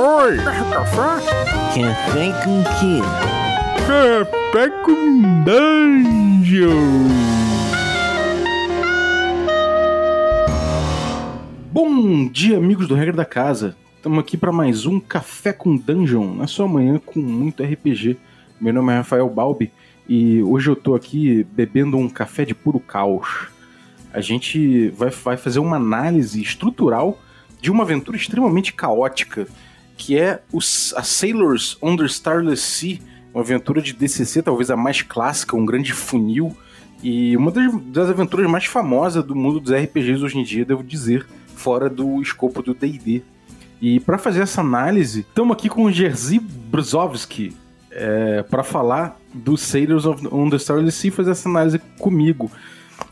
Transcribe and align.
Oi! 0.00 0.36
Café? 0.36 1.26
Café 1.74 2.44
com 2.44 2.62
quê? 2.78 3.00
Café 3.84 4.68
com 4.84 5.42
Dungeon! 5.42 6.68
Bom 11.72 12.28
dia, 12.28 12.58
amigos 12.58 12.86
do 12.86 12.94
Regra 12.94 13.12
da 13.12 13.24
Casa. 13.24 13.74
Estamos 13.96 14.20
aqui 14.20 14.36
para 14.36 14.52
mais 14.52 14.86
um 14.86 15.00
Café 15.00 15.52
com 15.52 15.76
Dungeon, 15.76 16.32
na 16.32 16.46
sua 16.46 16.68
manhã 16.68 17.00
com 17.04 17.18
muito 17.18 17.64
RPG. 17.64 18.16
Meu 18.60 18.72
nome 18.72 18.92
é 18.92 18.98
Rafael 18.98 19.28
Balbi 19.28 19.72
e 20.08 20.40
hoje 20.44 20.70
eu 20.70 20.76
tô 20.76 20.94
aqui 20.94 21.42
bebendo 21.42 21.96
um 21.96 22.08
café 22.08 22.44
de 22.44 22.54
puro 22.54 22.78
caos. 22.78 23.48
A 24.12 24.20
gente 24.20 24.90
vai, 24.90 25.10
vai 25.10 25.36
fazer 25.36 25.58
uma 25.58 25.74
análise 25.74 26.40
estrutural 26.40 27.18
de 27.60 27.68
uma 27.68 27.82
aventura 27.82 28.16
extremamente 28.16 28.72
caótica, 28.72 29.48
que 29.98 30.16
é 30.16 30.40
os, 30.52 30.94
a 30.96 31.02
Sailors 31.02 31.76
on 31.82 31.96
the 31.96 32.06
Starless 32.06 32.62
Sea, 32.62 33.00
uma 33.34 33.42
aventura 33.42 33.82
de 33.82 33.92
DCC, 33.92 34.40
talvez 34.40 34.70
a 34.70 34.76
mais 34.76 35.02
clássica, 35.02 35.56
um 35.56 35.66
grande 35.66 35.92
funil, 35.92 36.56
e 37.02 37.36
uma 37.36 37.50
das, 37.50 37.74
das 37.86 38.08
aventuras 38.08 38.48
mais 38.48 38.64
famosas 38.64 39.22
do 39.24 39.34
mundo 39.34 39.60
dos 39.60 39.72
RPGs 39.72 40.22
hoje 40.22 40.38
em 40.38 40.44
dia, 40.44 40.64
devo 40.64 40.82
dizer, 40.82 41.26
fora 41.54 41.90
do 41.90 42.22
escopo 42.22 42.62
do 42.62 42.72
D&D. 42.72 43.22
E 43.80 44.00
para 44.00 44.16
fazer 44.16 44.42
essa 44.42 44.60
análise, 44.60 45.20
estamos 45.20 45.52
aqui 45.52 45.68
com 45.68 45.84
o 45.84 45.92
Jerzy 45.92 46.38
Brzowski, 46.38 47.56
é, 47.90 48.42
para 48.44 48.62
falar 48.62 49.20
do 49.34 49.56
Sailors 49.56 50.06
on 50.06 50.48
the 50.48 50.56
Starless 50.56 50.98
Sea, 50.98 51.12
fazer 51.12 51.32
essa 51.32 51.48
análise 51.48 51.78
comigo. 51.98 52.50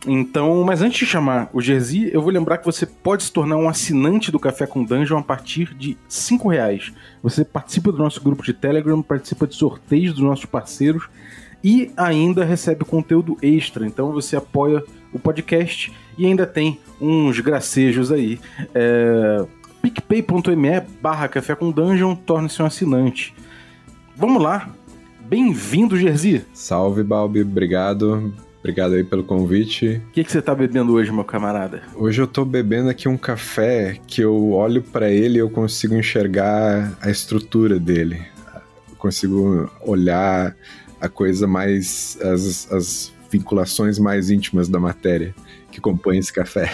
Então, 0.06 0.62
mas 0.62 0.82
antes 0.82 1.00
de 1.00 1.06
chamar 1.06 1.50
o 1.52 1.60
Jerzy, 1.60 2.10
eu 2.12 2.22
vou 2.22 2.30
lembrar 2.30 2.58
que 2.58 2.64
você 2.64 2.86
pode 2.86 3.24
se 3.24 3.32
tornar 3.32 3.56
um 3.56 3.68
assinante 3.68 4.30
do 4.30 4.38
Café 4.38 4.66
com 4.66 4.84
Dungeon 4.84 5.18
a 5.18 5.22
partir 5.22 5.74
de 5.74 5.96
cinco 6.08 6.48
reais. 6.48 6.92
Você 7.22 7.44
participa 7.44 7.90
do 7.90 7.98
nosso 7.98 8.22
grupo 8.22 8.44
de 8.44 8.52
Telegram, 8.52 9.02
participa 9.02 9.46
de 9.46 9.54
sorteios 9.54 10.14
dos 10.14 10.22
nossos 10.22 10.44
parceiros 10.44 11.08
e 11.62 11.90
ainda 11.96 12.44
recebe 12.44 12.84
conteúdo 12.84 13.36
extra. 13.42 13.86
Então 13.86 14.12
você 14.12 14.36
apoia 14.36 14.82
o 15.12 15.18
podcast 15.18 15.92
e 16.16 16.24
ainda 16.24 16.46
tem 16.46 16.78
uns 17.00 17.40
gracejos 17.40 18.12
aí. 18.12 18.38
É, 18.74 19.44
picpay.me 19.82 20.80
barra 21.00 21.28
Café 21.28 21.54
com 21.54 21.70
Dungeon, 21.70 22.14
torne-se 22.14 22.62
um 22.62 22.66
assinante. 22.66 23.34
Vamos 24.16 24.42
lá. 24.42 24.68
Bem-vindo, 25.20 25.98
Jerzy. 25.98 26.44
Salve, 26.54 27.02
Balbi. 27.02 27.42
Obrigado. 27.42 28.32
Obrigado 28.66 28.94
aí 28.94 29.04
pelo 29.04 29.22
convite. 29.22 30.02
O 30.08 30.10
que, 30.10 30.24
que 30.24 30.32
você 30.32 30.42
tá 30.42 30.52
bebendo 30.52 30.92
hoje, 30.92 31.12
meu 31.12 31.22
camarada? 31.22 31.84
Hoje 31.94 32.20
eu 32.20 32.26
tô 32.26 32.44
bebendo 32.44 32.90
aqui 32.90 33.08
um 33.08 33.16
café 33.16 33.96
que 34.08 34.20
eu 34.20 34.50
olho 34.54 34.82
para 34.82 35.08
ele 35.08 35.36
e 35.36 35.38
eu 35.38 35.48
consigo 35.48 35.94
enxergar 35.94 36.98
a 37.00 37.08
estrutura 37.08 37.78
dele. 37.78 38.20
Eu 38.90 38.96
consigo 38.96 39.70
olhar 39.82 40.56
a 41.00 41.08
coisa 41.08 41.46
mais. 41.46 42.18
as, 42.20 42.72
as 42.72 43.12
vinculações 43.30 43.98
mais 43.98 44.30
íntimas 44.30 44.68
da 44.68 44.78
matéria 44.78 45.34
que 45.76 45.80
compõe 45.80 46.16
esse 46.16 46.32
café. 46.32 46.70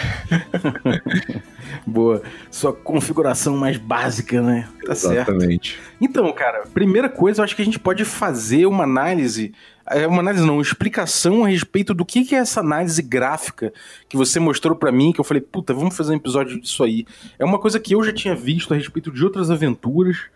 Boa. 1.85 2.21
Sua 2.49 2.71
configuração 2.71 3.57
mais 3.57 3.77
básica, 3.77 4.41
né? 4.41 4.69
Tá 4.85 4.93
Exatamente. 4.93 5.73
certo. 5.73 5.93
Então, 5.99 6.31
cara, 6.31 6.63
primeira 6.73 7.09
coisa, 7.09 7.41
eu 7.41 7.43
acho 7.43 7.53
que 7.53 7.61
a 7.61 7.65
gente 7.65 7.79
pode 7.79 8.05
fazer 8.05 8.65
uma 8.65 8.85
análise. 8.85 9.53
É 9.85 10.07
uma 10.07 10.21
análise 10.21 10.45
não, 10.45 10.53
uma 10.53 10.61
explicação 10.61 11.43
a 11.43 11.49
respeito 11.49 11.93
do 11.93 12.05
que, 12.05 12.23
que 12.23 12.33
é 12.33 12.37
essa 12.37 12.61
análise 12.61 13.01
gráfica 13.01 13.73
que 14.07 14.15
você 14.15 14.39
mostrou 14.39 14.73
para 14.73 14.89
mim, 14.89 15.11
que 15.11 15.19
eu 15.19 15.25
falei, 15.25 15.41
puta, 15.41 15.73
vamos 15.73 15.97
fazer 15.97 16.13
um 16.13 16.17
episódio 16.17 16.61
disso 16.61 16.81
aí. 16.81 17.05
É 17.37 17.43
uma 17.43 17.59
coisa 17.59 17.81
que 17.81 17.93
eu 17.93 18.01
já 18.03 18.13
tinha 18.13 18.33
visto 18.33 18.73
a 18.73 18.77
respeito 18.77 19.11
de 19.11 19.21
outras 19.25 19.51
aventuras, 19.51 20.27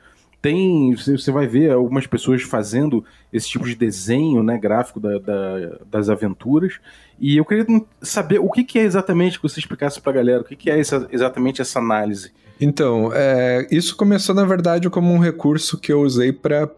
tem 0.42 0.94
você 0.96 1.32
vai 1.32 1.48
ver 1.48 1.72
algumas 1.72 2.08
pessoas 2.08 2.42
fazendo 2.42 3.04
esse 3.32 3.50
tipo 3.50 3.66
de 3.66 3.76
desenho 3.76 4.44
né, 4.44 4.58
gráfico 4.58 5.00
da, 5.00 5.18
da, 5.20 5.80
das 5.90 6.10
aventuras. 6.10 6.80
E 7.20 7.38
eu 7.38 7.46
queria 7.46 7.66
saber 8.02 8.40
o 8.40 8.50
que, 8.50 8.64
que 8.64 8.80
é 8.80 8.84
exatamente 8.84 9.38
que 9.38 9.44
você 9.44 9.60
explicasse 9.60 10.00
para 10.00 10.12
a 10.12 10.16
galera 10.16 10.42
o 10.42 10.44
que, 10.44 10.56
que 10.56 10.70
é 10.70 10.80
essa, 10.80 11.08
exatamente 11.12 11.62
essa 11.62 11.80
análise. 11.80 12.32
Então 12.60 13.12
é, 13.14 13.68
isso 13.72 13.96
começou 13.96 14.34
na 14.34 14.46
verdade 14.46 14.90
como 14.90 15.14
um 15.14 15.20
recurso 15.20 15.78
que 15.78 15.92
eu 15.92 16.02
usei 16.02 16.32
para 16.32 16.70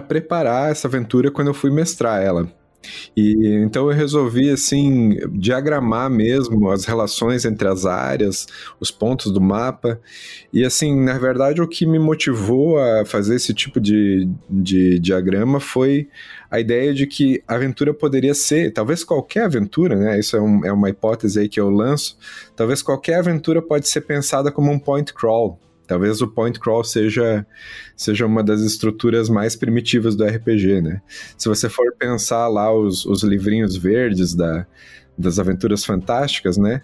preparar 0.00 0.70
essa 0.70 0.88
aventura 0.88 1.30
quando 1.30 1.48
eu 1.48 1.54
fui 1.54 1.70
mestrar 1.70 2.22
ela 2.22 2.48
e 3.16 3.62
então 3.64 3.90
eu 3.90 3.96
resolvi 3.96 4.50
assim 4.50 5.16
diagramar 5.32 6.10
mesmo 6.10 6.70
as 6.70 6.84
relações 6.84 7.44
entre 7.44 7.68
as 7.68 7.86
áreas, 7.86 8.46
os 8.80 8.90
pontos 8.90 9.32
do 9.32 9.40
mapa. 9.40 10.00
E 10.52 10.64
assim, 10.64 10.94
na 11.02 11.18
verdade, 11.18 11.60
o 11.60 11.68
que 11.68 11.86
me 11.86 11.98
motivou 11.98 12.78
a 12.78 13.04
fazer 13.04 13.36
esse 13.36 13.52
tipo 13.52 13.80
de, 13.80 14.28
de 14.48 14.98
diagrama 14.98 15.60
foi 15.60 16.08
a 16.50 16.60
ideia 16.60 16.94
de 16.94 17.06
que 17.06 17.42
a 17.48 17.56
aventura 17.56 17.92
poderia 17.92 18.34
ser, 18.34 18.72
talvez 18.72 19.02
qualquer 19.02 19.44
aventura, 19.44 19.96
né? 19.96 20.18
Isso 20.18 20.36
é, 20.36 20.40
um, 20.40 20.64
é 20.64 20.72
uma 20.72 20.88
hipótese 20.88 21.40
aí 21.40 21.48
que 21.48 21.58
eu 21.58 21.68
lanço. 21.68 22.16
Talvez 22.54 22.80
qualquer 22.80 23.18
aventura 23.18 23.60
pode 23.60 23.88
ser 23.88 24.02
pensada 24.02 24.52
como 24.52 24.70
um 24.70 24.78
point 24.78 25.12
crawl. 25.12 25.58
Talvez 25.86 26.22
o 26.22 26.28
point 26.28 26.58
crawl 26.58 26.82
seja, 26.82 27.46
seja 27.96 28.24
uma 28.24 28.42
das 28.42 28.60
estruturas 28.62 29.28
mais 29.28 29.54
primitivas 29.54 30.16
do 30.16 30.24
RPG, 30.24 30.80
né? 30.80 31.02
Se 31.36 31.48
você 31.48 31.68
for 31.68 31.92
pensar 31.98 32.48
lá 32.48 32.72
os, 32.72 33.04
os 33.04 33.22
livrinhos 33.22 33.76
verdes 33.76 34.34
da, 34.34 34.66
das 35.16 35.38
aventuras 35.38 35.84
fantásticas, 35.84 36.56
né? 36.56 36.82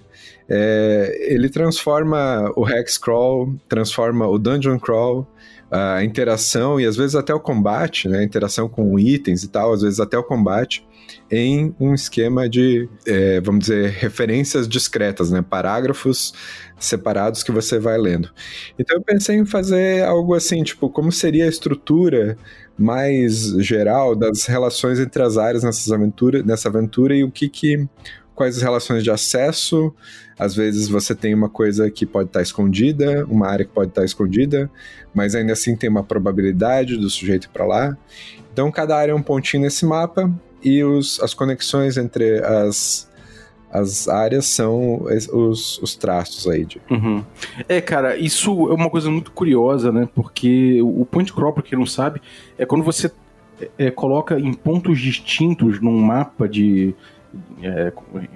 É, 0.49 1.16
ele 1.33 1.49
transforma 1.49 2.53
o 2.56 2.69
hex 2.69 2.99
crawl, 2.99 3.55
transforma 3.69 4.27
o 4.27 4.39
dungeon 4.39 4.78
crawl, 4.78 5.27
a 5.71 6.03
interação 6.03 6.81
e 6.81 6.87
às 6.87 6.97
vezes 6.97 7.15
até 7.15 7.33
o 7.33 7.41
combate, 7.41 8.09
né? 8.09 8.19
A 8.19 8.25
interação 8.25 8.69
com 8.69 8.99
itens 8.99 9.45
e 9.45 9.49
tal, 9.49 9.73
às 9.73 9.83
vezes 9.83 10.01
até 10.01 10.19
o 10.19 10.25
combate 10.25 10.85
em 11.31 11.75
um 11.79 11.95
esquema 11.95 12.49
de, 12.49 12.89
é, 13.07 13.41
vamos 13.41 13.67
dizer, 13.67 13.91
referências 13.91 14.69
discretas, 14.69 15.31
né? 15.31 15.43
Parágrafos 15.43 16.35
separados 16.79 17.43
que 17.43 17.53
você 17.53 17.79
vai 17.79 17.99
lendo. 17.99 18.31
Então 18.79 18.97
eu 18.97 19.03
pensei 19.03 19.37
em 19.37 19.47
fazer 19.47 20.05
algo 20.05 20.35
assim, 20.35 20.63
tipo, 20.63 20.91
como 20.91 21.13
seria 21.13 21.45
a 21.45 21.49
estrutura 21.49 22.37
mais 22.77 23.51
geral 23.59 24.17
das 24.17 24.47
relações 24.47 24.99
entre 24.99 25.23
as 25.23 25.37
áreas 25.37 25.63
nessas 25.63 25.93
aventuras, 25.93 26.45
nessa 26.45 26.69
aventura 26.69 27.15
e 27.15 27.23
o 27.23 27.31
que 27.31 27.49
que 27.49 27.87
quais 28.41 28.56
as 28.56 28.62
relações 28.62 29.05
de 29.05 29.11
acesso. 29.11 29.95
Às 30.39 30.55
vezes 30.55 30.89
você 30.89 31.15
tem 31.15 31.34
uma 31.34 31.51
coisa 31.51 31.91
que 31.91 32.06
pode 32.06 32.31
estar 32.31 32.41
escondida, 32.41 33.27
uma 33.28 33.47
área 33.47 33.67
que 33.67 33.71
pode 33.71 33.91
estar 33.91 34.03
escondida, 34.03 34.71
mas 35.12 35.34
ainda 35.34 35.53
assim 35.53 35.77
tem 35.77 35.91
uma 35.91 36.03
probabilidade 36.03 36.97
do 36.97 37.11
sujeito 37.11 37.45
ir 37.45 37.51
para 37.51 37.67
lá. 37.67 37.99
Então 38.51 38.73
cada 38.73 38.97
área 38.97 39.12
é 39.12 39.15
um 39.15 39.21
pontinho 39.21 39.62
nesse 39.62 39.84
mapa 39.84 40.33
e 40.65 40.83
os, 40.83 41.21
as 41.23 41.34
conexões 41.34 41.99
entre 41.99 42.43
as, 42.43 43.11
as 43.71 44.09
áreas 44.09 44.47
são 44.47 45.03
os, 45.34 45.78
os 45.83 45.95
traços 45.95 46.49
aí. 46.49 46.65
De... 46.65 46.81
Uhum. 46.91 47.22
É, 47.69 47.78
cara, 47.83 48.17
isso 48.17 48.71
é 48.71 48.72
uma 48.72 48.89
coisa 48.89 49.11
muito 49.11 49.33
curiosa, 49.33 49.93
né? 49.93 50.09
Porque 50.15 50.81
o 50.81 51.05
point 51.05 51.31
crop, 51.31 51.57
pra 51.57 51.62
quem 51.62 51.78
não 51.78 51.84
sabe, 51.84 52.22
é 52.57 52.65
quando 52.65 52.84
você 52.84 53.12
é, 53.77 53.91
coloca 53.91 54.41
em 54.41 54.55
pontos 54.55 54.99
distintos 54.99 55.78
num 55.78 55.99
mapa 56.01 56.49
de, 56.49 56.95
é, 57.63 57.93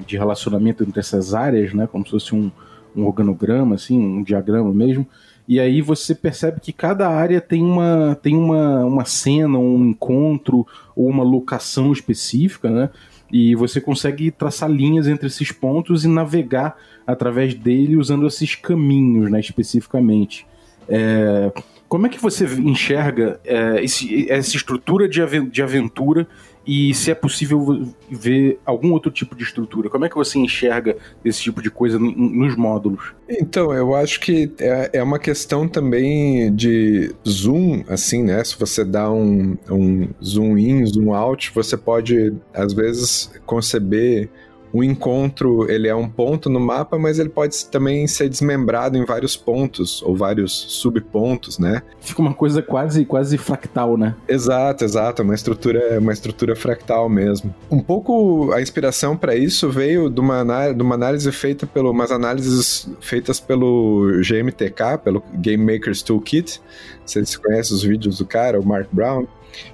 de 0.06 0.16
relacionamento 0.16 0.82
entre 0.82 1.00
essas 1.00 1.34
áreas, 1.34 1.72
né? 1.72 1.87
Como 1.87 2.05
se 2.05 2.10
fosse 2.10 2.34
um, 2.34 2.50
um 2.94 3.06
organograma, 3.06 3.75
assim, 3.75 3.99
um 3.99 4.22
diagrama 4.22 4.72
mesmo. 4.72 5.06
E 5.47 5.60
aí 5.60 5.82
você 5.82 6.15
percebe 6.15 6.60
que 6.60 6.72
cada 6.72 7.09
área 7.09 7.41
tem 7.41 7.62
uma, 7.62 8.19
tem 8.22 8.34
uma, 8.34 8.84
uma 8.84 9.04
cena, 9.04 9.59
um 9.59 9.84
encontro 9.84 10.66
ou 10.97 11.09
uma 11.09 11.22
locação 11.22 11.93
específica, 11.93 12.71
né? 12.71 12.91
E 13.31 13.54
você 13.54 13.81
consegue 13.81 14.31
traçar 14.31 14.71
linhas 14.71 15.09
entre 15.09 15.27
esses 15.27 15.50
pontos 15.50 16.04
e 16.04 16.09
navegar 16.09 16.77
através 17.06 17.54
dele 17.54 17.97
usando 17.97 18.27
esses 18.27 18.54
caminhos, 18.54 19.31
né, 19.31 19.41
especificamente. 19.41 20.47
É, 20.88 21.53
como 21.88 22.06
é 22.06 22.09
que 22.09 22.21
você 22.21 22.44
enxerga 22.44 23.41
é, 23.45 23.83
esse, 23.83 24.30
essa 24.30 24.57
estrutura 24.57 25.09
de, 25.09 25.21
de 25.51 25.63
aventura 25.63 26.27
e 26.66 26.95
se 26.95 27.11
é 27.11 27.15
possível 27.15 27.87
ver 28.11 28.59
algum 28.65 28.93
outro 28.93 29.11
tipo 29.11 29.34
de 29.37 29.43
estrutura. 29.43 29.91
Como 29.91 30.05
é 30.05 30.09
que 30.09 30.15
você 30.15 30.39
enxerga 30.39 30.97
esse 31.25 31.43
tipo 31.43 31.63
de 31.63 31.71
coisa 31.71 31.99
nos 31.99 32.57
módulos? 32.57 33.13
Então, 33.28 33.72
eu 33.72 33.95
acho 33.95 34.21
que 34.21 34.51
é, 34.59 34.91
é 34.95 35.03
uma 35.03 35.19
questão 35.19 35.69
também 35.69 36.55
de 36.55 37.15
zoom, 37.27 37.84
assim, 37.89 38.22
né? 38.22 38.43
Se 38.45 38.59
você 38.59 38.84
dá 38.84 39.11
um, 39.11 39.57
um 39.71 40.09
zoom 40.22 40.59
in, 40.59 40.84
zoom 40.87 41.15
out, 41.15 41.53
você 41.55 41.77
pode, 41.77 42.34
às 42.53 42.72
vezes, 42.72 43.31
conceber 43.45 44.31
um 44.74 44.82
encontro 44.82 45.71
ele 45.71 45.86
é 45.86 45.94
um 45.94 46.09
ponto 46.09 46.50
no 46.50 46.59
mapa, 46.59 46.98
mas 46.98 47.21
ele 47.21 47.28
pode 47.28 47.65
também 47.66 48.06
ser 48.09 48.28
desmembrado 48.28 48.98
em 48.98 49.04
vários 49.04 49.36
pontos 49.36 50.03
ou 50.03 50.16
vários 50.16 50.53
subpontos, 50.53 51.59
né? 51.59 51.82
Fica 52.00 52.21
uma 52.21 52.34
coisa 52.34 52.60
quase 52.60 53.04
quase 53.04 53.38
fractal, 53.38 53.97
né? 53.97 54.16
Exato, 54.28 54.84
exato, 54.84 55.22
uma 55.22 55.34
estrutura 55.34 55.98
uma 56.00 56.12
estrutura 56.12 56.56
fractal 56.56 57.09
mesmo. 57.09 57.54
Um 57.71 57.80
pouco 57.80 58.53
a 58.53 58.60
inspiração 58.60 59.16
para 59.16 59.36
isso 59.36 59.71
veio 59.71 60.10
de 60.10 60.21
uma, 60.21 60.42
de 60.72 60.82
uma 60.82 60.97
análise 60.97 61.30
feita 61.30 61.66
pelo 61.66 61.91
umas 61.91 62.10
análises 62.10 62.88
feitas 63.00 63.38
pelo 63.38 64.20
GMTK, 64.20 64.98
pelo 65.03 65.22
Game 65.34 65.72
Makers 65.72 66.03
Toolkit. 66.03 66.60
Vocês 67.06 67.36
conhecem 67.36 67.77
os 67.77 67.82
vídeos 67.82 68.18
do 68.18 68.27
cara, 68.27 68.60
o 68.60 68.66
Mark 68.66 68.88
Brown? 68.91 69.27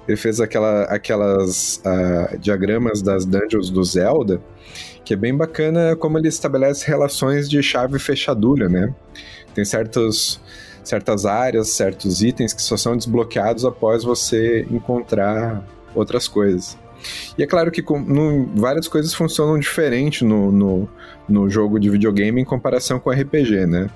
Ele 0.07 0.17
fez 0.17 0.39
aquela, 0.39 0.83
aquelas 0.83 1.81
uh, 1.85 2.37
diagramas 2.37 3.01
das 3.01 3.25
dungeons 3.25 3.69
do 3.69 3.83
Zelda, 3.83 4.41
que 5.03 5.13
é 5.13 5.17
bem 5.17 5.35
bacana 5.35 5.95
como 5.95 6.17
ele 6.17 6.27
estabelece 6.27 6.85
relações 6.87 7.49
de 7.49 7.61
chave 7.61 7.97
e 7.97 7.99
fechadura, 7.99 8.69
né? 8.69 8.93
Tem 9.53 9.65
certos, 9.65 10.39
certas 10.83 11.25
áreas, 11.25 11.69
certos 11.69 12.21
itens 12.21 12.53
que 12.53 12.61
só 12.61 12.77
são 12.77 12.95
desbloqueados 12.95 13.65
após 13.65 14.03
você 14.03 14.65
encontrar 14.69 15.63
outras 15.95 16.27
coisas. 16.27 16.77
E 17.37 17.43
é 17.43 17.47
claro 17.47 17.71
que 17.71 17.81
com, 17.81 17.99
no, 17.99 18.45
várias 18.55 18.87
coisas 18.87 19.13
funcionam 19.13 19.57
diferente 19.57 20.23
no, 20.23 20.51
no, 20.51 20.89
no, 21.27 21.49
jogo 21.49 21.79
de 21.79 21.89
videogame 21.89 22.41
em 22.41 22.45
comparação 22.45 22.99
com 22.99 23.09
RPG, 23.09 23.65
né? 23.65 23.89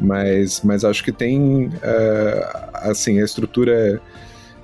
Mas, 0.00 0.62
mas 0.64 0.84
acho 0.84 1.04
que 1.04 1.12
tem, 1.12 1.66
uh, 1.66 2.68
assim, 2.74 3.20
a 3.20 3.24
estrutura 3.24 4.00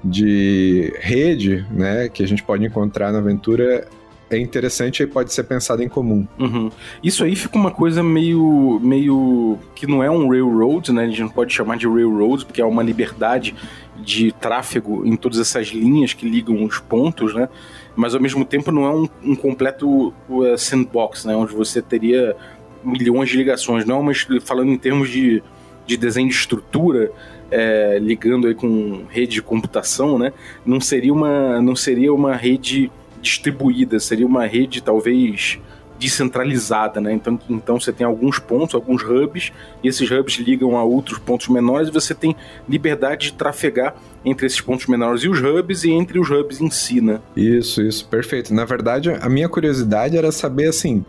de 0.02 0.92
rede, 1.00 1.66
né, 1.70 2.08
que 2.08 2.22
a 2.22 2.28
gente 2.28 2.42
pode 2.42 2.64
encontrar 2.64 3.10
na 3.10 3.18
aventura 3.18 3.86
é 4.30 4.38
interessante 4.38 5.02
e 5.02 5.06
pode 5.06 5.32
ser 5.32 5.44
pensado 5.44 5.82
em 5.82 5.88
comum. 5.88 6.26
Uhum. 6.38 6.70
Isso 7.02 7.24
aí 7.24 7.36
fica 7.36 7.56
uma 7.56 7.70
coisa 7.70 8.02
meio, 8.02 8.80
meio 8.82 9.58
que 9.74 9.86
não 9.86 10.02
é 10.02 10.10
um 10.10 10.28
railroad, 10.28 10.92
né? 10.92 11.04
A 11.04 11.06
gente 11.06 11.22
não 11.22 11.28
pode 11.28 11.52
chamar 11.52 11.76
de 11.76 11.86
railroad 11.86 12.44
porque 12.44 12.60
é 12.60 12.64
uma 12.64 12.82
liberdade 12.82 13.54
de 13.96 14.32
tráfego 14.32 15.06
em 15.06 15.16
todas 15.16 15.38
essas 15.38 15.68
linhas 15.68 16.12
que 16.12 16.28
ligam 16.28 16.64
os 16.64 16.78
pontos, 16.78 17.34
né? 17.34 17.48
Mas 17.94 18.14
ao 18.14 18.20
mesmo 18.20 18.44
tempo 18.44 18.72
não 18.72 18.84
é 18.84 18.90
um, 18.90 19.08
um 19.22 19.36
completo 19.36 20.12
uh, 20.28 20.58
sandbox, 20.58 21.24
né? 21.24 21.36
Onde 21.36 21.54
você 21.54 21.80
teria 21.80 22.34
milhões 22.82 23.30
de 23.30 23.36
ligações, 23.36 23.84
não, 23.84 24.02
mas 24.02 24.26
falando 24.42 24.70
em 24.70 24.76
termos 24.76 25.08
de, 25.08 25.42
de 25.86 25.96
desenho 25.96 26.28
de 26.28 26.34
estrutura, 26.34 27.10
é, 27.50 27.98
ligando 28.00 28.46
aí 28.46 28.54
com 28.54 29.04
rede 29.08 29.34
de 29.34 29.42
computação, 29.42 30.18
né? 30.18 30.32
Não 30.66 30.80
seria 30.80 31.12
uma, 31.12 31.60
não 31.62 31.76
seria 31.76 32.12
uma 32.12 32.34
rede 32.34 32.90
distribuída, 33.24 33.98
seria 33.98 34.26
uma 34.26 34.46
rede 34.46 34.80
talvez 34.80 35.58
descentralizada, 35.98 37.00
né? 37.00 37.12
Então, 37.12 37.38
então 37.48 37.80
você 37.80 37.92
tem 37.92 38.06
alguns 38.06 38.38
pontos, 38.38 38.74
alguns 38.74 39.02
hubs, 39.02 39.52
e 39.82 39.88
esses 39.88 40.10
hubs 40.10 40.36
ligam 40.36 40.76
a 40.76 40.84
outros 40.84 41.18
pontos 41.18 41.48
menores, 41.48 41.88
e 41.88 41.92
você 41.92 42.14
tem 42.14 42.36
liberdade 42.68 43.28
de 43.28 43.32
trafegar 43.34 43.94
entre 44.24 44.46
esses 44.46 44.60
pontos 44.60 44.86
menores 44.86 45.22
e 45.22 45.28
os 45.28 45.40
hubs 45.40 45.84
e 45.84 45.90
entre 45.90 46.18
os 46.18 46.30
hubs 46.30 46.60
em 46.60 46.70
si, 46.70 47.00
né? 47.00 47.20
Isso, 47.36 47.80
isso, 47.80 48.06
perfeito. 48.08 48.52
Na 48.52 48.64
verdade, 48.64 49.10
a 49.10 49.28
minha 49.28 49.48
curiosidade 49.48 50.16
era 50.16 50.32
saber 50.32 50.68
assim, 50.68 51.04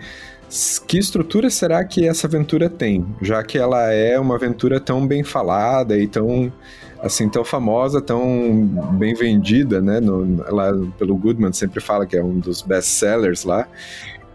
que 0.88 0.98
estrutura 0.98 1.50
será 1.50 1.84
que 1.84 2.08
essa 2.08 2.28
aventura 2.28 2.70
tem? 2.70 3.06
Já 3.22 3.44
que 3.44 3.58
ela 3.58 3.92
é 3.92 4.20
uma 4.20 4.36
aventura 4.36 4.80
tão 4.80 5.06
bem 5.06 5.24
falada 5.24 5.98
e 5.98 6.08
tão 6.08 6.54
assim 7.06 7.30
tão 7.30 7.46
famosa, 7.46 8.02
tão 8.02 8.66
bem 8.94 9.14
vendida, 9.14 9.80
né? 9.80 10.00
No, 10.00 10.44
lá 10.52 10.72
pelo 10.98 11.16
Goodman 11.16 11.54
sempre 11.54 11.80
fala 11.80 12.06
que 12.06 12.18
é 12.18 12.24
um 12.24 12.40
dos 12.40 12.64
best 12.64 12.90
sellers 12.90 13.44
lá. 13.44 13.68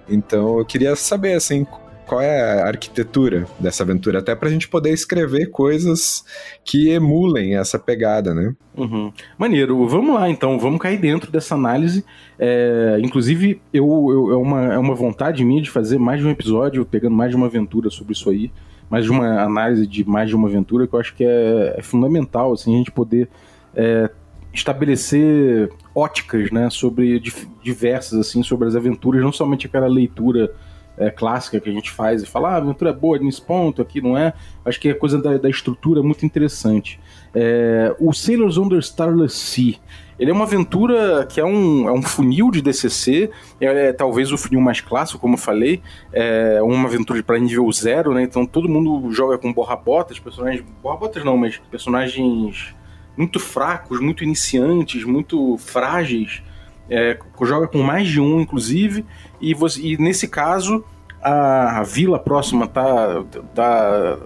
Então 0.08 0.58
eu 0.58 0.64
queria 0.64 0.94
saber 0.94 1.32
assim 1.32 1.66
qual 2.06 2.20
é 2.20 2.60
a 2.60 2.66
arquitetura 2.66 3.46
dessa 3.58 3.84
aventura, 3.84 4.18
até 4.18 4.34
para 4.34 4.48
a 4.48 4.50
gente 4.50 4.68
poder 4.68 4.90
escrever 4.90 5.46
coisas 5.46 6.24
que 6.64 6.90
emulem 6.90 7.56
essa 7.56 7.78
pegada, 7.78 8.34
né? 8.34 8.54
Uhum. 8.76 9.12
Maneiro, 9.38 9.86
vamos 9.86 10.14
lá 10.14 10.28
então, 10.28 10.58
vamos 10.58 10.80
cair 10.80 10.98
dentro 10.98 11.30
dessa 11.30 11.54
análise. 11.54 12.04
É, 12.36 12.98
inclusive, 13.00 13.60
eu, 13.72 13.86
eu, 14.10 14.32
é, 14.32 14.36
uma, 14.36 14.74
é 14.74 14.78
uma 14.78 14.94
vontade 14.94 15.44
minha 15.44 15.62
de 15.62 15.70
fazer 15.70 15.98
mais 15.98 16.20
de 16.20 16.26
um 16.26 16.30
episódio, 16.30 16.84
pegando 16.84 17.14
mais 17.14 17.30
de 17.30 17.36
uma 17.36 17.46
aventura 17.46 17.90
sobre 17.90 18.12
isso 18.12 18.28
aí, 18.28 18.50
mais 18.90 19.04
de 19.04 19.10
uma 19.10 19.42
análise 19.42 19.86
de 19.86 20.04
mais 20.04 20.28
de 20.28 20.34
uma 20.34 20.48
aventura, 20.48 20.86
que 20.86 20.94
eu 20.94 21.00
acho 21.00 21.14
que 21.14 21.24
é, 21.24 21.76
é 21.78 21.82
fundamental, 21.82 22.52
assim, 22.52 22.74
a 22.74 22.78
gente 22.78 22.90
poder 22.90 23.28
é, 23.74 24.10
estabelecer 24.52 25.70
óticas, 25.94 26.50
né, 26.50 26.68
sobre 26.68 27.22
diversas, 27.62 28.18
assim, 28.18 28.42
sobre 28.42 28.66
as 28.66 28.74
aventuras, 28.74 29.22
não 29.22 29.32
somente 29.32 29.66
aquela 29.66 29.86
leitura 29.86 30.52
é, 30.98 31.08
clássica 31.08 31.60
que 31.60 31.70
a 31.70 31.72
gente 31.72 31.90
faz 31.90 32.22
e 32.22 32.26
fala, 32.26 32.50
ah, 32.50 32.54
a 32.54 32.56
aventura 32.56 32.90
é 32.90 32.92
boa 32.92 33.18
nesse 33.18 33.40
ponto, 33.40 33.80
aqui 33.80 34.00
não 34.00 34.18
é. 34.18 34.34
Acho 34.64 34.78
que 34.80 34.90
a 34.90 34.94
coisa 34.94 35.20
da, 35.20 35.38
da 35.38 35.48
estrutura 35.48 36.00
é 36.00 36.02
muito 36.02 36.26
interessante. 36.26 37.00
É, 37.34 37.94
o 37.98 38.12
Sailors 38.12 38.58
on 38.58 38.68
the 38.68 38.78
Starless 38.78 39.34
Sea. 39.34 39.76
Ele 40.20 40.30
é 40.30 40.34
uma 40.34 40.44
aventura 40.44 41.24
que 41.24 41.40
é 41.40 41.44
um, 41.44 41.88
é 41.88 41.92
um 41.92 42.02
funil 42.02 42.50
de 42.50 42.60
DCC, 42.60 43.30
é, 43.58 43.88
é 43.88 43.92
talvez 43.94 44.30
o 44.30 44.36
funil 44.36 44.60
mais 44.60 44.78
clássico, 44.78 45.18
como 45.18 45.34
eu 45.34 45.38
falei, 45.38 45.80
é 46.12 46.60
uma 46.62 46.86
aventura 46.86 47.22
para 47.22 47.38
nível 47.38 47.72
zero, 47.72 48.12
né? 48.12 48.22
Então 48.22 48.44
todo 48.44 48.68
mundo 48.68 49.10
joga 49.10 49.38
com 49.38 49.50
borra-botas, 49.50 50.18
personagens. 50.18 50.62
Borra-botas 50.82 51.24
não, 51.24 51.38
mas 51.38 51.58
personagens 51.70 52.74
muito 53.16 53.40
fracos, 53.40 53.98
muito 53.98 54.22
iniciantes, 54.22 55.04
muito 55.04 55.56
frágeis. 55.56 56.42
É, 56.90 57.18
joga 57.42 57.66
com 57.66 57.78
mais 57.78 58.06
de 58.06 58.20
um, 58.20 58.42
inclusive, 58.42 59.06
e, 59.40 59.54
você, 59.54 59.80
e 59.80 59.96
nesse 59.96 60.28
caso 60.28 60.84
a, 61.22 61.78
a, 61.78 61.82
vila 61.82 62.18
próxima 62.18 62.66
tá, 62.66 63.24
tá 63.54 64.18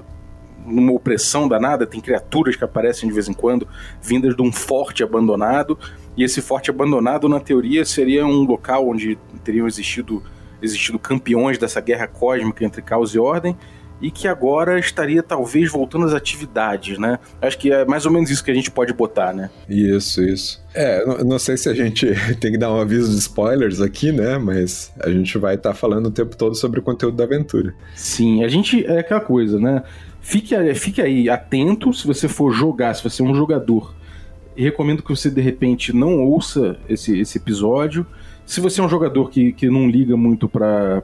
numa 0.65 0.93
opressão 0.93 1.47
danada, 1.47 1.87
tem 1.87 2.01
criaturas 2.01 2.57
que 2.57 2.65
aparecem 2.65 3.09
de 3.09 3.15
vez 3.15 3.29
em 3.29 3.33
quando, 3.33 3.69
vindas 4.01 4.35
de 4.35 4.43
um 4.43 4.53
forte 4.53 5.03
abandonado, 5.03 5.79
e 6.17 6.25
esse 6.25 6.41
forte 6.41 6.71
abandonado, 6.71 7.29
na 7.29 7.41
teoria, 7.41 7.85
seria 7.85 8.25
um 8.25 8.45
local 8.45 8.89
onde 8.89 9.19
teriam 9.43 9.67
existido, 9.67 10.23
existido 10.63 10.99
campeões 10.99 11.59
dessa 11.59 11.81
guerra 11.81 12.07
cósmica 12.07 12.65
entre 12.65 12.81
caos 12.83 13.15
e 13.15 13.19
ordem, 13.19 13.57
e 14.01 14.11
que 14.11 14.29
agora 14.29 14.79
estaria 14.79 15.23
talvez 15.23 15.71
voltando 15.71 16.05
às 16.05 16.13
atividades, 16.13 16.99
né? 16.99 17.19
Acho 17.41 17.59
que 17.59 17.73
é 17.73 17.85
mais 17.85 18.05
ou 18.05 18.13
menos 18.13 18.31
isso 18.31 18.45
que 18.45 18.51
a 18.51 18.55
gente 18.55 18.71
pode 18.71 18.93
botar, 18.93 19.33
né? 19.33 19.51
Isso, 19.69 20.23
isso. 20.23 20.63
É, 20.75 21.05
não, 21.07 21.19
não 21.19 21.39
sei 21.39 21.57
se 21.57 21.69
a 21.69 21.75
gente 21.75 22.07
tem 22.41 22.53
que 22.53 22.59
dar 22.59 22.73
um 22.73 22.81
aviso 22.81 23.11
de 23.11 23.19
spoilers 23.19 23.81
aqui, 23.81 24.13
né? 24.13 24.37
Mas 24.39 24.93
a 25.01 25.11
gente 25.11 25.39
vai 25.39 25.55
estar 25.55 25.71
tá 25.71 25.75
falando 25.75 26.07
o 26.07 26.11
tempo 26.11 26.37
todo 26.37 26.55
sobre 26.55 26.81
o 26.81 26.83
conteúdo 26.83 27.17
da 27.17 27.25
aventura. 27.25 27.75
Sim, 27.95 28.45
a 28.45 28.49
gente 28.49 28.85
é 28.85 28.99
aquela 28.99 29.21
coisa, 29.21 29.59
né? 29.59 29.83
Fique, 30.21 30.55
fique 30.75 31.03
aí 31.03 31.29
atento 31.29 31.93
se 31.93 32.07
você 32.07 32.29
for 32.29 32.53
jogar, 32.53 32.95
se 32.95 33.03
você 33.03 33.23
é 33.23 33.25
um 33.25 33.35
jogador. 33.35 33.95
Recomendo 34.57 35.03
que 35.03 35.11
você 35.11 35.31
de 35.31 35.41
repente 35.41 35.93
não 35.95 36.23
ouça 36.23 36.77
esse, 36.89 37.19
esse 37.19 37.39
episódio 37.39 38.07
se 38.47 38.61
você 38.61 38.81
é 38.81 38.85
um 38.85 38.89
jogador 38.89 39.31
que, 39.31 39.53
que 39.53 39.71
não 39.71 39.89
liga 39.89 40.17
muito 40.17 40.49
para 40.49 41.03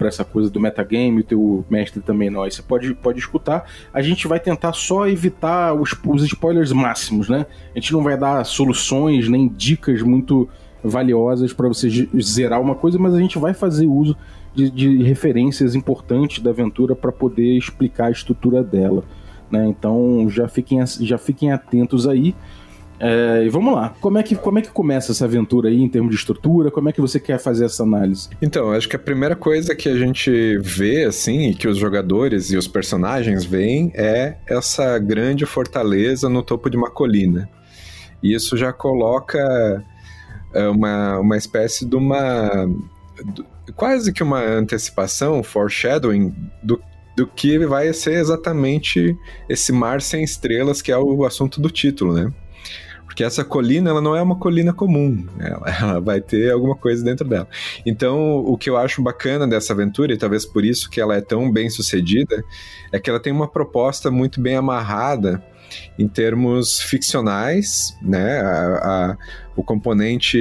essa 0.00 0.24
coisa 0.24 0.48
do 0.48 0.58
metagame, 0.58 1.20
o 1.20 1.24
teu 1.24 1.64
mestre 1.68 2.00
também 2.00 2.30
não, 2.30 2.44
você 2.44 2.62
pode, 2.62 2.94
pode 2.94 3.18
escutar. 3.18 3.68
A 3.92 4.00
gente 4.00 4.26
vai 4.26 4.40
tentar 4.40 4.72
só 4.72 5.06
evitar 5.06 5.74
os, 5.74 5.94
os 6.06 6.22
spoilers 6.24 6.72
máximos, 6.72 7.28
né? 7.28 7.46
A 7.74 7.78
gente 7.78 7.92
não 7.92 8.02
vai 8.02 8.16
dar 8.16 8.44
soluções 8.44 9.28
nem 9.28 9.48
dicas 9.48 10.00
muito 10.00 10.48
valiosas 10.82 11.52
para 11.52 11.68
você 11.68 12.08
zerar 12.20 12.60
uma 12.60 12.74
coisa, 12.74 12.98
mas 12.98 13.14
a 13.14 13.18
gente 13.18 13.38
vai 13.38 13.54
fazer 13.54 13.86
uso 13.86 14.16
de, 14.54 14.70
de 14.70 15.02
referências 15.02 15.74
importantes 15.74 16.42
da 16.42 16.50
aventura 16.50 16.94
para 16.94 17.10
poder 17.10 17.56
explicar 17.56 18.06
a 18.06 18.10
estrutura 18.10 18.62
dela. 18.62 19.04
Né? 19.50 19.66
Então 19.66 20.28
já 20.30 20.48
fiquem, 20.48 20.78
já 21.00 21.18
fiquem 21.18 21.52
atentos 21.52 22.06
aí. 22.06 22.34
É, 23.06 23.44
e 23.44 23.50
vamos 23.50 23.74
lá. 23.74 23.94
Como 24.00 24.16
é, 24.16 24.22
que, 24.22 24.34
como 24.34 24.58
é 24.58 24.62
que 24.62 24.70
começa 24.70 25.12
essa 25.12 25.26
aventura 25.26 25.68
aí 25.68 25.78
em 25.78 25.88
termos 25.90 26.10
de 26.10 26.16
estrutura? 26.16 26.70
Como 26.70 26.88
é 26.88 26.92
que 26.92 27.02
você 27.02 27.20
quer 27.20 27.38
fazer 27.38 27.66
essa 27.66 27.82
análise? 27.82 28.30
Então, 28.40 28.72
acho 28.72 28.88
que 28.88 28.96
a 28.96 28.98
primeira 28.98 29.36
coisa 29.36 29.74
que 29.74 29.90
a 29.90 29.94
gente 29.94 30.56
vê, 30.62 31.04
assim, 31.04 31.50
e 31.50 31.54
que 31.54 31.68
os 31.68 31.76
jogadores 31.76 32.50
e 32.50 32.56
os 32.56 32.66
personagens 32.66 33.44
veem 33.44 33.92
é 33.94 34.38
essa 34.46 34.98
grande 34.98 35.44
fortaleza 35.44 36.30
no 36.30 36.42
topo 36.42 36.70
de 36.70 36.78
uma 36.78 36.90
colina. 36.90 37.46
E 38.22 38.32
isso 38.32 38.56
já 38.56 38.72
coloca 38.72 39.84
é, 40.54 40.66
uma, 40.68 41.18
uma 41.18 41.36
espécie 41.36 41.84
de 41.84 41.96
uma. 41.96 42.66
quase 43.76 44.14
que 44.14 44.22
uma 44.22 44.40
antecipação, 44.40 45.42
foreshadowing, 45.42 46.34
do 46.62 46.80
do 47.16 47.28
que 47.28 47.64
vai 47.64 47.92
ser 47.92 48.14
exatamente 48.14 49.16
esse 49.48 49.70
mar 49.70 50.00
sem 50.00 50.24
estrelas, 50.24 50.82
que 50.82 50.90
é 50.90 50.98
o 50.98 51.24
assunto 51.24 51.60
do 51.60 51.70
título, 51.70 52.12
né? 52.12 52.32
Porque 53.14 53.22
essa 53.22 53.44
colina, 53.44 53.90
ela 53.90 54.00
não 54.00 54.16
é 54.16 54.20
uma 54.20 54.34
colina 54.34 54.72
comum, 54.72 55.24
ela, 55.38 55.70
ela, 55.80 56.00
vai 56.00 56.20
ter 56.20 56.50
alguma 56.50 56.74
coisa 56.74 57.04
dentro 57.04 57.24
dela. 57.28 57.46
Então, 57.86 58.38
o 58.38 58.58
que 58.58 58.68
eu 58.68 58.76
acho 58.76 59.00
bacana 59.00 59.46
dessa 59.46 59.72
aventura, 59.72 60.12
e 60.12 60.18
talvez 60.18 60.44
por 60.44 60.64
isso 60.64 60.90
que 60.90 61.00
ela 61.00 61.14
é 61.14 61.20
tão 61.20 61.48
bem 61.48 61.70
sucedida, 61.70 62.42
é 62.90 62.98
que 62.98 63.08
ela 63.08 63.20
tem 63.20 63.32
uma 63.32 63.46
proposta 63.46 64.10
muito 64.10 64.40
bem 64.40 64.56
amarrada 64.56 65.40
em 65.96 66.08
termos 66.08 66.80
ficcionais, 66.80 67.96
né? 68.02 68.40
A, 68.40 68.66
a, 68.82 69.16
o 69.54 69.62
componente 69.62 70.40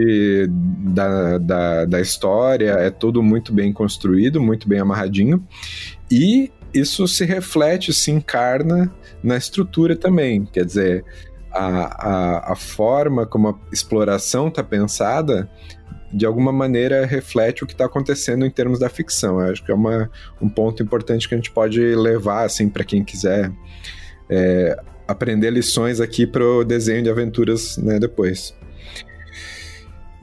da, 0.50 1.38
da, 1.38 1.86
da 1.86 2.02
história 2.02 2.72
é 2.72 2.90
tudo 2.90 3.22
muito 3.22 3.54
bem 3.54 3.72
construído, 3.72 4.42
muito 4.42 4.68
bem 4.68 4.80
amarradinho, 4.80 5.48
e 6.10 6.52
isso 6.74 7.08
se 7.08 7.24
reflete, 7.24 7.94
se 7.94 8.10
encarna 8.10 8.92
na 9.24 9.38
estrutura 9.38 9.96
também. 9.96 10.44
Quer 10.44 10.66
dizer, 10.66 11.06
a, 11.54 12.08
a, 12.10 12.54
a 12.54 12.56
forma 12.56 13.26
como 13.26 13.50
a 13.50 13.56
exploração 13.72 14.48
está 14.48 14.64
pensada 14.64 15.50
de 16.12 16.26
alguma 16.26 16.52
maneira 16.52 17.06
reflete 17.06 17.64
o 17.64 17.68
que 17.68 17.74
está 17.74 17.86
acontecendo 17.86 18.46
em 18.46 18.50
termos 18.50 18.80
da 18.80 18.90
ficção. 18.90 19.40
Eu 19.40 19.52
acho 19.52 19.64
que 19.64 19.72
é 19.72 19.76
uma, 19.76 20.10
um 20.42 20.48
ponto 20.48 20.84
importante 20.84 21.28
que 21.28 21.34
a 21.34 21.38
gente 21.38 21.52
pode 21.52 21.80
levar 21.96 22.44
assim 22.44 22.70
para 22.70 22.84
quem 22.84 23.04
quiser 23.04 23.52
é, 24.30 24.78
aprender 25.08 25.50
lições 25.50 26.00
aqui 26.00 26.28
para 26.28 26.44
o 26.44 26.64
desenho 26.64 27.04
de 27.04 27.10
aventuras 27.10 27.78
né, 27.78 28.00
depois. 28.00 28.56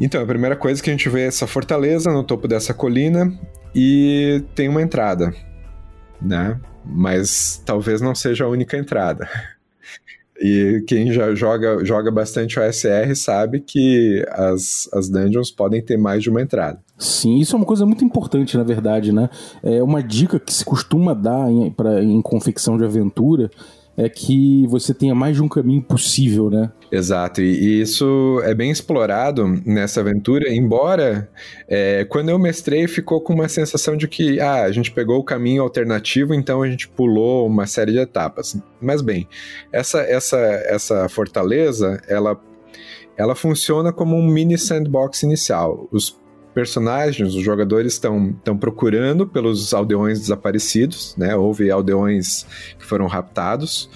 Então, 0.00 0.22
a 0.22 0.26
primeira 0.26 0.56
coisa 0.56 0.82
que 0.82 0.88
a 0.88 0.92
gente 0.92 1.08
vê 1.08 1.22
é 1.22 1.26
essa 1.26 1.46
fortaleza 1.46 2.10
no 2.10 2.24
topo 2.24 2.48
dessa 2.48 2.72
colina 2.72 3.30
e 3.74 4.42
tem 4.54 4.68
uma 4.68 4.80
entrada, 4.80 5.34
né? 6.22 6.58
Mas 6.86 7.62
talvez 7.66 8.00
não 8.00 8.14
seja 8.14 8.44
a 8.44 8.48
única 8.48 8.78
entrada. 8.78 9.28
E 10.40 10.82
quem 10.86 11.12
já 11.12 11.34
joga, 11.34 11.84
joga 11.84 12.10
bastante 12.10 12.58
OSR 12.58 13.14
sabe 13.14 13.60
que 13.60 14.24
as, 14.30 14.88
as 14.92 15.10
dungeons 15.10 15.50
podem 15.50 15.82
ter 15.82 15.98
mais 15.98 16.22
de 16.22 16.30
uma 16.30 16.40
entrada. 16.40 16.80
Sim, 16.98 17.38
isso 17.38 17.54
é 17.54 17.58
uma 17.58 17.66
coisa 17.66 17.84
muito 17.84 18.02
importante, 18.02 18.56
na 18.56 18.62
verdade, 18.62 19.12
né? 19.12 19.28
É 19.62 19.82
uma 19.82 20.02
dica 20.02 20.40
que 20.40 20.52
se 20.52 20.64
costuma 20.64 21.12
dar 21.12 21.50
em, 21.50 21.70
pra, 21.70 22.02
em 22.02 22.22
confecção 22.22 22.78
de 22.78 22.84
aventura 22.84 23.50
é 24.00 24.08
que 24.08 24.66
você 24.66 24.94
tenha 24.94 25.14
mais 25.14 25.36
de 25.36 25.42
um 25.42 25.48
caminho 25.48 25.82
possível, 25.82 26.48
né? 26.48 26.72
Exato, 26.90 27.42
e, 27.42 27.80
isso 27.80 28.40
é 28.44 28.54
bem 28.54 28.70
explorado 28.70 29.46
nessa 29.64 30.00
aventura, 30.00 30.52
embora 30.52 31.30
é, 31.68 32.04
quando 32.06 32.30
eu 32.30 32.38
mestrei 32.38 32.88
ficou 32.88 33.20
com 33.20 33.34
uma 33.34 33.48
sensação 33.48 33.96
de 33.96 34.08
que 34.08 34.40
ah, 34.40 34.62
a 34.62 34.72
gente 34.72 34.90
pegou 34.90 35.18
o 35.18 35.24
caminho 35.24 35.62
alternativo, 35.62 36.32
então 36.32 36.62
a 36.62 36.68
gente 36.68 36.88
pulou 36.88 37.46
uma 37.46 37.66
série 37.66 37.92
de 37.92 37.98
etapas. 37.98 38.56
Mas 38.80 39.02
bem, 39.02 39.28
essa, 39.70 40.00
essa, 40.00 40.38
essa 40.38 41.08
fortaleza, 41.08 42.02
ela, 42.08 42.40
ela 43.16 43.34
funciona 43.34 43.92
como 43.92 44.16
um 44.16 44.26
mini 44.26 44.56
sandbox 44.56 45.22
inicial. 45.22 45.88
Os 45.92 46.18
personagens, 46.54 47.34
os 47.34 47.42
jogadores 47.42 47.92
estão 47.94 48.34
procurando 48.58 49.26
pelos 49.26 49.72
aldeões 49.72 50.18
desaparecidos, 50.20 51.14
né? 51.16 51.34
Houve 51.34 51.70
aldeões 51.70 52.46
que 52.78 52.84
foram 52.84 53.06
raptados. 53.06 53.88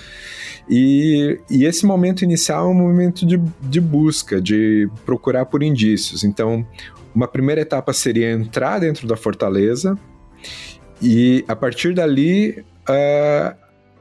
E, 0.68 1.38
e 1.50 1.64
esse 1.64 1.84
momento 1.84 2.22
inicial 2.22 2.66
é 2.66 2.70
um 2.70 2.74
momento 2.74 3.26
de, 3.26 3.36
de 3.60 3.80
busca, 3.80 4.40
de 4.40 4.88
procurar 5.04 5.46
por 5.46 5.62
indícios. 5.62 6.24
Então, 6.24 6.66
uma 7.14 7.28
primeira 7.28 7.60
etapa 7.60 7.92
seria 7.92 8.30
entrar 8.30 8.78
dentro 8.78 9.06
da 9.06 9.16
fortaleza, 9.16 9.98
e 11.00 11.44
a 11.46 11.54
partir 11.54 11.94
dali, 11.94 12.64
uh, 12.88 13.54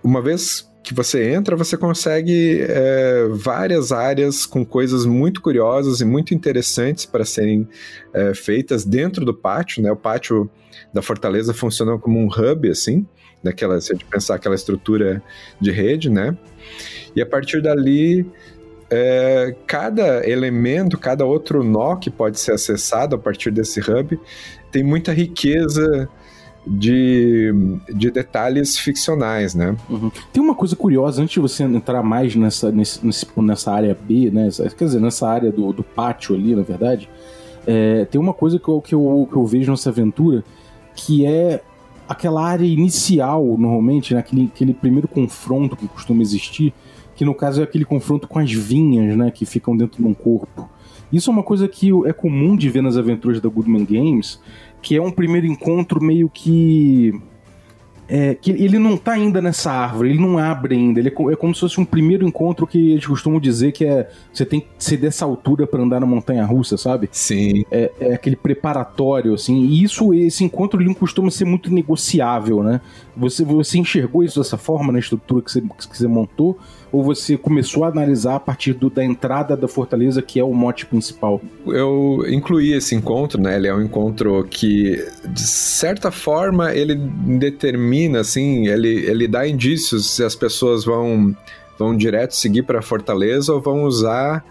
uma 0.03 0.21
vez 0.21 0.69
que 0.83 0.93
você 0.93 1.31
entra, 1.31 1.55
você 1.55 1.77
consegue 1.77 2.61
é, 2.61 3.25
várias 3.29 3.93
áreas 3.93 4.45
com 4.45 4.65
coisas 4.65 5.05
muito 5.05 5.41
curiosas 5.41 6.01
e 6.01 6.05
muito 6.05 6.33
interessantes 6.33 7.05
para 7.05 7.23
serem 7.23 7.67
é, 8.13 8.33
feitas 8.33 8.83
dentro 8.83 9.23
do 9.23 9.33
pátio, 9.33 9.81
né? 9.81 9.89
O 9.91 9.95
pátio 9.95 10.49
da 10.93 11.01
fortaleza 11.01 11.53
funciona 11.53 11.97
como 11.97 12.19
um 12.19 12.27
hub, 12.27 12.69
assim, 12.69 13.07
daquela, 13.41 13.79
se 13.79 13.93
a 13.93 13.95
gente 13.95 14.05
pensar 14.05 14.35
aquela 14.35 14.55
estrutura 14.55 15.23
de 15.59 15.71
rede, 15.71 16.09
né? 16.09 16.37
E 17.15 17.21
a 17.21 17.25
partir 17.25 17.61
dali, 17.61 18.25
é, 18.89 19.55
cada 19.65 20.27
elemento, 20.29 20.97
cada 20.97 21.25
outro 21.25 21.63
nó 21.63 21.95
que 21.95 22.09
pode 22.09 22.39
ser 22.39 22.51
acessado 22.51 23.15
a 23.15 23.19
partir 23.19 23.51
desse 23.51 23.79
hub, 23.79 24.19
tem 24.69 24.83
muita 24.83 25.13
riqueza 25.13 26.09
de, 26.65 27.53
de 27.93 28.09
detalhes 28.09 28.77
ficcionais, 28.77 29.53
né? 29.53 29.75
Uhum. 29.89 30.09
Tem 30.31 30.41
uma 30.41 30.55
coisa 30.55 30.75
curiosa, 30.75 31.21
antes 31.21 31.33
de 31.33 31.39
você 31.39 31.63
entrar 31.63 32.01
mais 32.01 32.35
nessa, 32.35 32.71
nesse, 32.71 32.99
nessa 33.37 33.71
área 33.71 33.97
B, 33.99 34.31
né? 34.31 34.49
Quer 34.77 34.85
dizer, 34.85 35.01
nessa 35.01 35.27
área 35.27 35.51
do, 35.51 35.73
do 35.73 35.83
pátio 35.83 36.35
ali, 36.35 36.55
na 36.55 36.61
verdade, 36.61 37.09
é, 37.67 38.05
tem 38.05 38.19
uma 38.19 38.33
coisa 38.33 38.57
que 38.57 38.67
eu, 38.67 38.81
que, 38.81 38.95
eu, 38.95 39.27
que 39.29 39.35
eu 39.35 39.45
vejo 39.45 39.71
nessa 39.71 39.89
aventura 39.89 40.43
que 40.95 41.25
é 41.25 41.61
aquela 42.07 42.45
área 42.45 42.65
inicial, 42.65 43.43
normalmente, 43.57 44.13
né? 44.13 44.19
aquele, 44.19 44.45
aquele 44.53 44.73
primeiro 44.73 45.07
confronto 45.07 45.75
que 45.75 45.87
costuma 45.87 46.21
existir, 46.21 46.73
que 47.15 47.25
no 47.25 47.33
caso 47.33 47.61
é 47.61 47.63
aquele 47.63 47.85
confronto 47.85 48.27
com 48.27 48.39
as 48.39 48.51
vinhas, 48.51 49.15
né? 49.15 49.31
Que 49.31 49.45
ficam 49.45 49.75
dentro 49.75 50.01
de 50.01 50.07
um 50.07 50.13
corpo. 50.13 50.69
Isso 51.11 51.29
é 51.29 51.33
uma 51.33 51.43
coisa 51.43 51.67
que 51.67 51.91
é 52.07 52.13
comum 52.13 52.55
de 52.55 52.69
ver 52.69 52.81
nas 52.81 52.97
aventuras 52.97 53.39
da 53.39 53.47
Goodman 53.47 53.85
Games, 53.85 54.39
que 54.83 54.97
é 54.97 55.01
um 55.01 55.11
primeiro 55.11 55.47
encontro 55.47 56.03
meio 56.03 56.29
que. 56.29 57.11
É, 58.07 58.35
que 58.35 58.51
ele 58.51 58.77
não 58.77 58.97
tá 58.97 59.13
ainda 59.13 59.41
nessa 59.41 59.71
árvore, 59.71 60.09
ele 60.09 60.19
não 60.19 60.37
abre 60.37 60.75
ainda. 60.75 60.99
Ele 60.99 61.09
é, 61.09 61.31
é 61.31 61.35
como 61.35 61.53
se 61.53 61.61
fosse 61.61 61.79
um 61.79 61.85
primeiro 61.85 62.27
encontro 62.27 62.67
que 62.67 62.91
eles 62.91 63.05
costumam 63.05 63.39
dizer 63.39 63.71
que 63.71 63.85
é 63.85 64.09
você 64.31 64.45
tem 64.45 64.59
que 64.59 64.67
ser 64.77 64.97
dessa 64.97 65.25
altura 65.25 65.65
para 65.65 65.81
andar 65.81 65.99
na 65.99 66.05
montanha 66.05 66.45
russa, 66.45 66.77
sabe? 66.77 67.09
Sim. 67.11 67.63
É, 67.71 67.91
é, 67.99 68.13
aquele 68.13 68.35
preparatório, 68.35 69.33
assim. 69.33 69.55
E 69.63 69.83
isso, 69.83 70.13
esse 70.13 70.43
encontro 70.43 70.79
ele 70.79 70.87
não 70.87 70.93
costuma 70.93 71.31
ser 71.31 71.45
muito 71.45 71.73
negociável, 71.73 72.61
né? 72.61 72.81
Você, 73.15 73.43
você 73.43 73.77
enxergou 73.77 74.23
isso 74.23 74.39
dessa 74.39 74.57
forma 74.57 74.91
na 74.91 74.99
estrutura 74.99 75.41
que 75.41 75.51
você, 75.51 75.61
que 75.61 75.97
você 75.97 76.07
montou? 76.07 76.57
ou 76.93 77.03
você 77.03 77.35
começou 77.35 77.83
a 77.83 77.87
analisar 77.87 78.35
a 78.35 78.39
partir 78.39 78.73
do, 78.73 78.87
da 78.87 79.03
entrada 79.03 79.57
da 79.57 79.67
fortaleza, 79.67 80.21
que 80.21 80.39
é 80.39 80.43
o 80.43 80.53
mote 80.53 80.85
principal? 80.85 81.41
Eu 81.65 82.23
incluí 82.29 82.71
esse 82.71 82.93
encontro, 82.93 83.41
né? 83.41 83.55
Ele 83.55 83.67
é 83.67 83.73
um 83.73 83.81
encontro 83.81 84.45
que, 84.47 85.03
de 85.27 85.41
certa 85.41 86.11
forma, 86.11 86.71
ele 86.71 86.93
determina, 86.93 87.92
assim, 88.19 88.67
ele, 88.67 89.05
ele 89.05 89.27
dá 89.27 89.47
indícios 89.47 90.09
se 90.09 90.23
as 90.23 90.35
pessoas 90.35 90.83
vão, 90.85 91.35
vão 91.77 91.95
direto 91.95 92.35
seguir 92.35 92.63
para 92.63 92.81
fortaleza 92.81 93.53
ou 93.53 93.61
vão 93.61 93.83
usar 93.83 94.43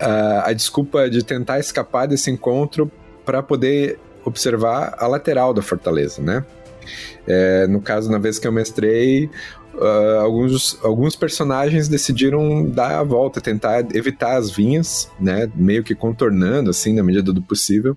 uh, 0.00 0.42
a 0.44 0.52
desculpa 0.52 1.08
de 1.08 1.24
tentar 1.24 1.58
escapar 1.58 2.06
desse 2.06 2.30
encontro 2.30 2.90
para 3.24 3.42
poder 3.42 3.98
observar 4.24 4.94
a 4.98 5.06
lateral 5.06 5.54
da 5.54 5.62
fortaleza, 5.62 6.22
né? 6.22 6.44
É, 7.26 7.66
no 7.66 7.80
caso, 7.80 8.10
na 8.10 8.18
vez 8.18 8.38
que 8.38 8.46
eu 8.46 8.52
mestrei, 8.52 9.30
uh, 9.74 10.20
alguns, 10.20 10.78
alguns 10.82 11.16
personagens 11.16 11.88
decidiram 11.88 12.64
dar 12.64 12.98
a 12.98 13.02
volta, 13.02 13.40
tentar 13.40 13.86
evitar 13.94 14.36
as 14.36 14.50
vinhas, 14.50 15.10
né? 15.20 15.50
Meio 15.54 15.82
que 15.82 15.94
contornando, 15.94 16.70
assim, 16.70 16.94
na 16.94 17.02
medida 17.02 17.32
do 17.32 17.42
possível. 17.42 17.96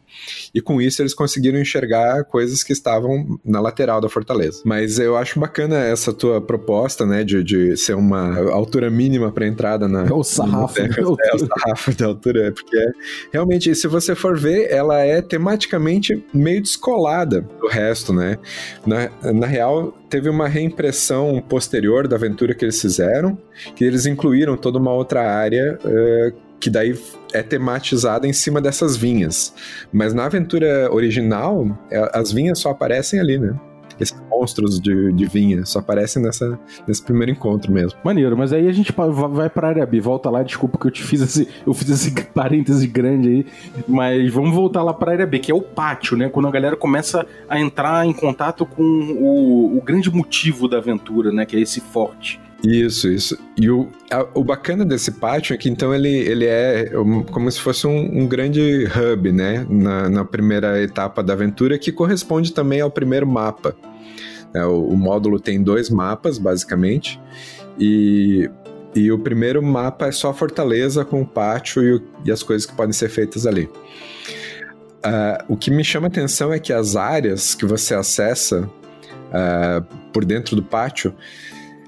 E 0.54 0.62
com 0.62 0.82
isso 0.82 1.02
eles 1.02 1.14
conseguiram 1.14 1.60
enxergar 1.60 2.24
coisas 2.26 2.64
que 2.64 2.74
estavam 2.74 3.40
na 3.44 3.60
lateral 3.60 4.00
da 4.00 4.10
fortaleza. 4.10 4.62
Mas 4.66 5.00
eu 5.00 5.18
acho 5.18 5.40
bacana 5.40 5.78
essa 5.78 6.14
tua 6.14 6.42
proposta, 6.42 7.06
né? 7.06 7.24
De, 7.24 7.44
de 7.44 7.78
ser 7.78 7.96
uma 7.96 8.52
altura 8.52 8.90
mínima 8.90 9.32
para 9.32 9.48
entrada 9.48 9.88
na. 9.88 10.04
É 10.14 10.16
o 10.16 10.24
sarrafo. 10.24 10.80
É, 10.80 10.86
é, 10.86 11.36
o 11.36 11.40
sarrafo 11.40 11.96
da 11.96 12.06
altura, 12.08 12.48
é 12.48 12.52
porque 12.52 12.78
é, 12.78 12.92
realmente, 13.32 13.74
se 13.74 13.88
você 13.88 14.14
for 14.14 14.38
ver, 14.38 14.70
ela 14.70 15.00
é 15.00 15.22
tematicamente 15.22 16.24
meio 16.34 16.62
descolada 16.62 17.42
do 17.42 17.68
resto, 17.68 18.14
né? 18.14 18.38
Na, 18.86 19.10
na 19.32 19.48
real, 19.48 19.94
teve 20.14 20.30
uma 20.30 20.48
reimpressão 20.48 21.42
posterior 21.42 22.08
da 22.08 22.16
aventura 22.16 22.54
que 22.54 22.64
eles 22.64 22.80
fizeram, 22.80 23.36
que 23.76 23.84
eles 23.84 24.06
incluíram 24.06 24.56
toda 24.56 24.78
uma 24.78 24.94
outra 24.94 25.28
área 25.28 25.80
uh, 25.84 26.60
que 26.60 26.70
daí 26.70 26.96
é 27.34 27.42
tematizada 27.42 28.28
em 28.28 28.32
cima 28.32 28.62
dessas 28.62 28.96
vinhas. 28.96 29.56
Mas 29.92 30.14
na 30.14 30.26
aventura 30.26 30.88
original, 30.94 31.66
é, 31.90 32.12
as 32.14 32.32
vinhas 32.32 32.60
só 32.60 32.70
aparecem 32.70 33.20
ali, 33.20 33.40
né? 33.40 33.60
Esses 34.04 34.22
monstros 34.30 34.80
de, 34.80 35.12
de 35.14 35.26
vinha. 35.26 35.66
Só 35.66 35.80
aparecem 35.80 36.22
nessa, 36.22 36.60
nesse 36.88 37.02
primeiro 37.02 37.32
encontro 37.32 37.72
mesmo. 37.72 38.00
Maneiro, 38.04 38.38
mas 38.38 38.54
aí 38.54 38.68
a 38.68 38.72
gente 38.72 38.94
vai 39.32 39.50
pra 39.50 39.70
área 39.70 39.86
B. 39.86 40.00
Volta 40.00 40.30
lá, 40.30 40.44
desculpa 40.44 40.78
que 40.78 40.88
eu 40.88 40.92
te 40.92 41.04
fiz 41.04 41.22
esse, 41.22 41.48
eu 41.66 41.74
fiz 41.74 41.90
esse 41.90 42.12
parêntese 42.34 42.88
grande 42.88 43.30
aí. 43.30 43.46
Mas 43.88 44.32
vamos 44.32 44.54
voltar 44.54 44.84
lá 44.84 44.94
pra 44.94 45.14
área 45.14 45.26
B, 45.26 45.40
que 45.40 45.52
é 45.52 45.56
o 45.56 45.62
pátio, 45.62 46.18
né? 46.18 46.30
Quando 46.30 46.48
a 46.48 46.52
galera 46.52 46.76
começa 46.76 47.26
a 47.50 47.60
entrar 47.60 48.06
em 48.06 48.14
contato 48.14 48.66
com 48.66 48.84
o, 48.84 49.78
o 49.78 49.82
grande 49.82 50.12
motivo 50.12 50.68
da 50.68 50.78
aventura, 50.78 51.32
né? 51.32 51.46
Que 51.46 51.56
é 51.56 51.60
esse 51.60 51.80
forte. 51.80 52.40
Isso, 52.64 53.10
isso. 53.10 53.38
E 53.58 53.70
o, 53.70 53.90
a, 54.10 54.26
o 54.34 54.44
bacana 54.44 54.86
desse 54.86 55.12
pátio 55.12 55.54
é 55.54 55.58
que 55.58 55.70
então 55.70 55.94
ele, 55.94 56.10
ele 56.10 56.46
é 56.46 56.92
como 57.30 57.52
se 57.52 57.60
fosse 57.60 57.86
um, 57.86 58.22
um, 58.22 58.26
grande 58.26 58.86
hub, 58.86 59.32
né? 59.34 59.68
Na, 59.70 60.10
na 60.10 60.26
primeira 60.26 60.82
etapa 60.82 61.22
da 61.22 61.34
aventura, 61.34 61.78
que 61.78 61.92
corresponde 61.92 62.54
também 62.54 62.80
ao 62.80 62.90
primeiro 62.90 63.28
mapa. 63.28 63.76
É, 64.54 64.66
o, 64.66 64.86
o, 64.86 64.98
módulo 64.98 65.40
tem 65.40 65.62
dois 65.62 65.90
mapas, 65.90 66.38
basicamente, 66.38 67.20
e, 67.80 68.50
e 68.96 69.12
o 69.12 69.18
primeiro 69.18 69.64
mapa 69.64 70.08
é 70.08 70.12
só 70.12 70.30
a 70.30 70.34
fortaleza 70.34 71.04
com 71.04 71.22
o 71.22 71.26
pátio 71.26 71.84
e, 71.84 71.94
o, 71.96 72.04
e 72.26 72.32
as 72.32 72.44
coisas 72.44 72.66
que 72.66 72.76
podem 72.76 72.94
ser 72.94 73.10
feitas 73.10 73.48
ali. 73.48 73.70
Uh, 75.06 75.44
o 75.50 75.58
que 75.58 75.70
me 75.70 75.84
chama 75.84 76.08
atenção 76.08 76.54
é 76.54 76.60
que 76.60 76.72
as 76.72 76.96
áreas 76.96 77.56
que 77.56 77.66
você 77.66 77.94
acessa 77.94 78.62
uh, 78.62 79.84
por 80.14 80.24
dentro 80.24 80.56
do 80.56 80.64
pátio 80.64 81.14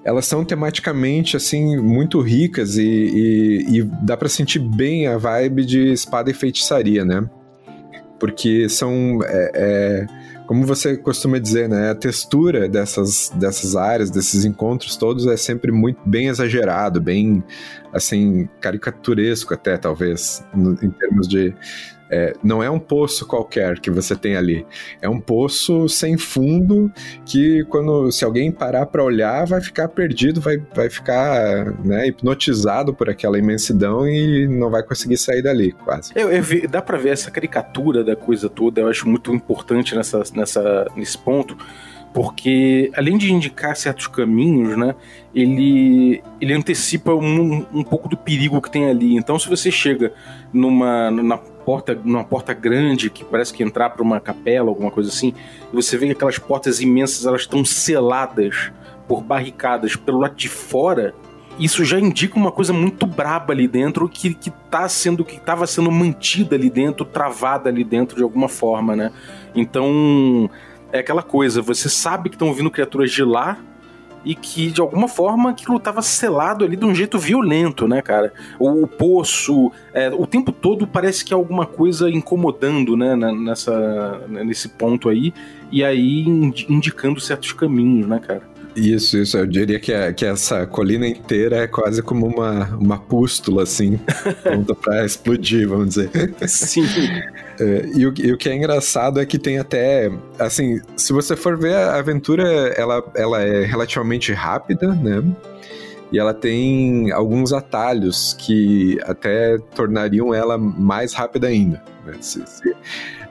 elas 0.06 0.28
são 0.28 0.46
tematicamente 0.46 1.36
assim 1.36 1.78
muito 1.78 2.22
ricas 2.22 2.78
e, 2.78 2.84
e, 2.84 3.80
e 3.80 3.84
dá 4.04 4.16
para 4.16 4.30
sentir 4.30 4.60
bem 4.60 5.08
a 5.08 5.18
vibe 5.18 5.66
de 5.66 5.92
espada 5.92 6.30
e 6.30 6.34
feitiçaria, 6.34 7.04
né? 7.04 7.28
Porque 8.20 8.70
são 8.70 9.20
é, 9.24 9.52
é, 9.56 10.06
como 10.46 10.66
você 10.66 10.96
costuma 10.96 11.40
dizer, 11.40 11.68
né? 11.68 11.90
A 11.92 11.96
textura 11.96 12.70
dessas, 12.70 13.32
dessas 13.36 13.76
áreas, 13.76 14.10
desses 14.10 14.46
encontros 14.46 14.96
todos 14.96 15.26
é 15.28 15.38
sempre 15.38 15.72
muito 15.72 16.00
bem 16.06 16.28
exagerado, 16.28 17.02
bem 17.02 17.44
assim 17.92 18.48
caricaturesco 18.60 19.54
até 19.54 19.78
talvez 19.78 20.46
no, 20.54 20.74
em 20.74 20.92
termos 20.92 21.28
de 21.28 21.54
é, 22.10 22.34
não 22.44 22.62
é 22.62 22.70
um 22.70 22.80
poço 22.80 23.26
qualquer 23.26 23.80
que 23.80 23.90
você 23.90 24.16
tem 24.16 24.36
ali. 24.36 24.66
É 25.02 25.10
um 25.10 25.20
poço 25.20 25.90
sem 25.90 26.18
fundo 26.18 26.92
que, 27.26 27.64
quando 27.66 28.12
se 28.12 28.24
alguém 28.24 28.52
parar 28.52 28.86
para 28.86 29.04
olhar, 29.04 29.46
vai 29.46 29.62
ficar 29.62 29.88
perdido, 29.88 30.40
vai, 30.40 30.58
vai 30.74 30.90
ficar 30.90 31.74
né, 31.84 32.08
hipnotizado 32.08 32.94
por 32.94 33.10
aquela 33.10 33.38
imensidão 33.38 34.08
e 34.08 34.48
não 34.48 34.70
vai 34.70 34.84
conseguir 34.84 35.18
sair 35.18 35.42
dali, 35.42 35.72
quase. 35.72 36.12
Eu, 36.16 36.32
eu 36.32 36.44
vi, 36.44 36.68
dá 36.68 36.82
para 36.82 36.98
ver 36.98 37.10
essa 37.10 37.32
caricatura 37.32 38.04
da 38.04 38.16
coisa 38.16 38.50
toda, 38.50 38.82
eu 38.82 38.88
acho 38.88 39.08
muito 39.08 39.34
importante 39.34 39.96
nessa, 39.96 40.22
nessa, 40.34 40.88
nesse 40.96 41.18
ponto 41.18 41.58
porque 42.16 42.90
além 42.96 43.18
de 43.18 43.34
indicar 43.34 43.76
certos 43.76 44.08
caminhos, 44.08 44.78
né, 44.78 44.96
ele, 45.34 46.24
ele 46.40 46.54
antecipa 46.54 47.14
um, 47.14 47.66
um 47.74 47.84
pouco 47.84 48.08
do 48.08 48.16
perigo 48.16 48.62
que 48.62 48.72
tem 48.72 48.90
ali. 48.90 49.18
Então, 49.18 49.38
se 49.38 49.50
você 49.50 49.70
chega 49.70 50.14
numa, 50.54 51.12
porta, 51.66 52.00
numa 52.04 52.24
porta 52.24 52.54
grande 52.54 53.10
que 53.10 53.26
parece 53.26 53.52
que 53.52 53.64
entrar 53.64 53.90
para 53.90 54.04
uma 54.04 54.20
capela, 54.20 54.70
alguma 54.70 54.92
coisa 54.92 55.10
assim, 55.10 55.34
e 55.74 55.76
você 55.76 55.98
vê 55.98 56.06
que 56.06 56.12
aquelas 56.12 56.38
portas 56.38 56.80
imensas 56.80 57.26
elas 57.26 57.42
estão 57.42 57.66
seladas 57.66 58.72
por 59.08 59.22
barricadas 59.22 59.96
pelo 59.96 60.20
lado 60.20 60.36
de 60.36 60.48
fora, 60.48 61.16
isso 61.58 61.84
já 61.84 62.00
indica 62.00 62.38
uma 62.38 62.52
coisa 62.52 62.74
muito 62.74 63.06
braba 63.08 63.54
ali 63.54 63.68
dentro 63.68 64.08
que, 64.10 64.34
que 64.34 64.52
tá 64.70 64.88
sendo 64.90 65.24
que 65.24 65.38
estava 65.38 65.66
sendo 65.66 65.90
mantida 65.92 66.56
ali 66.56 66.70
dentro, 66.70 67.06
travada 67.06 67.70
ali 67.70 67.84
dentro 67.84 68.18
de 68.18 68.24
alguma 68.24 68.50
forma, 68.50 68.96
né? 68.96 69.12
Então, 69.56 70.50
é 70.92 71.00
aquela 71.00 71.24
coisa, 71.24 71.62
você 71.62 71.90
sabe 71.90 72.30
que 72.30 72.36
estão 72.36 72.54
vindo 72.54 72.70
criaturas 72.70 73.10
de 73.10 73.24
lá, 73.24 73.58
e 74.26 74.34
que 74.34 74.72
de 74.72 74.82
alguma 74.82 75.08
forma 75.08 75.52
aquilo 75.52 75.78
estava 75.78 76.02
selado 76.02 76.66
ali 76.66 76.76
de 76.76 76.84
um 76.84 76.94
jeito 76.94 77.20
violento, 77.20 77.88
né, 77.88 78.02
cara? 78.02 78.34
O, 78.60 78.84
o 78.84 78.88
poço, 78.88 79.72
é, 79.94 80.10
o 80.10 80.26
tempo 80.26 80.52
todo 80.52 80.88
parece 80.88 81.24
que 81.24 81.34
há 81.34 81.38
alguma 81.38 81.66
coisa 81.66 82.10
incomodando, 82.10 82.98
né, 82.98 83.16
nessa, 83.16 84.22
nesse 84.28 84.70
ponto 84.70 85.08
aí, 85.08 85.34
e 85.72 85.84
aí 85.84 86.26
indicando 86.68 87.20
certos 87.20 87.54
caminhos, 87.54 88.08
né, 88.08 88.20
cara? 88.20 88.55
Isso, 88.76 89.18
isso. 89.18 89.38
Eu 89.38 89.46
diria 89.46 89.80
que, 89.80 89.94
é, 89.94 90.12
que 90.12 90.26
essa 90.26 90.68
colina 90.68 91.08
inteira 91.08 91.58
é 91.58 91.68
quase 91.68 92.02
como 92.02 92.28
uma, 92.28 92.66
uma 92.76 93.00
pústula, 93.00 93.64
assim, 93.64 93.98
pronta 94.44 94.76
pra 94.76 95.06
explodir, 95.06 95.68
vamos 95.68 95.96
dizer. 95.96 96.10
Sim. 96.48 96.86
É, 97.60 97.90
e, 97.96 98.06
o, 98.06 98.14
e, 98.18 98.34
o, 98.34 98.38
que 98.38 98.50
é 98.50 98.56
engraçado 98.56 99.20
é 99.20 99.26
que 99.26 99.40
tem 99.40 99.60
até, 99.60 100.12
assim, 100.38 100.82
se 100.98 101.14
você 101.14 101.36
for 101.36 101.58
ver 101.58 101.76
a 101.76 101.96
aventura, 101.96 102.44
ela, 102.76 103.04
ela 103.16 103.42
é 103.42 103.64
relativamente 103.64 104.34
rápida, 104.34 104.94
né? 104.94 105.24
E 106.12 106.20
ela 106.20 106.34
tem 106.34 107.12
alguns 107.12 107.54
atalhos 107.54 108.36
que 108.38 109.00
até 109.04 109.58
tornariam 109.74 110.34
ela 110.34 110.58
mais 110.58 111.14
rápida 111.14 111.48
ainda. 111.48 111.82
Né? 112.06 112.14
Se, 112.20 112.46
se... 112.46 112.76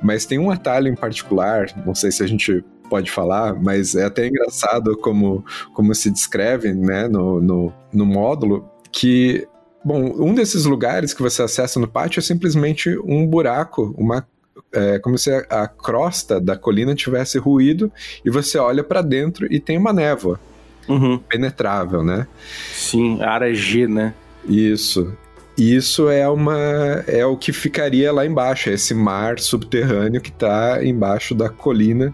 Mas 0.02 0.26
tem 0.26 0.38
um 0.38 0.50
atalho 0.50 0.88
em 0.88 0.94
particular, 0.94 1.66
não 1.86 1.94
sei 1.94 2.10
se 2.10 2.22
a 2.22 2.26
gente 2.26 2.64
pode 2.88 3.10
falar, 3.10 3.54
mas 3.54 3.94
é 3.94 4.04
até 4.04 4.26
engraçado 4.26 4.96
como, 4.98 5.44
como 5.72 5.94
se 5.94 6.10
descreve 6.10 6.72
né, 6.72 7.08
no, 7.08 7.40
no, 7.40 7.72
no 7.92 8.06
módulo, 8.06 8.68
que 8.92 9.46
Bom, 9.84 10.14
um 10.18 10.34
desses 10.34 10.64
lugares 10.64 11.12
que 11.12 11.20
você 11.20 11.42
acessa 11.42 11.78
no 11.78 11.86
pátio 11.86 12.18
é 12.18 12.22
simplesmente 12.22 12.88
um 13.04 13.26
buraco, 13.26 13.94
uma 13.98 14.26
é, 14.72 14.98
como 14.98 15.18
se 15.18 15.30
a, 15.30 15.68
crosta 15.68 16.40
da 16.40 16.56
colina 16.56 16.94
tivesse 16.94 17.38
ruído 17.38 17.92
e 18.24 18.30
você 18.30 18.56
olha 18.56 18.82
para 18.82 19.02
dentro 19.02 19.46
e 19.52 19.60
tem 19.60 19.76
uma 19.76 19.92
névoa 19.92 20.40
uhum. 20.88 21.18
penetrável, 21.18 22.02
né? 22.02 22.26
Sim, 22.72 23.22
área 23.22 23.54
G, 23.54 23.86
né? 23.86 24.14
Isso. 24.48 25.16
Isso 25.56 26.08
é 26.08 26.28
uma 26.28 27.04
é 27.06 27.24
o 27.24 27.36
que 27.36 27.52
ficaria 27.52 28.12
lá 28.12 28.26
embaixo, 28.26 28.70
é 28.70 28.72
esse 28.72 28.92
mar 28.92 29.38
subterrâneo 29.38 30.20
que 30.20 30.30
está 30.30 30.84
embaixo 30.84 31.34
da 31.34 31.48
colina. 31.48 32.12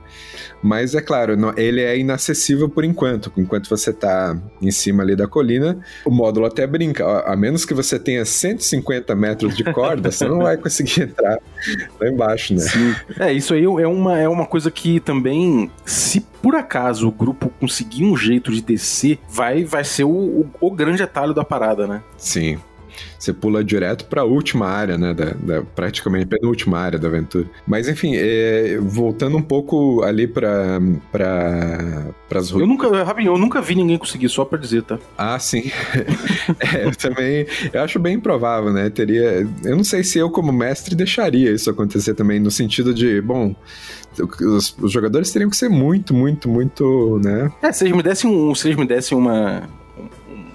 Mas 0.63 0.95
é 0.95 1.01
claro, 1.01 1.37
não, 1.37 1.57
ele 1.57 1.81
é 1.81 1.99
inacessível 1.99 2.69
por 2.69 2.85
enquanto. 2.85 3.33
Enquanto 3.37 3.69
você 3.69 3.91
está 3.91 4.37
em 4.61 4.71
cima 4.71 5.03
ali 5.03 5.17
da 5.17 5.27
colina, 5.27 5.79
o 6.05 6.11
módulo 6.11 6.45
até 6.45 6.67
brinca. 6.67 7.23
A 7.23 7.35
menos 7.35 7.65
que 7.65 7.73
você 7.73 7.99
tenha 7.99 8.25
150 8.25 9.15
metros 9.15 9.57
de 9.57 9.65
corda, 9.65 10.11
você 10.11 10.29
não 10.29 10.41
vai 10.41 10.59
conseguir 10.59 11.03
entrar 11.09 11.39
lá 11.99 12.09
embaixo, 12.09 12.55
né? 12.55 12.61
Sim. 12.61 12.95
É, 13.19 13.33
isso 13.33 13.55
aí 13.55 13.65
é 13.65 13.87
uma, 13.87 14.19
é 14.19 14.29
uma 14.29 14.45
coisa 14.45 14.71
que 14.71 15.01
também, 15.01 15.71
se 15.87 16.21
por 16.43 16.55
acaso 16.55 17.09
o 17.09 17.13
grupo 17.13 17.51
conseguir 17.59 18.05
um 18.05 18.17
jeito 18.17 18.53
de 18.53 18.61
descer, 18.61 19.19
vai, 19.31 19.65
vai 19.65 19.85
ser 19.85 20.05
o, 20.05 20.11
o, 20.11 20.51
o 20.61 20.71
grande 20.71 21.03
atalho 21.03 21.33
da 21.33 21.45
parada, 21.45 21.87
né? 21.87 22.03
Sim, 22.19 22.59
você 23.19 23.33
pula 23.33 23.63
direto 23.63 24.07
para 24.07 24.23
a 24.23 24.25
última 24.25 24.67
área, 24.67 24.97
né? 24.97 25.15
Da, 25.15 25.33
da, 25.33 25.63
praticamente 25.63 26.27
penúltima 26.27 26.79
área 26.79 26.99
da 26.99 27.09
aventura. 27.09 27.47
Mas 27.67 27.89
enfim, 27.89 28.13
é, 28.15 28.79
voltando 28.81 29.37
um 29.37 29.43
pouco 29.43 30.03
ali 30.03 30.27
para 30.27 30.81
para 31.11 32.39
as 32.39 32.51
ruínas. 32.51 32.55
Eu 32.55 32.67
nunca, 32.67 33.05
Rabinho, 33.05 33.33
eu 33.33 33.39
nunca 33.39 33.61
vi 33.61 33.75
ninguém 33.75 33.99
conseguir, 33.99 34.29
só 34.29 34.45
para 34.45 34.59
dizer, 34.59 34.83
tá? 34.83 34.99
Ah, 35.17 35.39
sim. 35.39 35.71
é, 36.75 36.87
eu 36.87 36.95
também, 36.95 37.47
eu 37.73 37.83
acho 37.83 37.99
bem 37.99 38.15
improvável, 38.15 38.73
né? 38.73 38.89
Teria, 38.91 39.47
eu 39.65 39.77
não 39.77 39.85
sei 39.85 40.05
se 40.05 40.19
eu 40.19 40.31
como 40.31 40.53
mestre 40.53 40.95
deixaria 40.95 41.51
isso 41.53 41.71
acontecer 41.71 42.15
também 42.15 42.41
no 42.41 42.51
sentido 42.51 42.95
de, 42.95 43.21
bom, 43.21 43.55
os, 44.19 44.77
os, 44.81 44.93
jogadores 44.93 45.31
teriam 45.31 45.51
que 45.51 45.57
ser 45.57 45.69
muito, 45.69 46.15
muito, 46.15 46.49
muito, 46.49 47.21
né? 47.23 47.51
É, 47.63 47.73
se 47.73 47.85
eles 47.85 47.97
me 47.97 48.03
dessem 48.03 48.31
um, 48.31 48.55
se 48.55 48.69
eles 48.69 48.79
me 48.79 48.87
dessem 48.87 49.17
uma 49.17 49.69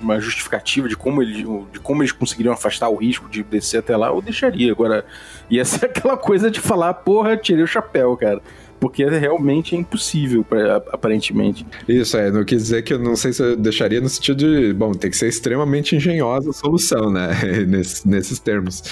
uma 0.05 0.19
justificativa 0.19 0.87
de 0.87 0.95
como, 0.95 1.21
ele, 1.21 1.45
de 1.71 1.79
como 1.79 2.01
eles 2.01 2.11
conseguiriam 2.11 2.53
afastar 2.53 2.89
o 2.89 2.95
risco 2.95 3.29
de 3.29 3.43
descer 3.43 3.79
até 3.79 3.97
lá, 3.97 4.07
eu 4.07 4.21
deixaria. 4.21 4.71
Agora, 4.71 5.05
ia 5.49 5.65
ser 5.65 5.85
aquela 5.87 6.15
coisa 6.15 6.49
de 6.49 6.59
falar, 6.59 6.93
porra, 6.93 7.35
tirei 7.35 7.63
o 7.63 7.67
chapéu, 7.67 8.15
cara 8.15 8.41
porque 8.77 9.03
é 9.03 9.17
realmente 9.17 9.73
é 9.73 9.79
impossível, 9.79 10.45
aparentemente. 10.91 11.65
Isso, 11.87 12.17
é, 12.17 12.29
não 12.29 12.43
quis 12.43 12.63
dizer 12.63 12.83
que 12.83 12.93
eu 12.93 12.99
não 12.99 13.15
sei 13.15 13.33
se 13.33 13.41
eu 13.41 13.55
deixaria 13.55 14.01
no 14.01 14.09
sentido 14.09 14.37
de, 14.37 14.73
bom, 14.73 14.91
tem 14.91 15.09
que 15.09 15.17
ser 15.17 15.27
extremamente 15.27 15.95
engenhosa 15.95 16.49
a 16.49 16.53
solução, 16.53 17.09
né, 17.09 17.29
nesses, 17.65 18.37
termos. 18.39 18.83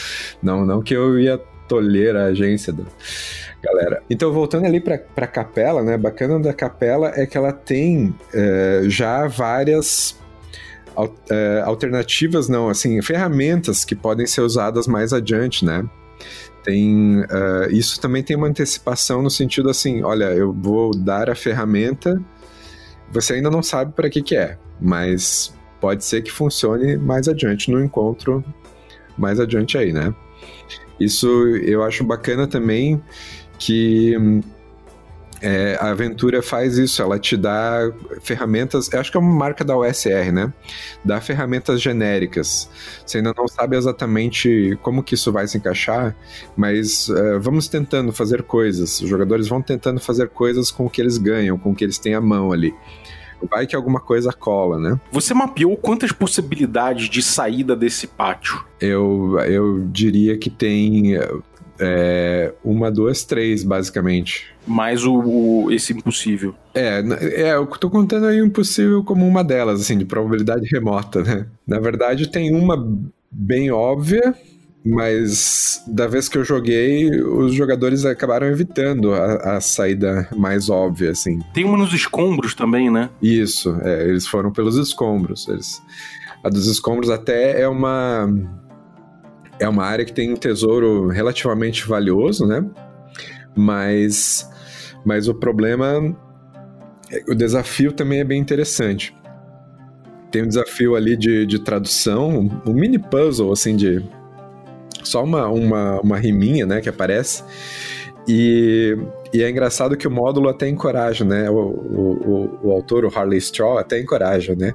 Não, 0.42 0.66
não 0.66 0.82
que 0.82 0.96
eu 0.96 1.20
ia 1.20 1.40
tolher 1.68 2.16
a 2.16 2.26
agência 2.26 2.74
do 2.74 2.88
galera. 3.64 4.04
Então, 4.10 4.32
voltando 4.32 4.66
ali 4.66 4.80
para 4.80 5.00
a 5.16 5.28
capela, 5.28 5.82
né? 5.82 5.98
Bacana 5.98 6.38
da 6.38 6.54
capela 6.54 7.14
é 7.16 7.26
que 7.26 7.38
ela 7.38 7.54
tem 7.54 8.14
é, 8.34 8.82
já 8.88 9.26
várias 9.28 10.20
alternativas, 11.66 12.48
não, 12.48 12.70
assim, 12.70 13.02
ferramentas 13.02 13.84
que 13.84 13.96
podem 13.96 14.26
ser 14.26 14.42
usadas 14.42 14.88
mais 14.88 15.14
adiante, 15.14 15.66
né? 15.66 15.84
Tem, 16.64 17.20
uh, 17.20 17.70
isso 17.72 18.00
também 18.00 18.24
tem 18.24 18.38
uma 18.38 18.48
antecipação 18.48 19.22
no 19.22 19.30
sentido 19.30 19.70
assim, 19.70 20.02
olha, 20.02 20.26
eu 20.26 20.54
vou 20.54 20.96
dar 20.96 21.30
a 21.30 21.36
ferramenta, 21.36 22.22
você 23.12 23.34
ainda 23.34 23.50
não 23.50 23.62
sabe 23.62 23.92
para 23.94 24.10
que 24.10 24.22
que 24.22 24.36
é, 24.36 24.58
mas 24.80 25.54
pode 25.82 26.06
ser 26.06 26.22
que 26.22 26.32
funcione 26.32 26.96
mais 26.96 27.28
adiante 27.28 27.70
no 27.70 27.84
encontro 27.84 28.44
mais 29.18 29.40
adiante 29.40 29.78
aí, 29.78 29.92
né? 29.92 30.14
Isso 31.00 31.28
eu 31.58 31.84
acho 31.84 32.04
bacana 32.04 32.48
também 32.48 33.02
que 33.60 34.16
é, 35.46 35.78
a 35.78 35.90
Aventura 35.90 36.42
faz 36.42 36.78
isso, 36.78 37.02
ela 37.02 37.20
te 37.20 37.36
dá 37.36 37.92
ferramentas, 38.22 38.90
eu 38.90 38.98
acho 38.98 39.12
que 39.12 39.18
é 39.18 39.20
uma 39.20 39.36
marca 39.36 39.66
da 39.66 39.76
OSR, 39.76 40.32
né? 40.32 40.54
Dá 41.04 41.20
ferramentas 41.20 41.82
genéricas. 41.82 42.70
Você 43.06 43.18
ainda 43.18 43.34
não 43.38 43.46
sabe 43.50 43.76
exatamente 43.76 44.80
como 44.82 45.04
que 45.04 45.16
isso 45.16 45.34
vai 45.34 45.46
se 45.46 45.58
encaixar, 45.58 46.16
mas 46.56 47.10
uh, 47.10 47.42
vamos 47.42 47.68
tentando 47.68 48.14
fazer 48.14 48.44
coisas. 48.44 49.02
Os 49.02 49.10
jogadores 49.10 49.50
vão 49.50 49.62
tentando 49.62 50.00
fazer 50.00 50.30
coisas 50.30 50.72
com 50.72 50.86
o 50.86 50.90
que 50.90 51.02
eles 51.02 51.18
ganham, 51.18 51.58
com 51.58 51.72
o 51.72 51.76
que 51.76 51.84
eles 51.84 51.98
têm 51.98 52.16
à 52.16 52.22
mão 52.22 52.54
ali 52.54 52.74
vai 53.50 53.68
que 53.68 53.76
alguma 53.76 54.00
coisa 54.00 54.32
cola, 54.32 54.80
né? 54.80 54.98
Você 55.12 55.34
mapeou 55.34 55.76
quantas 55.76 56.14
possibilidades 56.14 57.10
de 57.10 57.22
saída 57.22 57.76
desse 57.76 58.08
pátio? 58.08 58.64
Eu, 58.80 59.38
eu 59.40 59.86
diria 59.92 60.38
que 60.38 60.50
tem 60.50 61.18
é, 61.80 62.54
uma, 62.64 62.92
duas, 62.92 63.24
três, 63.24 63.64
basicamente. 63.64 64.48
Mais 64.66 65.04
o, 65.06 65.16
o, 65.16 65.72
esse 65.72 65.94
impossível. 65.94 66.56
É, 66.74 67.04
é, 67.22 67.54
eu 67.56 67.66
tô 67.68 67.90
contando 67.90 68.28
aí 68.28 68.42
o 68.42 68.46
impossível 68.46 69.04
como 69.04 69.28
uma 69.28 69.44
delas, 69.44 69.82
assim, 69.82 69.98
de 69.98 70.06
probabilidade 70.06 70.68
remota, 70.72 71.22
né? 71.22 71.46
Na 71.68 71.80
verdade, 71.80 72.30
tem 72.30 72.56
uma 72.56 72.78
bem 73.32 73.72
óbvia 73.72 74.36
mas 74.86 75.82
da 75.88 76.08
vez 76.08 76.28
que 76.28 76.38
eu 76.38 76.44
joguei, 76.44 77.10
os 77.10 77.54
jogadores 77.54 78.04
acabaram 78.06 78.48
evitando 78.48 79.14
a, 79.14 79.56
a, 79.56 79.62
saída 79.62 80.28
mais 80.36 80.70
óbvia, 80.70 81.12
assim. 81.12 81.40
Tem 81.54 81.64
uma 81.64 81.78
nos 81.78 81.94
escombros 81.94 82.54
também, 82.54 82.92
né? 82.92 83.10
Isso, 83.22 83.78
é, 83.82 84.10
eles 84.10 84.28
foram 84.28 84.52
pelos 84.52 84.76
escombros. 84.76 85.48
Eles, 85.48 85.82
a 86.44 86.50
dos 86.50 86.68
escombros 86.68 87.10
até 87.10 87.62
é 87.62 87.68
uma 87.68 88.28
é 89.60 89.68
uma 89.68 89.86
área 89.86 90.06
que 90.06 90.14
tem 90.14 90.32
um 90.32 90.36
tesouro 90.36 91.08
relativamente 91.08 91.88
valioso, 91.88 92.46
né? 92.46 92.66
Mas 93.56 94.50
mas 95.06 95.28
o 95.28 95.34
problema 95.34 96.16
o 97.28 97.36
desafio 97.36 97.92
também 97.92 98.20
é 98.20 98.24
bem 98.24 98.40
interessante. 98.40 99.16
Tem 100.32 100.44
um 100.44 100.48
desafio 100.48 100.96
ali 100.96 101.16
de, 101.16 101.46
de 101.46 101.60
tradução, 101.60 102.50
um 102.66 102.74
mini 102.74 102.98
puzzle 102.98 103.52
assim 103.52 103.76
de 103.76 104.04
só 105.04 105.24
uma, 105.24 105.48
uma, 105.48 106.00
uma 106.02 106.18
riminha, 106.18 106.66
né, 106.66 106.82
que 106.82 106.90
aparece. 106.90 107.44
E, 108.28 108.98
e 109.34 109.44
é 109.44 109.50
engraçado 109.50 109.98
que 109.98 110.08
o 110.08 110.12
módulo 110.12 110.48
até 110.48 110.68
encoraja, 110.68 111.26
né? 111.26 111.50
O, 111.50 111.56
o, 111.56 112.60
o, 112.64 112.70
o 112.70 112.72
autor, 112.72 113.04
o 113.04 113.12
Harley 113.14 113.38
Straw, 113.38 113.78
até 113.78 114.00
encoraja, 114.00 114.56
né? 114.56 114.74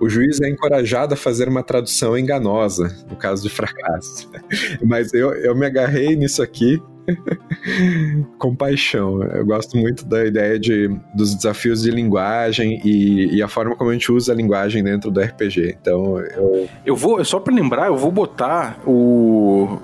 O 0.00 0.08
juiz 0.08 0.40
é 0.40 0.48
encorajado 0.48 1.14
a 1.14 1.16
fazer 1.16 1.48
uma 1.48 1.62
tradução 1.62 2.16
enganosa, 2.16 2.94
no 3.08 3.16
caso 3.16 3.42
de 3.42 3.48
fracasso. 3.48 4.30
Mas 4.84 5.12
eu, 5.12 5.32
eu 5.34 5.54
me 5.54 5.66
agarrei 5.66 6.14
nisso 6.14 6.42
aqui 6.42 6.80
com 8.38 8.54
paixão. 8.54 9.22
Eu 9.22 9.44
gosto 9.44 9.76
muito 9.76 10.04
da 10.04 10.24
ideia 10.24 10.58
de, 10.58 10.88
dos 11.14 11.34
desafios 11.34 11.82
de 11.82 11.90
linguagem 11.90 12.80
e, 12.84 13.36
e, 13.36 13.42
a 13.42 13.48
forma 13.48 13.74
como 13.74 13.90
a 13.90 13.92
gente 13.92 14.10
usa 14.12 14.32
a 14.32 14.36
linguagem 14.36 14.82
dentro 14.82 15.10
do 15.10 15.20
RPG. 15.20 15.76
Então, 15.80 16.18
eu. 16.18 16.68
Eu 16.84 16.96
vou, 16.96 17.24
só 17.24 17.40
para 17.40 17.54
lembrar, 17.54 17.86
eu 17.86 17.96
vou 17.96 18.12
botar 18.12 18.80
o. 18.86 19.78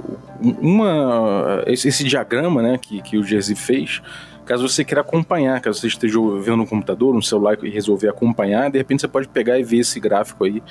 Uma, 0.61 1.62
esse, 1.66 1.88
esse 1.88 2.05
diagrama 2.05 2.62
né, 2.62 2.79
que, 2.81 3.00
que 3.00 3.16
o 3.16 3.24
Jersey 3.24 3.57
fez 3.57 4.03
caso 4.44 4.68
você 4.68 4.85
queira 4.85 5.00
acompanhar, 5.00 5.61
caso 5.61 5.80
você 5.80 5.87
esteja 5.87 6.18
vendo 6.40 6.59
no 6.59 6.66
computador, 6.66 7.14
no 7.14 7.22
celular 7.22 7.57
e 7.62 7.70
resolver 7.70 8.09
acompanhar, 8.09 8.70
de 8.70 8.78
repente 8.78 9.00
você 9.00 9.09
pode 9.09 9.28
pegar 9.28 9.59
e 9.59 9.62
ver 9.62 9.78
esse 9.78 9.98
gráfico 9.98 10.44
aí 10.44 10.62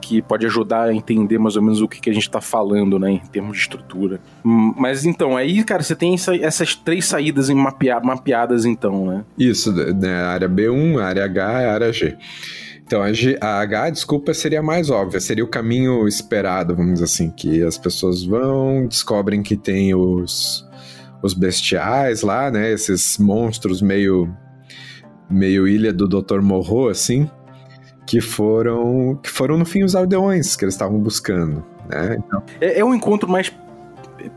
que 0.00 0.22
pode 0.22 0.46
ajudar 0.46 0.84
a 0.84 0.94
entender 0.94 1.38
mais 1.38 1.56
ou 1.56 1.62
menos 1.62 1.80
o 1.80 1.88
que, 1.88 2.00
que 2.00 2.10
a 2.10 2.12
gente 2.12 2.28
está 2.28 2.40
falando, 2.40 2.98
né, 2.98 3.10
em 3.10 3.18
termos 3.18 3.56
de 3.56 3.62
estrutura. 3.62 4.20
Hum, 4.44 4.74
mas 4.76 5.04
então, 5.04 5.36
aí, 5.36 5.64
cara, 5.64 5.82
você 5.82 5.96
tem 5.96 6.14
essa, 6.14 6.36
essas 6.36 6.74
três 6.74 7.06
saídas 7.06 7.48
mapea, 7.50 7.98
mapeadas, 8.00 8.64
então, 8.64 9.06
né? 9.06 9.24
Isso, 9.38 9.72
né, 9.72 10.14
a 10.14 10.28
área 10.28 10.48
B1, 10.48 11.00
a 11.00 11.06
área 11.06 11.24
H 11.24 11.62
e 11.62 11.66
área 11.66 11.92
G. 11.92 12.16
Então, 12.86 13.02
a, 13.02 13.12
G, 13.12 13.36
a 13.40 13.58
H, 13.58 13.90
desculpa, 13.90 14.32
seria 14.32 14.62
mais 14.62 14.90
óbvia, 14.90 15.18
seria 15.18 15.44
o 15.44 15.48
caminho 15.48 16.06
esperado, 16.06 16.76
vamos 16.76 16.94
dizer 16.94 17.04
assim, 17.04 17.30
que 17.30 17.62
as 17.62 17.76
pessoas 17.76 18.22
vão, 18.22 18.86
descobrem 18.86 19.42
que 19.42 19.56
tem 19.56 19.92
os, 19.92 20.65
os 21.26 21.34
bestiais 21.34 22.22
lá, 22.22 22.50
né, 22.50 22.72
esses 22.72 23.18
monstros 23.18 23.82
meio 23.82 24.34
meio 25.28 25.66
ilha 25.66 25.92
do 25.92 26.08
Dr. 26.08 26.40
Morro, 26.40 26.88
assim, 26.88 27.28
que 28.06 28.20
foram 28.20 29.18
que 29.22 29.28
foram 29.28 29.58
no 29.58 29.64
fim 29.64 29.82
os 29.82 29.94
aldeões 29.94 30.56
que 30.56 30.64
eles 30.64 30.74
estavam 30.74 30.98
buscando, 30.98 31.64
né? 31.88 32.16
Então... 32.18 32.42
É, 32.60 32.80
é 32.80 32.84
um 32.84 32.94
encontro 32.94 33.28
mais 33.28 33.52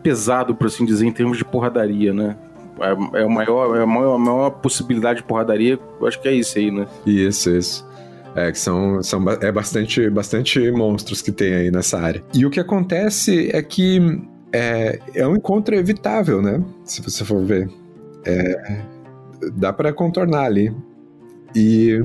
pesado, 0.04 0.56
por 0.56 0.67
assim 0.67 0.86
dizer, 0.86 1.06
em 1.06 1.12
termos 1.12 1.38
de 1.38 1.45
porradaria, 1.45 2.13
né? 2.13 2.36
É, 2.82 3.21
é, 3.21 3.25
o 3.25 3.30
maior, 3.30 3.75
é 3.78 3.84
a, 3.84 3.86
maior, 3.86 4.15
a 4.15 4.19
maior 4.19 4.49
possibilidade 4.52 5.19
de 5.19 5.25
porradaria, 5.25 5.80
eu 5.99 6.08
acho 6.08 6.19
que 6.21 6.28
é 6.28 6.34
isso 6.34 6.58
aí, 6.58 6.71
né? 6.71 6.88
Isso, 7.06 7.49
isso. 7.49 7.88
É, 8.36 8.52
que 8.52 8.60
são, 8.60 9.02
são 9.02 9.23
é 9.41 9.52
bastante, 9.52 10.10
bastante 10.10 10.71
monstros 10.71 11.21
que 11.21 11.32
tem 11.32 11.54
aí 11.54 11.71
nessa 11.71 11.99
área. 11.99 12.23
E 12.34 12.45
o 12.45 12.49
que 12.49 12.60
acontece 12.60 13.49
é 13.52 13.62
que 13.62 14.21
é, 14.51 14.99
é 15.13 15.27
um 15.27 15.35
encontro 15.35 15.75
evitável, 15.75 16.41
né? 16.41 16.63
Se 16.83 17.01
você 17.01 17.23
for 17.23 17.43
ver. 17.43 17.69
É, 18.25 18.81
dá 19.53 19.71
para 19.71 19.93
contornar 19.93 20.45
ali. 20.45 20.75
E 21.55 21.99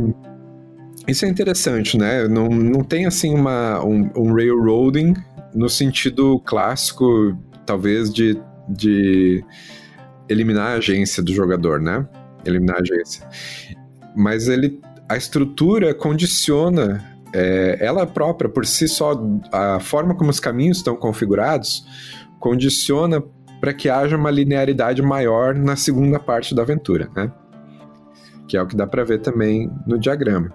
isso 1.06 1.24
é 1.24 1.28
interessante, 1.28 1.98
né? 1.98 2.26
Não, 2.28 2.48
não 2.48 2.82
tem 2.82 3.06
assim 3.06 3.34
uma, 3.34 3.84
um, 3.84 4.10
um 4.16 4.34
railroading 4.34 5.14
no 5.54 5.68
sentido 5.68 6.40
clássico, 6.40 7.36
talvez, 7.66 8.12
de, 8.12 8.40
de 8.68 9.44
eliminar 10.28 10.72
a 10.72 10.74
agência 10.74 11.22
do 11.22 11.32
jogador, 11.32 11.80
né? 11.80 12.06
Eliminar 12.44 12.76
a 12.76 12.80
agência. 12.80 13.26
Mas 14.16 14.48
ele, 14.48 14.80
a 15.08 15.16
estrutura 15.16 15.94
condiciona 15.94 17.04
é, 17.34 17.78
ela 17.80 18.06
própria, 18.06 18.48
por 18.48 18.64
si 18.64 18.86
só, 18.86 19.20
a 19.50 19.80
forma 19.80 20.14
como 20.14 20.30
os 20.30 20.38
caminhos 20.38 20.78
estão 20.78 20.94
configurados, 20.94 21.84
condiciona 22.44 23.24
para 23.58 23.72
que 23.72 23.88
haja 23.88 24.18
uma 24.18 24.30
linearidade 24.30 25.00
maior 25.00 25.54
na 25.54 25.76
segunda 25.76 26.20
parte 26.20 26.54
da 26.54 26.60
aventura, 26.60 27.08
né? 27.16 27.32
Que 28.46 28.58
é 28.58 28.62
o 28.62 28.66
que 28.66 28.76
dá 28.76 28.86
para 28.86 29.02
ver 29.02 29.22
também 29.22 29.72
no 29.86 29.98
diagrama. 29.98 30.52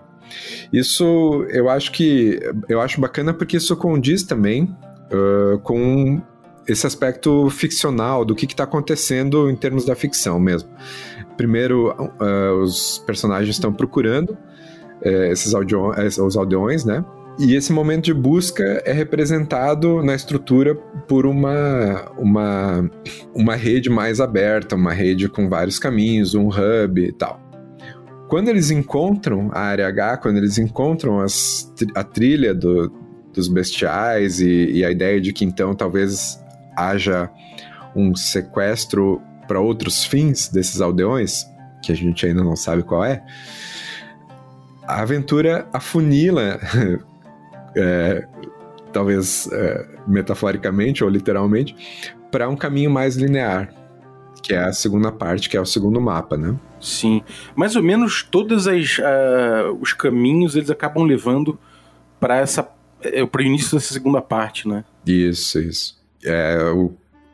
Isso 0.71 1.43
eu 1.49 1.67
acho 1.67 1.91
que 1.91 2.39
eu 2.67 2.79
acho 2.79 3.01
bacana 3.01 3.33
porque 3.33 3.57
isso 3.57 3.75
condiz 3.75 4.21
também 4.21 4.65
uh, 5.11 5.57
com 5.63 6.21
esse 6.67 6.85
aspecto 6.85 7.49
ficcional 7.49 8.23
do 8.23 8.35
que 8.35 8.45
está 8.45 8.65
acontecendo 8.65 9.49
em 9.49 9.55
termos 9.55 9.83
da 9.83 9.95
ficção 9.95 10.39
mesmo. 10.39 10.69
Primeiro, 11.35 11.91
uh, 11.91 12.61
os 12.61 12.99
personagens 12.99 13.55
estão 13.55 13.73
procurando 13.73 14.37
uh, 15.03 15.23
esses 15.31 15.55
aldeões, 15.55 16.19
os 16.19 16.37
aldeões, 16.37 16.85
né? 16.85 17.03
E 17.39 17.55
esse 17.55 17.71
momento 17.71 18.03
de 18.03 18.13
busca 18.13 18.83
é 18.85 18.91
representado 18.91 20.03
na 20.03 20.13
estrutura 20.13 20.75
por 20.75 21.25
uma, 21.25 22.11
uma, 22.17 22.91
uma 23.33 23.55
rede 23.55 23.89
mais 23.89 24.19
aberta, 24.19 24.75
uma 24.75 24.91
rede 24.91 25.29
com 25.29 25.47
vários 25.47 25.79
caminhos, 25.79 26.35
um 26.35 26.49
hub 26.49 27.01
e 27.01 27.13
tal. 27.13 27.39
Quando 28.27 28.49
eles 28.49 28.71
encontram 28.71 29.49
a 29.53 29.61
área 29.61 29.87
H, 29.87 30.17
quando 30.17 30.35
eles 30.35 30.57
encontram 30.57 31.21
as, 31.21 31.73
a 31.95 32.03
trilha 32.03 32.53
do, 32.53 32.91
dos 33.33 33.47
bestiais 33.47 34.41
e, 34.41 34.71
e 34.73 34.83
a 34.83 34.91
ideia 34.91 35.21
de 35.21 35.31
que 35.31 35.45
então 35.45 35.73
talvez 35.73 36.43
haja 36.75 37.29
um 37.95 38.13
sequestro 38.15 39.21
para 39.47 39.61
outros 39.61 40.03
fins 40.03 40.49
desses 40.49 40.81
aldeões, 40.81 41.45
que 41.81 41.93
a 41.93 41.95
gente 41.95 42.25
ainda 42.25 42.43
não 42.43 42.57
sabe 42.57 42.83
qual 42.83 43.05
é, 43.05 43.23
a 44.85 45.01
aventura 45.01 45.67
afunila, 45.71 46.59
é, 47.75 48.25
talvez 48.91 49.49
é, 49.51 49.87
metaforicamente 50.07 51.03
ou 51.03 51.09
literalmente, 51.09 51.75
para 52.31 52.47
um 52.49 52.55
caminho 52.55 52.91
mais 52.91 53.15
linear, 53.15 53.73
que 54.41 54.53
é 54.53 54.59
a 54.59 54.73
segunda 54.73 55.11
parte, 55.11 55.49
que 55.49 55.57
é 55.57 55.61
o 55.61 55.65
segundo 55.65 55.99
mapa, 55.99 56.37
né? 56.37 56.55
Sim. 56.79 57.21
Mais 57.55 57.75
ou 57.75 57.83
menos 57.83 58.23
todos 58.23 58.65
uh, 58.67 58.71
os 59.81 59.93
caminhos 59.93 60.55
eles 60.55 60.69
acabam 60.69 61.03
levando 61.03 61.59
para 62.19 62.37
essa 62.37 62.67
é, 63.01 63.25
para 63.25 63.41
o 63.41 63.45
início 63.45 63.77
dessa 63.77 63.93
segunda 63.93 64.21
parte, 64.21 64.67
né? 64.67 64.83
Isso, 65.05 65.59
isso. 65.59 65.97
É, 66.23 66.57
o 66.73 66.93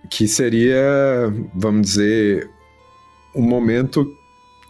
que 0.10 0.28
seria, 0.28 0.80
vamos 1.54 1.88
dizer, 1.88 2.50
um 3.36 3.41
momento 3.41 4.06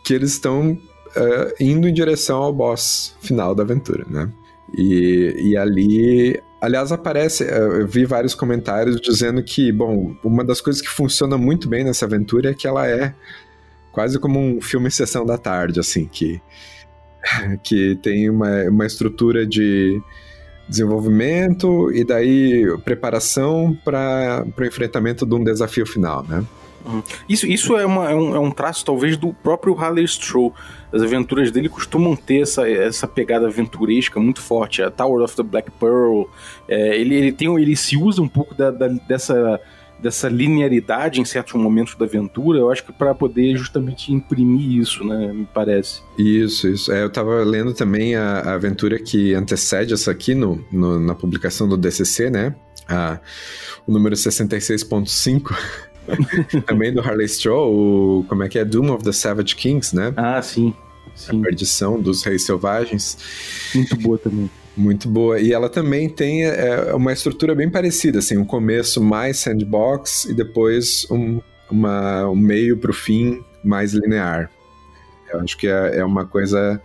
que 0.06 0.14
eles 0.14 0.32
estão 0.32 0.72
uh, 0.72 1.54
indo 1.60 1.88
em 1.88 1.94
direção 1.94 2.42
ao 2.42 2.54
boss 2.54 3.16
final 3.22 3.54
da 3.54 3.64
aventura, 3.64 4.06
né? 4.10 4.32
E, 4.78 5.52
e 5.52 5.58
ali 5.58 6.40
Aliás, 6.66 6.92
aparece, 6.92 7.44
é, 7.44 7.60
eu 7.60 7.88
vi 7.88 8.06
vários 8.06 8.34
comentários 8.34 9.00
dizendo 9.00 9.44
que, 9.44 9.72
bom, 9.72 10.16
uma 10.24 10.44
das 10.44 10.60
coisas 10.60 10.82
que 10.82 10.90
funciona 10.90 11.38
muito 11.38 11.70
bem 11.70 11.84
nessa 11.84 12.06
aventura 12.06 12.50
é 12.50 12.54
que 12.56 12.68
ela 12.68 12.88
é 12.88 13.14
quase 13.92 14.18
como 14.18 14.40
um 14.40 14.60
filme 14.60 14.90
sessão 14.90 15.24
da 15.24 15.38
tarde, 15.38 15.80
assim, 15.80 16.08
que, 16.08 16.42
que 17.64 17.96
tem 18.02 18.32
uma, 18.32 18.64
uma 18.64 18.86
estrutura 18.86 19.46
de 19.46 20.02
desenvolvimento 20.68 21.92
e 21.94 22.04
daí 22.04 22.66
preparação 22.84 23.78
para 23.86 24.44
o 24.58 24.66
enfrentamento 24.66 25.24
de 25.24 25.36
um 25.36 25.44
desafio 25.44 25.86
final, 25.86 26.26
né? 26.28 26.44
Uhum. 26.86 27.04
Isso, 27.28 27.48
isso 27.48 27.76
é, 27.76 27.86
uma, 27.86 28.10
é, 28.10 28.16
um, 28.16 28.36
é 28.36 28.40
um 28.40 28.52
traço, 28.52 28.86
talvez, 28.86 29.18
do 29.18 29.34
próprio 29.34 29.78
Harley 29.78 30.06
Stroh. 30.06 30.54
As 30.92 31.02
aventuras 31.02 31.52
dele 31.52 31.68
costumam 31.68 32.16
ter 32.16 32.42
essa, 32.42 32.70
essa 32.70 33.08
pegada 33.08 33.48
aventuresca 33.48 34.20
muito 34.20 34.42
forte. 34.42 34.82
A 34.82 34.92
Tower 34.92 35.24
of 35.24 35.36
the 35.36 35.44
Black 35.44 35.72
Pearl, 35.72 36.24
é, 36.68 36.98
ele, 36.98 37.16
ele, 37.16 37.32
tem, 37.32 37.54
ele 37.60 37.76
se 37.76 37.98
usa 37.98 38.22
um 38.22 38.28
pouco 38.28 38.54
da, 38.54 38.72
da, 38.72 38.88
dessa 38.88 39.60
dessa 39.98 40.28
linearidade 40.28 41.22
em 41.22 41.26
certos 41.26 41.54
momentos 41.54 41.96
da 41.96 42.06
aventura, 42.06 42.60
eu 42.60 42.70
acho 42.70 42.84
que 42.84 42.92
para 42.92 43.16
poder 43.16 43.56
justamente 43.56 44.14
imprimir 44.14 44.80
isso, 44.82 45.04
né, 45.06 45.32
me 45.32 45.48
parece. 45.52 46.02
Isso, 46.18 46.68
isso. 46.68 46.92
É, 46.92 47.02
eu 47.02 47.10
tava 47.10 47.44
lendo 47.44 47.74
também 47.74 48.14
a, 48.14 48.40
a 48.40 48.54
aventura 48.56 49.00
que 49.00 49.34
antecede 49.34 49.94
essa 49.94 50.12
aqui 50.12 50.36
no, 50.36 50.64
no, 50.72 51.00
na 51.00 51.16
publicação 51.16 51.68
do 51.68 51.78
DCC, 51.78 52.30
né, 52.30 52.54
o 53.88 53.92
número 53.92 54.16
66.5, 54.16 55.56
também 56.66 56.94
do 56.94 57.02
Harley 57.02 57.26
Straw, 57.26 57.72
o, 57.72 58.26
como 58.28 58.44
é 58.44 58.50
que 58.50 58.60
é? 58.60 58.66
Doom 58.66 58.92
of 58.92 59.04
the 59.04 59.12
Savage 59.12 59.56
Kings, 59.56 59.96
né? 59.96 60.14
Ah, 60.16 60.42
sim. 60.42 60.74
sim. 61.16 61.40
A 61.40 61.44
perdição 61.44 62.00
dos 62.00 62.24
reis 62.24 62.46
selvagens. 62.46 63.18
Muito 63.74 63.96
boa 63.98 64.18
também. 64.18 64.50
Muito 64.78 65.08
boa. 65.08 65.40
E 65.40 65.54
ela 65.54 65.70
também 65.70 66.10
tem 66.10 66.44
é, 66.44 66.94
uma 66.94 67.14
estrutura 67.14 67.56
bem 67.56 67.70
parecida, 67.70 68.20
assim, 68.20 68.38
um 68.38 68.46
começo 68.46 69.02
mais 69.02 69.38
sandbox 69.38 70.26
e 70.26 70.34
depois 70.34 71.08
um, 71.10 71.40
uma, 71.72 72.30
um 72.30 72.36
meio 72.36 72.78
para 72.78 72.92
o 72.92 72.94
fim 72.94 73.42
mais 73.64 73.94
linear. 73.94 74.52
Eu 75.32 75.40
acho 75.40 75.58
que 75.58 75.68
é, 75.68 76.00
é, 76.00 76.06
uma 76.06 76.26
coisa. 76.26 76.82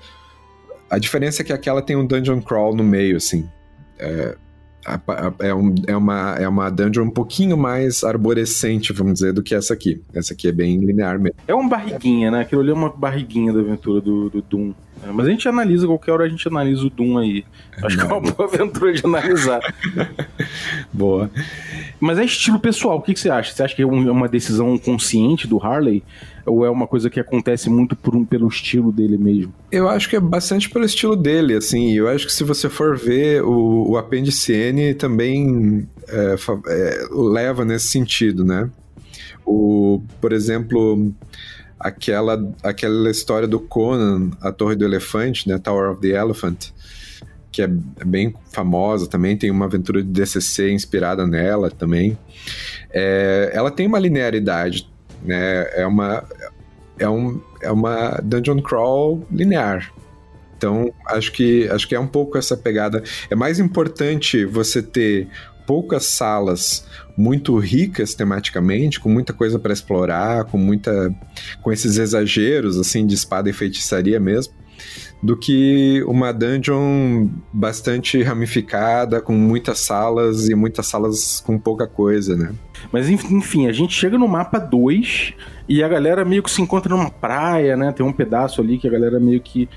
A 0.88 0.98
diferença 0.98 1.42
é 1.42 1.44
que 1.44 1.52
aquela 1.52 1.83
tem 1.83 1.96
um 1.96 2.06
dungeon 2.06 2.40
crawl 2.40 2.74
no 2.74 2.85
meio, 2.85 3.16
assim. 3.16 3.48
É, 3.98 4.37
é, 5.40 5.55
um, 5.55 5.75
é, 5.87 5.97
uma, 5.97 6.35
é 6.38 6.49
uma 6.49 6.71
dungeon 6.71 7.05
um 7.05 7.11
pouquinho 7.11 7.57
mais 7.57 8.03
arborescente, 8.03 8.93
vamos 8.93 9.14
dizer, 9.14 9.33
do 9.33 9.43
que 9.43 9.55
essa 9.55 9.75
aqui. 9.75 10.01
Essa 10.14 10.33
aqui 10.33 10.49
é 10.49 10.53
bem 10.53 10.79
linear 10.79 11.19
mesmo. 11.19 11.37
É 11.47 11.55
uma 11.55 11.69
barriguinha, 11.69 12.31
né? 12.31 12.40
Aquilo 12.40 12.62
ali 12.62 12.71
é 12.71 12.75
uma 12.75 12.88
barriguinha 12.88 13.53
da 13.53 13.61
aventura 13.61 14.01
do, 14.01 14.31
do 14.31 14.43
Doom. 14.43 14.73
É, 15.03 15.12
mas 15.12 15.27
a 15.27 15.31
gente 15.31 15.49
analisa, 15.49 15.87
qualquer 15.87 16.12
hora 16.12 16.25
a 16.25 16.29
gente 16.29 16.47
analisa 16.47 16.87
o 16.87 16.90
Doom 16.90 17.19
aí. 17.19 17.45
Acho 17.83 17.97
que 17.97 18.03
é 18.03 18.07
uma 18.07 18.21
boa 18.21 18.49
aventura 18.49 18.93
de 18.93 19.05
analisar. 19.05 19.61
boa. 20.93 21.31
Mas 21.99 22.19
é 22.19 22.25
estilo 22.25 22.59
pessoal, 22.59 22.99
o 22.99 23.03
que, 23.03 23.14
que, 23.14 23.21
você 23.21 23.31
acha? 23.31 23.53
Você 23.53 23.62
acha 23.62 23.75
que 23.75 23.83
é, 23.83 23.85
é 23.85 23.87
uma 23.87 24.29
decisão 24.29 24.77
consciente 24.79 25.47
do 25.47 25.62
Harley? 25.62 26.03
Ou 26.46 26.64
é 26.64 26.70
uma 26.70 26.87
coisa 26.87 27.11
que 27.11 27.20
acontece 27.20 27.68
muito 27.68 27.94
por 27.94 28.14
um, 28.16 28.24
pelo 28.24 28.48
estilo 28.48 28.90
dele 28.92 29.18
mesmo? 29.18 29.53
Eu 29.70 29.88
acho 29.88 30.09
que 30.09 30.16
é 30.16 30.20
bastante 30.20 30.68
pelo 30.68 30.85
estilo 30.85 31.16
dele, 31.16 31.55
assim. 31.55 31.92
Eu 31.92 32.09
acho 32.09 32.26
que 32.26 32.33
se 32.33 32.44
você 32.44 32.68
for 32.68 32.96
ver, 32.96 33.42
o, 33.42 33.90
o 33.90 33.96
Apêndice 33.96 34.53
N 34.53 34.94
também 34.94 35.88
é, 36.09 36.37
é, 36.66 37.09
leva 37.11 37.64
nesse 37.64 37.88
sentido, 37.88 38.44
né? 38.44 38.68
O, 39.44 40.03
por 40.20 40.33
exemplo, 40.33 41.12
aquela, 41.79 42.53
aquela 42.62 43.11
história 43.11 43.48
do 43.48 43.59
Conan, 43.59 44.31
a 44.40 44.53
Torre 44.53 44.76
do 44.76 44.85
Elefante, 44.85 45.48
né? 45.48 45.59
Tower 45.59 45.90
of 45.90 46.00
the 46.00 46.09
Elephant, 46.09 46.70
que 47.50 47.62
é 47.62 47.66
bem 47.66 48.35
famosa 48.53 49.07
também, 49.09 49.37
tem 49.37 49.50
uma 49.50 49.64
aventura 49.64 50.03
de 50.03 50.09
DCC 50.09 50.70
inspirada 50.70 51.26
nela 51.26 51.70
também. 51.70 52.18
É, 52.92 53.50
ela 53.53 53.70
tem 53.70 53.87
uma 53.87 53.98
linearidade, 53.98 54.89
né? 55.22 55.68
É 55.74 55.87
uma, 55.87 56.24
é, 56.98 57.09
um, 57.09 57.40
é 57.61 57.70
uma 57.70 58.20
dungeon 58.22 58.61
crawl 58.61 59.26
linear. 59.30 59.92
Então, 60.56 60.92
acho 61.06 61.33
que, 61.33 61.68
acho 61.70 61.88
que 61.88 61.94
é 61.94 62.00
um 62.00 62.06
pouco 62.06 62.37
essa 62.37 62.56
pegada. 62.56 63.02
É 63.30 63.35
mais 63.35 63.59
importante 63.59 64.44
você 64.44 64.83
ter 64.83 65.28
poucas 65.66 66.04
salas 66.04 66.85
muito 67.16 67.56
ricas 67.59 68.12
tematicamente, 68.12 68.98
com 68.98 69.09
muita 69.09 69.33
coisa 69.33 69.59
para 69.59 69.72
explorar, 69.72 70.44
com 70.44 70.59
muita 70.59 71.14
com 71.62 71.72
esses 71.72 71.96
exageros 71.96 72.76
assim 72.76 73.06
de 73.06 73.14
espada 73.14 73.48
e 73.48 73.52
feitiçaria 73.52 74.18
mesmo, 74.18 74.52
do 75.22 75.37
que 75.37 76.02
uma 76.06 76.33
dungeon 76.33 77.28
bastante 77.52 78.22
ramificada, 78.22 79.20
com 79.20 79.35
muitas 79.35 79.80
salas 79.80 80.48
e 80.48 80.54
muitas 80.54 80.87
salas 80.87 81.42
com 81.44 81.59
pouca 81.59 81.87
coisa, 81.87 82.35
né? 82.37 82.54
Mas 82.90 83.09
enfim, 83.09 83.66
a 83.66 83.72
gente 83.72 83.92
chega 83.92 84.16
no 84.16 84.26
mapa 84.26 84.59
2 84.59 85.35
e 85.68 85.83
a 85.83 85.88
galera 85.88 86.24
meio 86.24 86.42
que 86.42 86.50
se 86.50 86.62
encontra 86.62 86.94
numa 86.94 87.11
praia, 87.11 87.76
né? 87.76 87.92
Tem 87.92 88.04
um 88.04 88.12
pedaço 88.12 88.61
ali 88.62 88.78
que 88.78 88.88
a 88.88 88.90
galera 88.90 89.20
meio 89.20 89.40
que. 89.40 89.68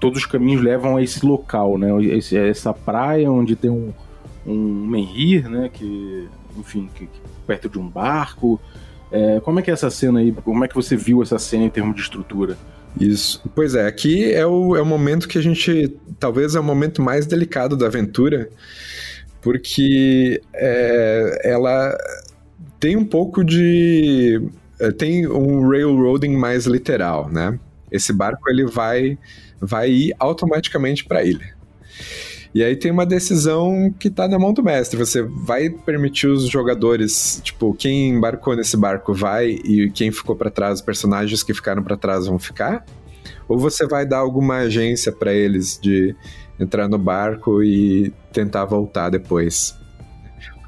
Todos 0.00 0.20
os 0.20 0.26
caminhos 0.26 0.62
levam 0.62 0.96
a 0.96 1.02
esse 1.02 1.26
local, 1.26 1.76
né? 1.76 1.88
Esse, 2.04 2.36
essa 2.36 2.72
praia 2.72 3.30
onde 3.30 3.56
tem 3.56 3.68
um, 3.68 3.92
um 4.46 4.86
menhir, 4.86 5.48
né? 5.48 5.68
Que, 5.72 6.28
enfim, 6.56 6.88
que, 6.94 7.06
que, 7.06 7.20
perto 7.46 7.68
de 7.68 7.78
um 7.78 7.88
barco. 7.88 8.60
É, 9.10 9.40
como 9.40 9.58
é 9.58 9.62
que 9.62 9.70
é 9.70 9.74
essa 9.74 9.90
cena 9.90 10.20
aí? 10.20 10.30
Como 10.32 10.64
é 10.64 10.68
que 10.68 10.74
você 10.74 10.96
viu 10.96 11.22
essa 11.22 11.38
cena 11.38 11.64
em 11.64 11.70
termos 11.70 11.96
de 11.96 12.02
estrutura? 12.02 12.56
Isso. 12.96 13.42
Pois 13.54 13.74
é, 13.74 13.86
aqui 13.86 14.32
é 14.32 14.46
o, 14.46 14.76
é 14.76 14.82
o 14.82 14.86
momento 14.86 15.28
que 15.28 15.38
a 15.38 15.42
gente. 15.42 15.96
Talvez 16.18 16.54
é 16.54 16.60
o 16.60 16.64
momento 16.64 17.02
mais 17.02 17.26
delicado 17.26 17.76
da 17.76 17.86
aventura, 17.86 18.48
porque 19.40 20.40
é, 20.54 21.40
ela 21.44 21.96
tem 22.80 22.96
um 22.96 23.04
pouco 23.04 23.44
de. 23.44 24.40
É, 24.80 24.90
tem 24.92 25.26
um 25.26 25.68
railroading 25.68 26.36
mais 26.36 26.66
literal, 26.66 27.28
né? 27.30 27.58
Esse 27.90 28.12
barco 28.12 28.48
ele 28.50 28.66
vai, 28.66 29.18
vai 29.60 29.90
ir 29.90 30.14
automaticamente 30.18 31.04
para 31.04 31.20
a 31.20 31.24
ilha. 31.24 31.57
E 32.54 32.64
aí 32.64 32.74
tem 32.76 32.90
uma 32.90 33.04
decisão 33.04 33.92
que 33.98 34.08
tá 34.08 34.26
na 34.26 34.38
mão 34.38 34.52
do 34.52 34.62
mestre. 34.62 34.98
Você 34.98 35.22
vai 35.22 35.70
permitir 35.70 36.26
os 36.26 36.48
jogadores, 36.48 37.40
tipo, 37.44 37.74
quem 37.74 38.10
embarcou 38.10 38.56
nesse 38.56 38.76
barco 38.76 39.12
vai 39.12 39.50
e 39.50 39.90
quem 39.90 40.10
ficou 40.10 40.34
para 40.34 40.50
trás, 40.50 40.80
os 40.80 40.84
personagens 40.84 41.42
que 41.42 41.52
ficaram 41.52 41.82
para 41.82 41.96
trás 41.96 42.26
vão 42.26 42.38
ficar? 42.38 42.84
Ou 43.46 43.58
você 43.58 43.86
vai 43.86 44.06
dar 44.06 44.18
alguma 44.18 44.58
agência 44.58 45.12
para 45.12 45.32
eles 45.32 45.78
de 45.80 46.14
entrar 46.58 46.88
no 46.88 46.98
barco 46.98 47.62
e 47.62 48.12
tentar 48.32 48.64
voltar 48.64 49.10
depois? 49.10 49.77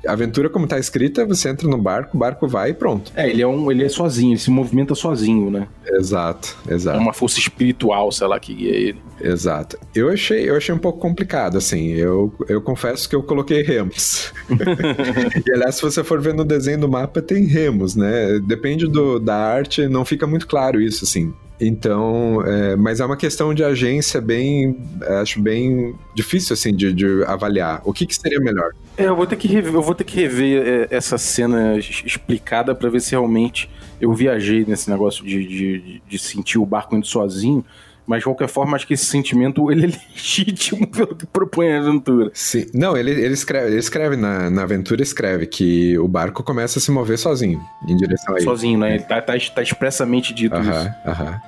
A 0.06 0.12
aventura, 0.12 0.48
como 0.48 0.66
tá 0.66 0.78
escrita, 0.78 1.26
você 1.26 1.48
entra 1.48 1.68
no 1.68 1.76
barco, 1.76 2.16
o 2.16 2.20
barco 2.20 2.48
vai 2.48 2.70
e 2.70 2.74
pronto. 2.74 3.12
É, 3.14 3.28
ele 3.28 3.42
é, 3.42 3.46
um, 3.46 3.70
ele 3.70 3.84
é 3.84 3.88
sozinho, 3.88 4.32
ele 4.32 4.40
se 4.40 4.50
movimenta 4.50 4.94
sozinho, 4.94 5.50
né? 5.50 5.68
Exato, 5.86 6.56
exato. 6.68 6.98
É 6.98 7.00
uma 7.00 7.12
força 7.12 7.38
espiritual, 7.38 8.10
sei 8.10 8.26
lá, 8.26 8.40
que 8.40 8.54
guia 8.54 8.74
ele. 8.74 8.98
Exato. 9.20 9.78
Eu 9.94 10.08
achei, 10.08 10.48
eu 10.48 10.56
achei 10.56 10.74
um 10.74 10.78
pouco 10.78 10.98
complicado, 10.98 11.58
assim. 11.58 11.90
Eu, 11.90 12.32
eu 12.48 12.62
confesso 12.62 13.08
que 13.08 13.14
eu 13.14 13.22
coloquei 13.22 13.62
remos. 13.62 14.32
e 15.46 15.52
aliás, 15.52 15.76
se 15.76 15.82
você 15.82 16.02
for 16.02 16.20
ver 16.20 16.34
no 16.34 16.44
desenho 16.44 16.80
do 16.80 16.88
mapa, 16.88 17.20
tem 17.20 17.44
remos, 17.44 17.94
né? 17.94 18.38
Depende 18.40 18.86
do, 18.86 19.18
da 19.18 19.36
arte, 19.36 19.86
não 19.86 20.04
fica 20.04 20.26
muito 20.26 20.46
claro 20.46 20.80
isso, 20.80 21.04
assim. 21.04 21.32
Então, 21.60 22.42
é, 22.46 22.74
mas 22.74 23.00
é 23.00 23.04
uma 23.04 23.16
questão 23.16 23.52
de 23.52 23.62
agência 23.62 24.18
bem, 24.18 24.78
acho 25.20 25.40
bem 25.42 25.94
difícil 26.14 26.54
assim 26.54 26.74
de, 26.74 26.92
de 26.92 27.22
avaliar. 27.24 27.82
O 27.84 27.92
que, 27.92 28.06
que, 28.06 28.14
seria 28.14 28.40
melhor? 28.40 28.72
É, 29.00 29.08
eu 29.08 29.16
vou 29.16 29.26
ter 29.26 29.36
que 29.36 29.48
rever, 29.48 29.74
eu 29.74 29.82
vou 29.82 29.94
ter 29.94 30.04
que 30.04 30.20
rever 30.20 30.88
é, 30.90 30.96
essa 30.96 31.16
cena 31.16 31.78
explicada 31.78 32.74
para 32.74 32.88
ver 32.90 33.00
se 33.00 33.12
realmente 33.12 33.70
eu 34.00 34.12
viajei 34.12 34.64
nesse 34.66 34.90
negócio 34.90 35.24
de, 35.24 35.46
de, 35.46 36.02
de 36.06 36.18
sentir 36.18 36.58
o 36.58 36.66
barco 36.66 36.94
indo 36.94 37.06
sozinho 37.06 37.64
mas 38.10 38.18
de 38.18 38.24
qualquer 38.24 38.48
forma, 38.48 38.74
acho 38.74 38.88
que 38.88 38.94
esse 38.94 39.04
sentimento 39.06 39.70
ele 39.70 39.86
é 39.86 39.86
legítimo 40.12 40.84
pelo 40.84 41.14
que 41.14 41.24
propõe 41.26 41.70
a 41.70 41.78
aventura. 41.78 42.32
Sim. 42.34 42.66
Não, 42.74 42.96
ele, 42.96 43.12
ele 43.12 43.34
escreve, 43.34 43.68
ele 43.68 43.78
escreve 43.78 44.16
na, 44.16 44.50
na 44.50 44.62
aventura, 44.64 45.00
escreve 45.00 45.46
que 45.46 45.96
o 45.96 46.08
barco 46.08 46.42
começa 46.42 46.80
a 46.80 46.82
se 46.82 46.90
mover 46.90 47.16
sozinho, 47.18 47.60
em 47.86 47.96
direção 47.96 48.34
a 48.34 48.38
ele. 48.38 48.44
Sozinho, 48.44 48.80
né? 48.80 48.96
Ele 48.96 49.04
tá, 49.04 49.22
tá, 49.22 49.34
tá 49.54 49.62
expressamente 49.62 50.34
dito 50.34 50.56
aham, 50.56 50.70
isso. 50.70 51.08
Aham. 51.08 51.40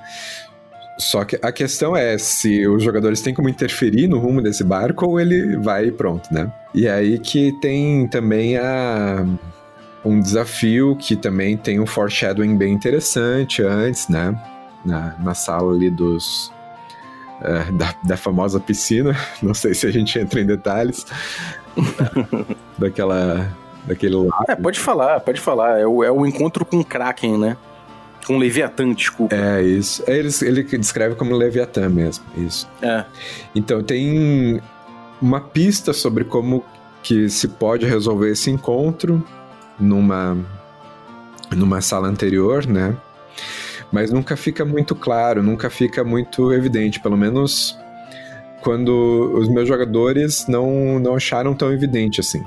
Só 1.03 1.25
que 1.25 1.37
a 1.41 1.51
questão 1.51 1.95
é 1.95 2.17
se 2.17 2.65
os 2.65 2.81
jogadores 2.81 3.21
têm 3.21 3.33
como 3.33 3.49
interferir 3.49 4.07
no 4.07 4.19
rumo 4.19 4.41
desse 4.41 4.63
barco 4.63 5.05
ou 5.05 5.19
ele 5.19 5.57
vai 5.57 5.87
e 5.87 5.91
pronto, 5.91 6.33
né? 6.33 6.51
E 6.73 6.87
é 6.87 6.91
aí 6.91 7.19
que 7.19 7.51
tem 7.59 8.07
também 8.07 8.57
a 8.57 9.25
um 10.05 10.19
desafio 10.19 10.95
que 10.95 11.15
também 11.15 11.57
tem 11.57 11.79
um 11.79 11.85
foreshadowing 11.85 12.57
bem 12.57 12.73
interessante 12.73 13.61
antes, 13.61 14.07
né? 14.07 14.33
Na, 14.85 15.15
na 15.19 15.33
sala 15.33 15.73
ali 15.73 15.89
dos, 15.89 16.51
é, 17.41 17.71
da, 17.73 17.93
da 18.03 18.17
famosa 18.17 18.59
piscina. 18.59 19.15
Não 19.43 19.53
sei 19.53 19.73
se 19.73 19.85
a 19.85 19.91
gente 19.91 20.17
entra 20.17 20.39
em 20.39 20.45
detalhes. 20.45 21.05
daquela. 22.77 23.47
Daquele 23.85 24.15
lado. 24.15 24.45
É, 24.47 24.55
pode 24.55 24.79
falar, 24.79 25.19
pode 25.19 25.41
falar. 25.41 25.79
É 25.79 25.85
o, 25.85 26.01
é 26.01 26.09
o 26.09 26.25
encontro 26.25 26.63
com 26.63 26.79
o 26.79 26.85
Kraken, 26.85 27.37
né? 27.37 27.57
Com 28.25 28.37
Leviatã, 28.37 28.91
desculpa. 28.93 29.35
É, 29.35 29.61
isso. 29.61 30.03
É, 30.07 30.17
ele, 30.17 30.29
ele 30.41 30.63
descreve 30.77 31.15
como 31.15 31.35
Leviatã 31.35 31.89
mesmo, 31.89 32.23
isso. 32.37 32.69
É. 32.81 33.05
Então 33.53 33.83
tem 33.83 34.61
uma 35.21 35.41
pista 35.41 35.93
sobre 35.93 36.23
como 36.23 36.63
que 37.01 37.29
se 37.29 37.47
pode 37.47 37.85
resolver 37.85 38.31
esse 38.31 38.49
encontro 38.49 39.23
numa, 39.79 40.37
numa 41.51 41.81
sala 41.81 42.07
anterior, 42.07 42.65
né? 42.65 42.95
mas 43.91 44.11
nunca 44.11 44.35
fica 44.35 44.65
muito 44.65 44.95
claro, 44.95 45.43
nunca 45.43 45.69
fica 45.69 46.03
muito 46.03 46.51
evidente, 46.51 46.99
pelo 46.99 47.15
menos 47.15 47.77
quando 48.61 49.31
os 49.35 49.47
meus 49.47 49.67
jogadores 49.67 50.47
não, 50.47 50.97
não 50.97 51.15
acharam 51.15 51.53
tão 51.53 51.71
evidente 51.71 52.19
assim 52.19 52.43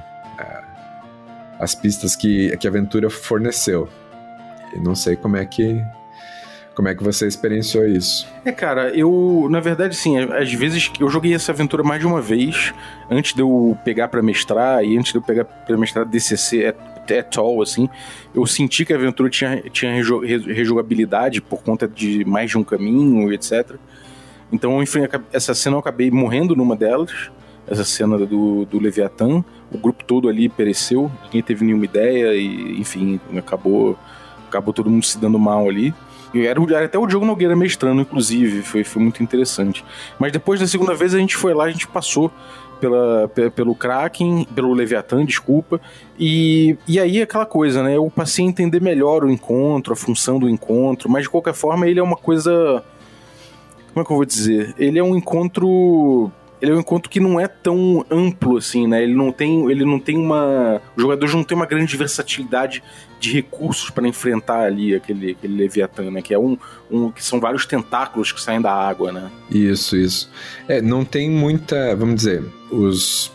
as 1.58 1.74
pistas 1.74 2.14
que, 2.14 2.56
que 2.56 2.66
a 2.66 2.70
aventura 2.70 3.10
forneceu. 3.10 3.88
E 4.74 4.78
não 4.78 4.94
sei 4.94 5.16
como 5.16 5.36
é 5.36 5.44
que 5.44 5.82
como 6.74 6.88
é 6.88 6.94
que 6.94 7.02
você 7.02 7.26
experienciou 7.26 7.86
isso? 7.86 8.28
É, 8.44 8.52
cara, 8.52 8.90
eu, 8.90 9.48
na 9.50 9.60
verdade, 9.60 9.96
sim, 9.96 10.18
às 10.18 10.52
vezes 10.52 10.92
eu 11.00 11.08
joguei 11.08 11.32
essa 11.32 11.50
aventura 11.50 11.82
mais 11.82 12.00
de 12.00 12.06
uma 12.06 12.20
vez, 12.20 12.74
antes 13.10 13.32
de 13.32 13.40
eu 13.40 13.78
pegar 13.82 14.08
para 14.08 14.22
mestrar 14.22 14.84
e 14.84 14.98
antes 14.98 15.10
de 15.10 15.16
eu 15.16 15.22
pegar 15.22 15.46
para 15.46 15.74
mestrar 15.78 16.04
DCC, 16.04 16.64
é 16.64 16.74
at 17.14 17.38
all, 17.38 17.62
assim. 17.62 17.88
Eu 18.34 18.44
senti 18.46 18.84
que 18.84 18.92
a 18.92 18.96
aventura 18.96 19.30
tinha, 19.30 19.62
tinha 19.70 19.92
rejogabilidade 19.94 21.40
por 21.40 21.62
conta 21.62 21.86
de 21.86 22.24
mais 22.24 22.50
de 22.50 22.58
um 22.58 22.64
caminho, 22.64 23.32
etc. 23.32 23.76
Então, 24.52 24.82
enfim, 24.82 25.00
essa 25.32 25.54
cena 25.54 25.76
eu 25.76 25.80
acabei 25.80 26.10
morrendo 26.10 26.54
numa 26.54 26.76
delas, 26.76 27.30
essa 27.66 27.84
cena 27.84 28.18
do, 28.18 28.64
do 28.64 28.78
Leviatã. 28.78 29.44
O 29.70 29.78
grupo 29.78 30.04
todo 30.04 30.28
ali 30.28 30.48
pereceu, 30.48 31.10
ninguém 31.24 31.42
teve 31.42 31.64
nenhuma 31.64 31.84
ideia 31.84 32.34
e, 32.34 32.80
enfim, 32.80 33.20
acabou, 33.36 33.98
acabou 34.48 34.72
todo 34.72 34.90
mundo 34.90 35.04
se 35.04 35.18
dando 35.18 35.38
mal 35.38 35.68
ali. 35.68 35.94
Era, 36.34 36.60
era 36.74 36.84
até 36.84 36.98
o 36.98 37.06
Diogo 37.06 37.24
Nogueira 37.24 37.56
mestrando, 37.56 38.02
inclusive, 38.02 38.62
foi, 38.62 38.84
foi 38.84 39.02
muito 39.02 39.22
interessante. 39.22 39.84
Mas 40.18 40.32
depois 40.32 40.60
da 40.60 40.66
segunda 40.66 40.94
vez 40.94 41.14
a 41.14 41.18
gente 41.18 41.36
foi 41.36 41.54
lá, 41.54 41.64
a 41.64 41.70
gente 41.70 41.86
passou 41.86 42.30
pela, 42.80 43.30
pelo 43.54 43.74
Kraken, 43.74 44.46
pelo 44.54 44.72
Leviathan, 44.74 45.24
desculpa. 45.24 45.80
E, 46.18 46.76
e 46.86 46.98
aí 47.00 47.22
aquela 47.22 47.46
coisa, 47.46 47.82
né? 47.82 47.96
Eu 47.96 48.10
passei 48.14 48.44
a 48.44 48.48
entender 48.48 48.80
melhor 48.80 49.24
o 49.24 49.30
encontro, 49.30 49.92
a 49.92 49.96
função 49.96 50.38
do 50.38 50.48
encontro, 50.48 51.08
mas 51.08 51.22
de 51.22 51.30
qualquer 51.30 51.54
forma 51.54 51.88
ele 51.88 52.00
é 52.00 52.02
uma 52.02 52.16
coisa. 52.16 52.82
Como 53.92 54.02
é 54.02 54.04
que 54.04 54.12
eu 54.12 54.16
vou 54.16 54.26
dizer? 54.26 54.74
Ele 54.78 54.98
é 54.98 55.02
um 55.02 55.16
encontro 55.16 56.30
ele 56.60 56.72
é 56.72 56.74
um 56.74 56.80
encontro 56.80 57.10
que 57.10 57.20
não 57.20 57.38
é 57.38 57.46
tão 57.46 58.04
amplo 58.10 58.56
assim, 58.56 58.86
né? 58.86 59.02
Ele 59.02 59.14
não 59.14 59.30
tem, 59.30 59.70
ele 59.70 59.84
não 59.84 59.98
tem 59.98 60.16
uma, 60.16 60.80
os 60.96 61.02
jogadores 61.02 61.34
não 61.34 61.44
têm 61.44 61.56
uma 61.56 61.66
grande 61.66 61.96
versatilidade 61.96 62.82
de 63.18 63.32
recursos 63.32 63.90
para 63.90 64.06
enfrentar 64.06 64.60
ali 64.60 64.94
aquele, 64.94 65.32
aquele 65.32 65.56
Leviatã, 65.56 66.10
né? 66.10 66.22
Que 66.22 66.34
é 66.34 66.38
um, 66.38 66.56
um, 66.90 67.10
que 67.10 67.22
são 67.22 67.40
vários 67.40 67.66
tentáculos 67.66 68.32
que 68.32 68.40
saem 68.40 68.60
da 68.60 68.72
água, 68.72 69.12
né? 69.12 69.30
Isso, 69.50 69.96
isso. 69.96 70.30
É, 70.68 70.80
não 70.80 71.04
tem 71.04 71.30
muita, 71.30 71.94
vamos 71.94 72.16
dizer, 72.16 72.44
os 72.70 73.34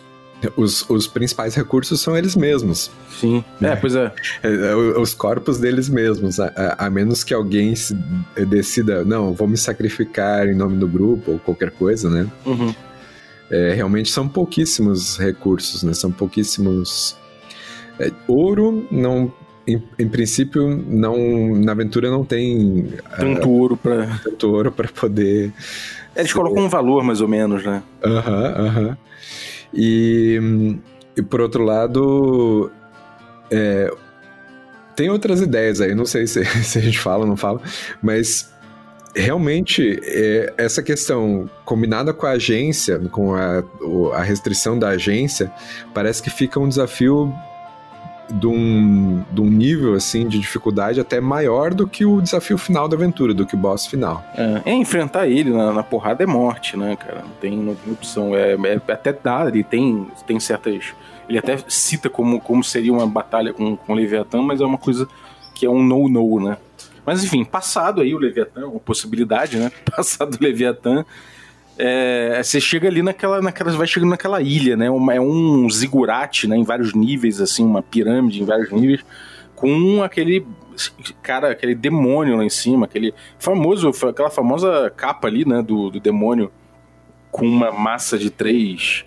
os, 0.57 0.89
os 0.89 1.05
principais 1.05 1.53
recursos 1.53 2.01
são 2.01 2.17
eles 2.17 2.35
mesmos. 2.35 2.89
Sim. 3.19 3.43
Né? 3.59 3.73
É, 3.73 3.75
pois 3.75 3.95
é. 3.95 4.11
é, 4.41 4.49
é 4.49 4.75
os 4.75 5.13
corpos 5.13 5.59
deles 5.59 5.87
mesmos. 5.87 6.39
A, 6.39 6.47
a, 6.47 6.87
a, 6.87 6.89
menos 6.89 7.23
que 7.23 7.31
alguém 7.31 7.75
decida, 8.47 9.05
não, 9.05 9.33
vou 9.33 9.47
me 9.47 9.55
sacrificar 9.55 10.47
em 10.47 10.55
nome 10.55 10.77
do 10.77 10.87
grupo 10.87 11.33
ou 11.33 11.39
qualquer 11.39 11.69
coisa, 11.69 12.09
né? 12.09 12.27
Uhum 12.43 12.73
é, 13.51 13.73
realmente 13.73 14.09
são 14.09 14.27
pouquíssimos 14.27 15.17
recursos, 15.17 15.83
né? 15.83 15.93
São 15.93 16.11
pouquíssimos. 16.11 17.17
É, 17.99 18.09
ouro 18.27 18.87
não. 18.89 19.31
Em, 19.67 19.81
em, 19.99 20.07
princípio, 20.07 20.67
não 20.87 21.55
na 21.55 21.73
aventura 21.73 22.09
não 22.09 22.25
tem 22.25 22.93
tanto 23.15 23.47
uh, 23.47 23.51
ouro 23.51 23.77
para 23.77 24.19
tanto 24.23 24.49
ouro 24.49 24.71
para 24.71 24.87
poder. 24.87 25.53
É, 26.15 26.21
eles 26.21 26.33
colocam 26.33 26.63
um 26.63 26.69
valor 26.69 27.03
mais 27.03 27.21
ou 27.21 27.27
menos, 27.27 27.63
né? 27.63 27.83
Aham, 28.03 28.41
uh 28.41 28.61
aham. 28.61 28.97
E, 29.73 30.77
e 31.15 31.21
por 31.21 31.41
outro 31.41 31.63
lado, 31.63 32.71
é, 33.51 33.93
tem 34.95 35.09
outras 35.09 35.41
ideias 35.41 35.79
aí, 35.79 35.93
não 35.93 36.05
sei 36.05 36.25
se, 36.25 36.43
se 36.63 36.79
a 36.79 36.81
gente 36.81 36.99
fala 36.99 37.23
ou 37.23 37.27
não 37.27 37.37
fala, 37.37 37.61
mas 38.01 38.50
realmente, 39.15 39.99
é, 40.03 40.53
essa 40.57 40.81
questão 40.81 41.49
combinada 41.65 42.13
com 42.13 42.25
a 42.25 42.31
agência, 42.31 42.99
com 43.11 43.35
a, 43.35 43.63
a 44.13 44.21
restrição 44.21 44.77
da 44.77 44.89
agência, 44.89 45.51
parece 45.93 46.21
que 46.21 46.29
fica 46.29 46.59
um 46.59 46.67
desafio 46.67 47.33
de 48.31 48.47
um, 48.47 49.23
de 49.31 49.41
um 49.41 49.49
nível 49.49 49.93
assim 49.93 50.27
de 50.27 50.39
dificuldade 50.39 50.99
até 50.99 51.19
maior 51.19 51.73
do 51.73 51.87
que 51.87 52.05
o 52.05 52.21
desafio 52.21 52.57
final 52.57 52.87
da 52.87 52.95
aventura, 52.95 53.33
do 53.33 53.45
que 53.45 53.55
o 53.55 53.57
boss 53.57 53.85
final. 53.85 54.23
É, 54.35 54.71
é 54.71 54.73
enfrentar 54.73 55.27
ele 55.27 55.51
na, 55.51 55.73
na, 55.73 55.83
porrada 55.83 56.23
é 56.23 56.25
morte, 56.25 56.77
né, 56.77 56.95
cara? 56.95 57.21
Não 57.21 57.35
tem, 57.41 57.57
não 57.57 57.75
tem 57.75 57.93
opção. 57.93 58.35
É, 58.35 58.53
é, 58.53 58.93
até 58.93 59.11
dá, 59.11 59.47
ele 59.47 59.63
tem, 59.63 60.07
tem 60.25 60.39
certas. 60.39 60.93
Ele 61.27 61.37
até 61.37 61.57
cita 61.67 62.09
como, 62.09 62.39
como 62.39 62.63
seria 62.63 62.91
uma 62.91 63.07
batalha 63.07 63.53
com, 63.53 63.75
com 63.75 63.93
o 63.93 63.95
Leviatã, 63.95 64.41
mas 64.41 64.61
é 64.61 64.65
uma 64.65 64.77
coisa 64.77 65.07
que 65.53 65.65
é 65.65 65.69
um 65.69 65.83
no-no, 65.83 66.39
né? 66.39 66.57
Mas 67.05 67.23
enfim, 67.23 67.43
passado 67.43 68.01
aí 68.01 68.13
o 68.13 68.17
Leviatã, 68.17 68.67
uma 68.67 68.79
possibilidade, 68.79 69.57
né? 69.57 69.71
Passado 69.95 70.35
o 70.35 70.43
Leviatã, 70.43 71.03
é, 71.77 72.41
você 72.43 72.59
chega 72.59 72.87
ali 72.87 73.01
naquela, 73.01 73.41
naquela. 73.41 73.71
Vai 73.71 73.87
chegando 73.87 74.09
naquela 74.11 74.41
ilha, 74.41 74.77
né? 74.77 74.89
Uma, 74.89 75.15
é 75.15 75.21
um 75.21 75.69
zigurate, 75.69 76.47
né? 76.47 76.55
Em 76.55 76.63
vários 76.63 76.93
níveis, 76.93 77.41
assim, 77.41 77.65
uma 77.65 77.81
pirâmide 77.81 78.41
em 78.41 78.45
vários 78.45 78.71
níveis, 78.71 79.03
com 79.55 80.03
aquele 80.03 80.45
cara, 81.21 81.51
aquele 81.51 81.75
demônio 81.75 82.37
lá 82.37 82.43
em 82.43 82.49
cima, 82.49 82.85
aquele 82.85 83.13
famoso, 83.39 83.91
aquela 84.07 84.29
famosa 84.29 84.91
capa 84.95 85.27
ali, 85.27 85.43
né? 85.43 85.61
Do, 85.61 85.89
do 85.89 85.99
demônio 85.99 86.51
com 87.31 87.45
uma 87.45 87.71
massa 87.71 88.17
de 88.17 88.29
três. 88.29 89.05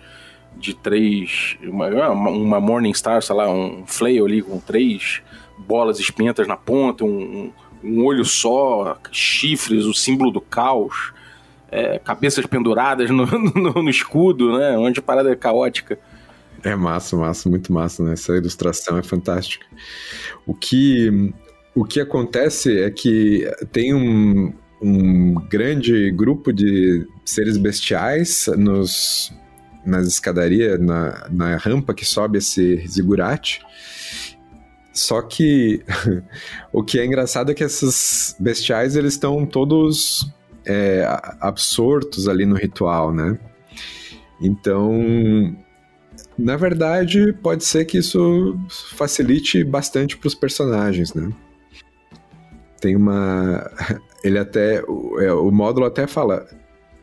De 0.57 0.73
três. 0.73 1.57
Uma, 1.63 2.09
uma 2.11 2.59
Morning 2.59 2.93
Star, 2.93 3.21
sei 3.21 3.35
lá, 3.35 3.49
um 3.49 3.85
flail 3.85 4.25
ali 4.25 4.41
com 4.41 4.59
três 4.59 5.21
bolas 5.57 5.99
espinhentas 5.99 6.47
na 6.47 6.57
ponta, 6.57 7.05
um, 7.05 7.51
um 7.85 8.03
olho 8.03 8.25
só, 8.25 8.97
chifres, 9.11 9.85
o 9.85 9.93
símbolo 9.93 10.31
do 10.31 10.41
caos, 10.41 11.13
é, 11.71 11.99
cabeças 11.99 12.45
penduradas 12.45 13.09
no, 13.09 13.25
no, 13.53 13.83
no, 13.83 13.89
escudo, 13.89 14.57
né? 14.57 14.77
Onde 14.77 14.99
a 14.99 15.03
parada 15.03 15.31
é 15.31 15.35
caótica. 15.35 15.99
É 16.63 16.75
massa, 16.75 17.15
massa, 17.15 17.49
muito 17.49 17.71
massa, 17.71 18.03
né? 18.03 18.13
Essa 18.13 18.35
ilustração 18.35 18.97
é 18.97 19.03
fantástica. 19.03 19.65
O 20.45 20.53
que, 20.53 21.33
o 21.75 21.85
que 21.85 21.99
acontece 21.99 22.79
é 22.79 22.89
que 22.89 23.47
tem 23.71 23.93
um, 23.93 24.53
um 24.81 25.33
grande 25.49 26.11
grupo 26.11 26.51
de 26.51 27.07
seres 27.25 27.57
bestiais 27.57 28.47
nos, 28.57 29.31
nas 29.85 30.07
escadarias, 30.07 30.79
na, 30.79 31.27
na 31.29 31.57
rampa 31.57 31.93
que 31.93 32.05
sobe 32.05 32.39
esse 32.39 32.85
zigurate. 32.87 33.61
Só 34.95 35.21
que 35.21 35.83
o 36.71 36.81
que 36.81 36.97
é 36.97 37.05
engraçado 37.05 37.51
é 37.51 37.53
que 37.53 37.65
esses 37.65 38.33
bestiais 38.39 38.95
eles 38.95 39.13
estão 39.13 39.45
todos 39.45 40.33
é, 40.65 41.05
absortos 41.41 42.29
ali 42.29 42.45
no 42.45 42.55
ritual, 42.55 43.13
né? 43.13 43.37
Então, 44.41 45.53
na 46.39 46.55
verdade, 46.55 47.33
pode 47.33 47.65
ser 47.65 47.83
que 47.83 47.97
isso 47.97 48.57
facilite 48.95 49.65
bastante 49.65 50.17
para 50.17 50.27
os 50.27 50.35
personagens, 50.35 51.13
né? 51.13 51.29
Tem 52.79 52.95
uma. 52.95 53.69
Ele 54.23 54.39
até. 54.39 54.81
O, 54.87 55.19
é, 55.19 55.33
o 55.33 55.51
módulo 55.51 55.85
até 55.85 56.07
fala. 56.07 56.47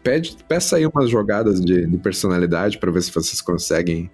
Pede, 0.02 0.37
peça 0.48 0.76
aí 0.76 0.87
umas 0.87 1.11
jogadas 1.11 1.61
de, 1.61 1.87
de 1.87 1.98
personalidade 1.98 2.78
para 2.78 2.90
ver 2.90 3.02
se 3.02 3.12
vocês 3.12 3.40
conseguem 3.40 4.11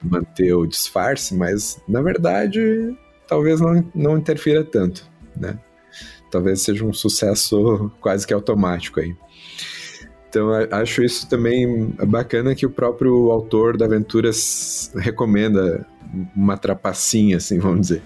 manter 0.00 0.52
o 0.52 0.66
disfarce, 0.66 1.34
mas 1.34 1.80
na 1.88 2.00
verdade 2.02 2.94
talvez 3.26 3.60
não, 3.60 3.84
não 3.94 4.18
interfira 4.18 4.64
tanto, 4.64 5.08
né? 5.36 5.58
Talvez 6.30 6.62
seja 6.62 6.84
um 6.84 6.92
sucesso 6.92 7.90
quase 8.00 8.26
que 8.26 8.34
automático 8.34 9.00
aí. 9.00 9.14
Então, 10.28 10.50
acho 10.72 11.04
isso 11.04 11.28
também 11.28 11.94
bacana 12.08 12.56
que 12.56 12.66
o 12.66 12.70
próprio 12.70 13.30
autor 13.30 13.76
da 13.76 13.84
aventura 13.84 14.30
recomenda 14.96 15.86
uma 16.34 16.56
trapacinha, 16.56 17.36
assim, 17.36 17.60
vamos 17.60 17.82
dizer. 17.82 18.02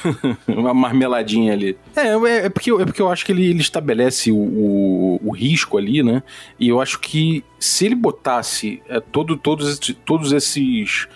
uma 0.46 0.74
marmeladinha 0.74 1.54
ali. 1.54 1.78
É, 1.96 2.08
é, 2.08 2.46
é, 2.46 2.48
porque, 2.50 2.70
é 2.70 2.84
porque 2.84 3.00
eu 3.00 3.10
acho 3.10 3.24
que 3.24 3.32
ele, 3.32 3.46
ele 3.46 3.60
estabelece 3.60 4.30
o, 4.30 4.36
o, 4.36 5.20
o, 5.24 5.30
risco 5.30 5.78
ali, 5.78 6.02
né? 6.02 6.22
E 6.58 6.68
eu 6.68 6.82
acho 6.82 7.00
que 7.00 7.42
se 7.58 7.86
ele 7.86 7.94
botasse 7.94 8.82
é, 8.86 9.00
todo, 9.00 9.36
todos, 9.36 9.78
todos 10.04 10.32
esses 10.32 11.08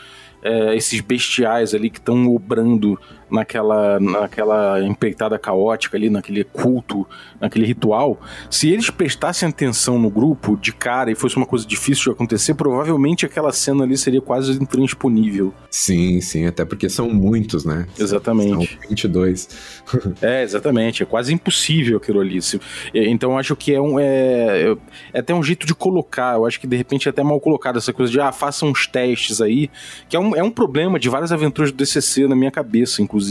é, 0.42 0.76
esses 0.76 1.00
bestiais 1.00 1.74
ali 1.74 1.88
que 1.88 1.98
estão 1.98 2.28
obrando 2.28 3.00
naquela, 3.34 3.98
naquela 3.98 4.80
empreitada 4.82 5.38
caótica 5.38 5.96
ali, 5.96 6.08
naquele 6.08 6.44
culto, 6.44 7.06
naquele 7.40 7.66
ritual, 7.66 8.20
se 8.48 8.70
eles 8.70 8.88
prestassem 8.90 9.48
atenção 9.48 9.98
no 9.98 10.08
grupo 10.08 10.56
de 10.56 10.72
cara 10.72 11.10
e 11.10 11.14
fosse 11.14 11.36
uma 11.36 11.46
coisa 11.46 11.66
difícil 11.66 12.04
de 12.04 12.10
acontecer, 12.10 12.54
provavelmente 12.54 13.26
aquela 13.26 13.52
cena 13.52 13.84
ali 13.84 13.96
seria 13.96 14.20
quase 14.20 14.52
intransponível. 14.52 15.52
Sim, 15.70 16.20
sim, 16.20 16.46
até 16.46 16.64
porque 16.64 16.88
são 16.88 17.10
muitos, 17.10 17.64
né? 17.64 17.86
Exatamente. 17.98 18.68
São 18.68 18.88
22. 18.88 19.48
é, 20.22 20.42
exatamente, 20.42 21.02
é 21.02 21.06
quase 21.06 21.32
impossível 21.34 21.98
aquilo 21.98 22.20
ali. 22.20 22.38
Então 22.94 23.38
acho 23.38 23.56
que 23.56 23.74
é 23.74 23.80
um 23.80 23.98
é, 23.98 24.76
é 25.12 25.18
até 25.18 25.34
um 25.34 25.42
jeito 25.42 25.66
de 25.66 25.74
colocar, 25.74 26.34
eu 26.34 26.46
acho 26.46 26.60
que 26.60 26.66
de 26.66 26.76
repente 26.76 27.08
é 27.08 27.10
até 27.10 27.22
mal 27.22 27.40
colocado 27.40 27.78
essa 27.78 27.92
coisa 27.92 28.10
de 28.10 28.20
ah, 28.20 28.32
façam 28.32 28.70
uns 28.70 28.86
testes 28.86 29.40
aí, 29.40 29.70
que 30.08 30.16
é 30.16 30.20
um, 30.20 30.34
é 30.36 30.42
um 30.42 30.50
problema 30.50 30.98
de 30.98 31.08
várias 31.08 31.32
aventuras 31.32 31.70
do 31.70 31.76
DCC 31.76 32.26
na 32.26 32.36
minha 32.36 32.50
cabeça, 32.50 33.02
inclusive, 33.02 33.23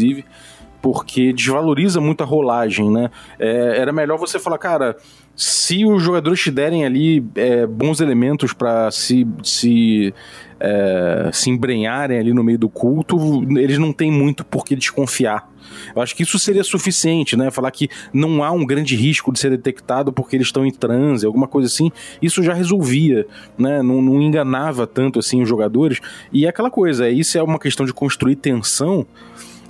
porque 0.84 1.32
desvaloriza 1.32 2.01
muito 2.01 2.23
a 2.23 2.25
rolagem, 2.25 2.91
né? 2.91 3.10
É, 3.39 3.77
era 3.79 3.93
melhor 3.93 4.17
você 4.17 4.38
falar, 4.38 4.58
cara, 4.58 4.97
se 5.34 5.86
os 5.86 6.03
jogadores 6.03 6.41
te 6.41 6.51
derem 6.51 6.86
ali 6.86 7.25
é, 7.36 7.65
bons 7.65 8.01
elementos 8.01 8.51
para 8.51 8.91
se, 8.91 9.25
se, 9.41 10.13
é, 10.60 11.29
se 11.32 11.49
embrenharem 11.49 12.19
ali 12.19 12.34
no 12.34 12.43
meio 12.43 12.60
do 12.60 12.67
culto, 12.67 13.17
eles 13.58 13.79
não 13.79 13.93
têm 13.93 14.12
muito 14.12 14.43
por 14.43 14.65
que 14.65 14.75
desconfiar. 14.75 15.49
Eu 15.95 16.01
acho 16.01 16.15
que 16.15 16.23
isso 16.23 16.38
seria 16.38 16.63
suficiente, 16.63 17.38
né? 17.38 17.49
Falar 17.49 17.71
que 17.71 17.89
não 18.13 18.43
há 18.43 18.51
um 18.51 18.65
grande 18.65 18.95
risco 18.95 19.32
de 19.32 19.39
ser 19.39 19.51
detectado 19.51 20.12
porque 20.12 20.36
eles 20.36 20.47
estão 20.47 20.65
em 20.65 20.71
transe, 20.71 21.25
alguma 21.25 21.47
coisa 21.47 21.67
assim. 21.67 21.91
Isso 22.21 22.43
já 22.43 22.53
resolvia, 22.53 23.25
né? 23.58 23.82
Não, 23.82 24.01
não 24.01 24.21
enganava 24.21 24.86
tanto 24.86 25.17
assim 25.17 25.41
os 25.41 25.49
jogadores. 25.49 25.99
E 26.32 26.45
é 26.45 26.49
aquela 26.49 26.69
coisa, 26.69 27.10
isso 27.10 27.38
é 27.38 27.41
uma 27.41 27.58
questão 27.58 27.86
de 27.86 27.93
construir 27.93 28.36
tensão 28.36 29.08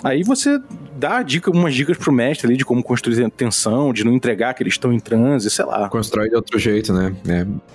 Aí 0.03 0.21
você 0.21 0.59
dá 0.97 1.23
dica, 1.23 1.49
umas 1.49 1.73
dicas 1.73 1.97
pro 1.97 2.11
mestre 2.11 2.47
ali 2.47 2.57
de 2.57 2.65
como 2.65 2.83
construir 2.83 3.29
tensão, 3.31 3.93
de 3.93 4.03
não 4.03 4.13
entregar 4.13 4.53
que 4.53 4.61
eles 4.61 4.73
estão 4.73 4.91
em 4.91 4.99
transe, 4.99 5.49
sei 5.49 5.65
lá. 5.65 5.87
Constrói 5.89 6.29
de 6.29 6.35
outro 6.35 6.59
jeito, 6.59 6.93
né? 6.93 7.15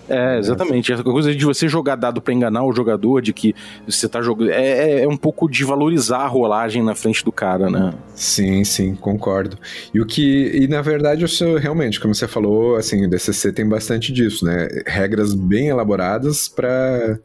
É, 0.08 0.34
é 0.34 0.38
exatamente. 0.38 0.92
Essa 0.92 1.02
coisa 1.02 1.34
de 1.34 1.44
você 1.44 1.68
jogar 1.68 1.96
dado 1.96 2.20
para 2.20 2.34
enganar 2.34 2.64
o 2.64 2.72
jogador, 2.72 3.22
de 3.22 3.32
que 3.32 3.54
você 3.86 4.08
tá 4.08 4.20
jogando. 4.20 4.50
É, 4.50 4.62
é, 4.62 5.02
é, 5.04 5.08
um 5.08 5.16
pouco 5.16 5.48
de 5.48 5.64
valorizar 5.64 6.18
a 6.18 6.26
rolagem 6.26 6.82
na 6.82 6.94
frente 6.94 7.24
do 7.24 7.32
cara, 7.32 7.70
né? 7.70 7.94
Sim, 8.14 8.62
sim, 8.64 8.94
concordo. 8.94 9.56
E 9.92 10.00
o 10.00 10.06
que. 10.06 10.50
E 10.54 10.68
na 10.68 10.82
verdade, 10.82 11.24
isso 11.24 11.56
realmente, 11.56 11.98
como 11.98 12.14
você 12.14 12.28
falou, 12.28 12.76
assim, 12.76 13.06
o 13.06 13.08
DCC 13.08 13.52
tem 13.52 13.66
bastante 13.66 14.12
disso, 14.12 14.44
né? 14.44 14.68
Regras 14.86 15.34
bem 15.34 15.68
elaboradas 15.68 16.48
para 16.48 17.18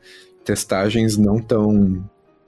testagens 0.44 1.18
não 1.18 1.40
tão 1.40 2.04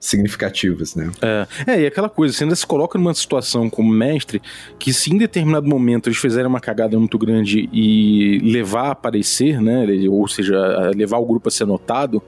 significativas, 0.06 0.94
né? 0.94 1.10
É, 1.22 1.46
é, 1.66 1.80
e 1.82 1.86
aquela 1.86 2.08
coisa, 2.08 2.34
você 2.34 2.44
ainda 2.44 2.56
se 2.56 2.66
coloca 2.66 2.98
numa 2.98 3.14
situação 3.14 3.68
como 3.68 3.92
mestre 3.92 4.40
que 4.78 4.92
se 4.92 5.12
em 5.12 5.18
determinado 5.18 5.68
momento 5.68 6.08
eles 6.08 6.18
fizerem 6.18 6.46
uma 6.46 6.60
cagada 6.60 6.98
muito 6.98 7.18
grande 7.18 7.68
e 7.72 8.38
levar 8.42 8.88
a 8.88 8.90
aparecer, 8.92 9.60
né, 9.60 9.86
ou 10.08 10.26
seja, 10.28 10.90
levar 10.94 11.18
o 11.18 11.26
grupo 11.26 11.48
a 11.48 11.50
ser 11.50 11.66
notado, 11.66 12.22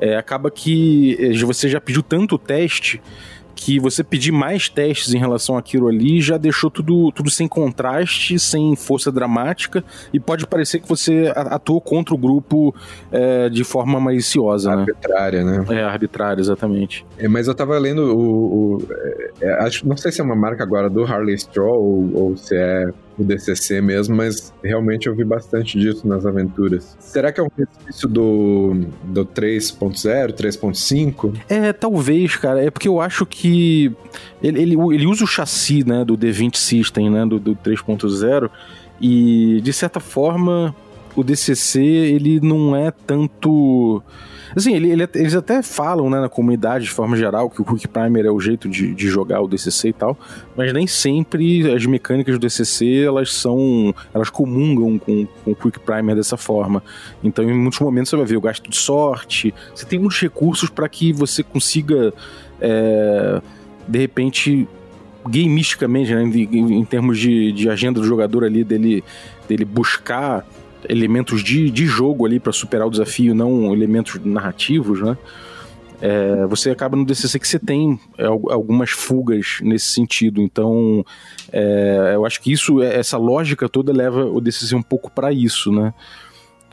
é, 0.00 0.16
acaba 0.16 0.50
que 0.50 1.16
é, 1.20 1.32
você 1.44 1.68
já 1.68 1.80
pediu 1.80 2.02
tanto 2.02 2.38
teste 2.38 3.00
que 3.60 3.78
você 3.78 4.02
pedir 4.02 4.32
mais 4.32 4.70
testes 4.70 5.12
em 5.12 5.18
relação 5.18 5.58
àquilo 5.58 5.86
ali 5.86 6.18
já 6.18 6.38
deixou 6.38 6.70
tudo, 6.70 7.12
tudo 7.12 7.28
sem 7.28 7.46
contraste, 7.46 8.38
sem 8.38 8.74
força 8.74 9.12
dramática, 9.12 9.84
e 10.14 10.18
pode 10.18 10.46
parecer 10.46 10.80
que 10.80 10.88
você 10.88 11.30
atuou 11.36 11.78
contra 11.78 12.14
o 12.14 12.18
grupo 12.18 12.74
é, 13.12 13.50
de 13.50 13.62
forma 13.62 14.00
maliciosa, 14.00 14.74
né? 14.74 14.80
arbitrária, 14.80 15.44
né? 15.44 15.58
né? 15.68 15.78
É, 15.78 15.84
arbitrária, 15.84 16.40
exatamente. 16.40 17.04
É, 17.18 17.28
mas 17.28 17.48
eu 17.48 17.54
tava 17.54 17.78
lendo 17.78 18.16
o. 18.16 18.76
o 18.76 18.88
é, 19.42 19.52
acho, 19.66 19.86
não 19.86 19.96
sei 19.96 20.10
se 20.10 20.22
é 20.22 20.24
uma 20.24 20.34
marca 20.36 20.62
agora 20.62 20.88
do 20.88 21.04
Harley 21.04 21.34
Straw 21.34 21.78
ou, 21.78 22.10
ou 22.14 22.36
se 22.38 22.56
é 22.56 22.86
o 23.20 23.24
DCC 23.24 23.80
mesmo, 23.80 24.16
mas 24.16 24.52
realmente 24.62 25.06
eu 25.06 25.14
vi 25.14 25.24
bastante 25.24 25.78
disso 25.78 26.06
nas 26.06 26.24
aventuras. 26.26 26.96
Será 26.98 27.32
que 27.32 27.40
é 27.40 27.42
um 27.42 27.48
resquício 27.56 28.08
do, 28.08 28.86
do 29.04 29.24
3.0, 29.24 30.32
3.5? 30.32 31.36
É, 31.48 31.72
talvez, 31.72 32.36
cara. 32.36 32.64
É 32.64 32.70
porque 32.70 32.88
eu 32.88 33.00
acho 33.00 33.26
que 33.26 33.92
ele, 34.42 34.60
ele, 34.60 34.74
ele 34.94 35.06
usa 35.06 35.24
o 35.24 35.26
chassi 35.26 35.84
né, 35.86 36.04
do 36.04 36.16
D20 36.16 36.56
System, 36.56 37.10
né, 37.10 37.26
do, 37.26 37.38
do 37.38 37.54
3.0, 37.56 38.50
e 39.00 39.60
de 39.62 39.72
certa 39.72 40.00
forma 40.00 40.74
o 41.16 41.24
DCC 41.24 41.80
ele 41.80 42.40
não 42.40 42.76
é 42.76 42.90
tanto 42.90 44.02
Assim, 44.54 44.74
ele, 44.74 44.90
ele, 44.90 45.08
eles 45.14 45.34
até 45.34 45.62
falam, 45.62 46.10
né, 46.10 46.20
na 46.20 46.28
comunidade 46.28 46.84
de 46.84 46.90
forma 46.90 47.16
geral, 47.16 47.48
que 47.48 47.62
o 47.62 47.64
Quick 47.64 47.88
Primer 47.88 48.26
é 48.26 48.30
o 48.30 48.40
jeito 48.40 48.68
de, 48.68 48.94
de 48.94 49.08
jogar 49.08 49.40
o 49.40 49.48
DCC 49.48 49.88
e 49.88 49.92
tal, 49.92 50.18
mas 50.56 50.72
nem 50.72 50.86
sempre 50.86 51.72
as 51.72 51.86
mecânicas 51.86 52.34
do 52.34 52.40
DCC, 52.40 53.04
elas 53.04 53.32
são, 53.32 53.94
elas 54.12 54.30
comungam 54.30 54.98
com, 54.98 55.26
com 55.44 55.50
o 55.52 55.54
Quick 55.54 55.80
Primer 55.80 56.16
dessa 56.16 56.36
forma. 56.36 56.82
Então, 57.22 57.44
em 57.44 57.54
muitos 57.54 57.80
momentos 57.80 58.10
você 58.10 58.16
vai 58.16 58.26
ver 58.26 58.36
o 58.36 58.40
gasto 58.40 58.68
de 58.68 58.76
sorte, 58.76 59.54
você 59.74 59.86
tem 59.86 59.98
muitos 59.98 60.20
recursos 60.20 60.68
para 60.68 60.88
que 60.88 61.12
você 61.12 61.42
consiga, 61.42 62.12
é, 62.60 63.40
de 63.86 63.98
repente, 63.98 64.68
gamisticamente, 65.28 66.14
né, 66.14 66.22
em, 66.22 66.78
em 66.78 66.84
termos 66.84 67.18
de, 67.18 67.52
de 67.52 67.68
agenda 67.68 68.00
do 68.00 68.06
jogador 68.06 68.44
ali, 68.44 68.64
dele, 68.64 69.04
dele 69.48 69.64
buscar 69.64 70.46
elementos 70.88 71.42
de, 71.42 71.70
de 71.70 71.86
jogo 71.86 72.26
ali 72.26 72.40
para 72.40 72.52
superar 72.52 72.86
o 72.86 72.90
desafio, 72.90 73.34
não 73.34 73.72
elementos 73.72 74.20
narrativos, 74.24 75.00
né? 75.00 75.16
É, 76.02 76.46
você 76.46 76.70
acaba 76.70 76.96
no 76.96 77.04
DCC 77.04 77.38
que 77.38 77.46
você 77.46 77.58
tem 77.58 78.00
é, 78.16 78.24
algumas 78.24 78.90
fugas 78.90 79.58
nesse 79.60 79.88
sentido. 79.88 80.40
Então, 80.40 81.04
é, 81.52 82.12
eu 82.14 82.24
acho 82.24 82.40
que 82.40 82.50
isso, 82.50 82.82
essa 82.82 83.18
lógica 83.18 83.68
toda 83.68 83.92
leva 83.92 84.24
o 84.24 84.40
DCC 84.40 84.74
um 84.74 84.82
pouco 84.82 85.10
para 85.10 85.30
isso, 85.30 85.70
né? 85.70 85.92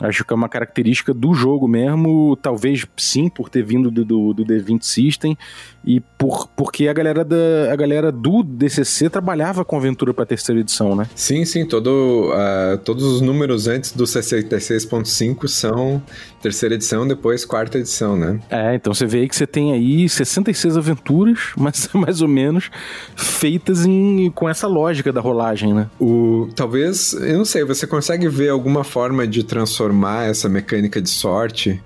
Acho 0.00 0.24
que 0.24 0.32
é 0.32 0.36
uma 0.36 0.48
característica 0.48 1.12
do 1.12 1.34
jogo 1.34 1.66
mesmo, 1.66 2.36
talvez 2.40 2.86
sim, 2.96 3.28
por 3.28 3.48
ter 3.48 3.64
vindo 3.64 3.90
do, 3.90 4.04
do, 4.04 4.32
do 4.32 4.44
D20 4.44 4.82
System, 4.82 5.36
e 5.84 6.00
por, 6.00 6.48
porque 6.48 6.86
a 6.86 6.92
galera, 6.92 7.24
da, 7.24 7.72
a 7.72 7.76
galera 7.76 8.12
do 8.12 8.42
DCC 8.42 9.10
trabalhava 9.10 9.64
com 9.64 9.76
aventura 9.76 10.14
para 10.14 10.24
terceira 10.24 10.60
edição, 10.60 10.94
né? 10.94 11.08
Sim, 11.14 11.44
sim, 11.44 11.66
todo, 11.66 12.30
uh, 12.30 12.78
todos 12.78 13.02
os 13.04 13.20
números 13.20 13.66
antes 13.66 13.92
do 13.92 14.04
66.5 14.04 15.48
são 15.48 16.02
terceira 16.40 16.76
edição, 16.76 17.06
depois 17.06 17.44
quarta 17.44 17.78
edição, 17.78 18.16
né? 18.16 18.38
É, 18.50 18.74
então 18.74 18.94
você 18.94 19.06
vê 19.06 19.20
aí 19.20 19.28
que 19.28 19.34
você 19.34 19.46
tem 19.46 19.72
aí 19.72 20.08
66 20.08 20.76
aventuras, 20.76 21.50
mas 21.56 21.88
mais 21.92 22.22
ou 22.22 22.28
menos, 22.28 22.70
feitas 23.16 23.84
em, 23.84 24.30
com 24.30 24.48
essa 24.48 24.68
lógica 24.68 25.12
da 25.12 25.20
rolagem, 25.20 25.74
né? 25.74 25.88
O, 25.98 26.48
talvez, 26.54 27.14
eu 27.14 27.38
não 27.38 27.44
sei, 27.44 27.64
você 27.64 27.86
consegue 27.86 28.28
ver 28.28 28.50
alguma 28.50 28.84
forma 28.84 29.26
de 29.26 29.42
transformar 29.42 29.87
essa 30.24 30.48
mecânica 30.48 31.00
de 31.00 31.08
sorte 31.08 31.80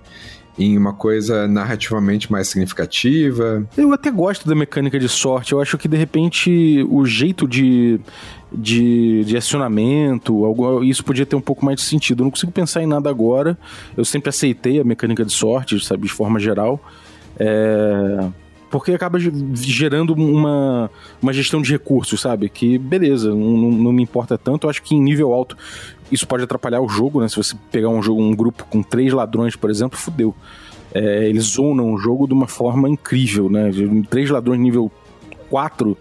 em 0.59 0.77
uma 0.77 0.93
coisa 0.93 1.49
narrativamente 1.49 2.31
mais 2.31 2.49
significativa. 2.49 3.67
Eu 3.77 3.93
até 3.93 4.11
gosto 4.11 4.47
da 4.47 4.55
mecânica 4.55 4.99
de 4.99 5.09
sorte. 5.09 5.53
Eu 5.53 5.61
acho 5.61 5.79
que 5.79 5.89
de 5.89 5.97
repente 5.97 6.87
o 6.91 7.05
jeito 7.07 7.49
de, 7.49 7.99
de, 8.53 9.25
de 9.25 9.37
acionamento, 9.37 10.45
isso 10.85 11.03
podia 11.05 11.25
ter 11.25 11.37
um 11.37 11.41
pouco 11.41 11.65
mais 11.65 11.79
de 11.79 11.83
sentido. 11.83 12.21
Eu 12.21 12.25
não 12.25 12.31
consigo 12.31 12.53
pensar 12.53 12.83
em 12.83 12.87
nada 12.87 13.09
agora. 13.09 13.57
Eu 13.97 14.05
sempre 14.05 14.29
aceitei 14.29 14.79
a 14.79 14.85
mecânica 14.85 15.25
de 15.25 15.33
sorte, 15.33 15.83
sabe, 15.85 16.03
de 16.03 16.13
forma 16.13 16.39
geral. 16.39 16.81
É, 17.39 18.29
porque 18.73 18.93
acaba 18.93 19.19
gerando 19.55 20.15
uma, 20.15 20.91
uma 21.21 21.33
gestão 21.33 21.61
de 21.61 21.73
recursos, 21.73 22.21
sabe? 22.21 22.49
Que 22.49 22.79
beleza, 22.79 23.29
não, 23.29 23.71
não, 23.71 23.93
me 23.93 24.03
importa 24.03 24.39
tanto. 24.39 24.67
Eu 24.67 24.71
acho 24.71 24.83
que 24.83 24.95
em 24.95 25.01
nível 25.01 25.33
alto 25.33 25.57
isso 26.13 26.27
pode 26.29 26.45
atrapalhar 26.45 26.81
o 26.81 26.89
jogo, 26.89 27.21
né? 27.21 27.29
Se 27.29 27.37
você 27.37 27.57
pegar 27.71 27.89
um 27.89 28.03
jogo, 28.03 28.21
um 28.21 28.37
grupo 28.37 28.65
com 28.69 28.83
três 28.83 29.13
ladrões, 29.13 29.57
por 29.57 29.71
exemplo, 29.71 29.99
fudeu. 29.99 30.35
É, 30.95 31.27
eles 31.29 31.45
zonam 31.45 31.93
o 31.93 31.99
jogo 31.99 32.27
de 32.27 32.35
uma 32.35 32.47
forma 32.47 32.89
incrível, 32.89 33.49
né? 33.49 33.71
Três 34.11 34.29
ladrões 34.29 34.61
nível 34.61 34.93
4, 35.49 35.97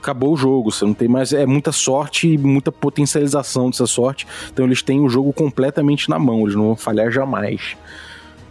acabou 0.00 0.32
o 0.32 0.36
jogo. 0.36 0.72
Você 0.72 0.84
não 0.84 0.94
tem 0.94 1.06
mais. 1.06 1.32
É 1.32 1.44
muita 1.44 1.72
sorte 1.72 2.28
e 2.28 2.38
muita 2.38 2.72
potencialização 2.72 3.68
dessa 3.68 3.86
sorte. 3.86 4.26
Então 4.50 4.64
eles 4.64 4.82
têm 4.82 5.00
o 5.00 5.08
jogo 5.08 5.32
completamente 5.32 6.08
na 6.08 6.18
mão, 6.18 6.42
eles 6.42 6.54
não 6.54 6.66
vão 6.66 6.76
falhar 6.76 7.10
jamais. 7.10 7.76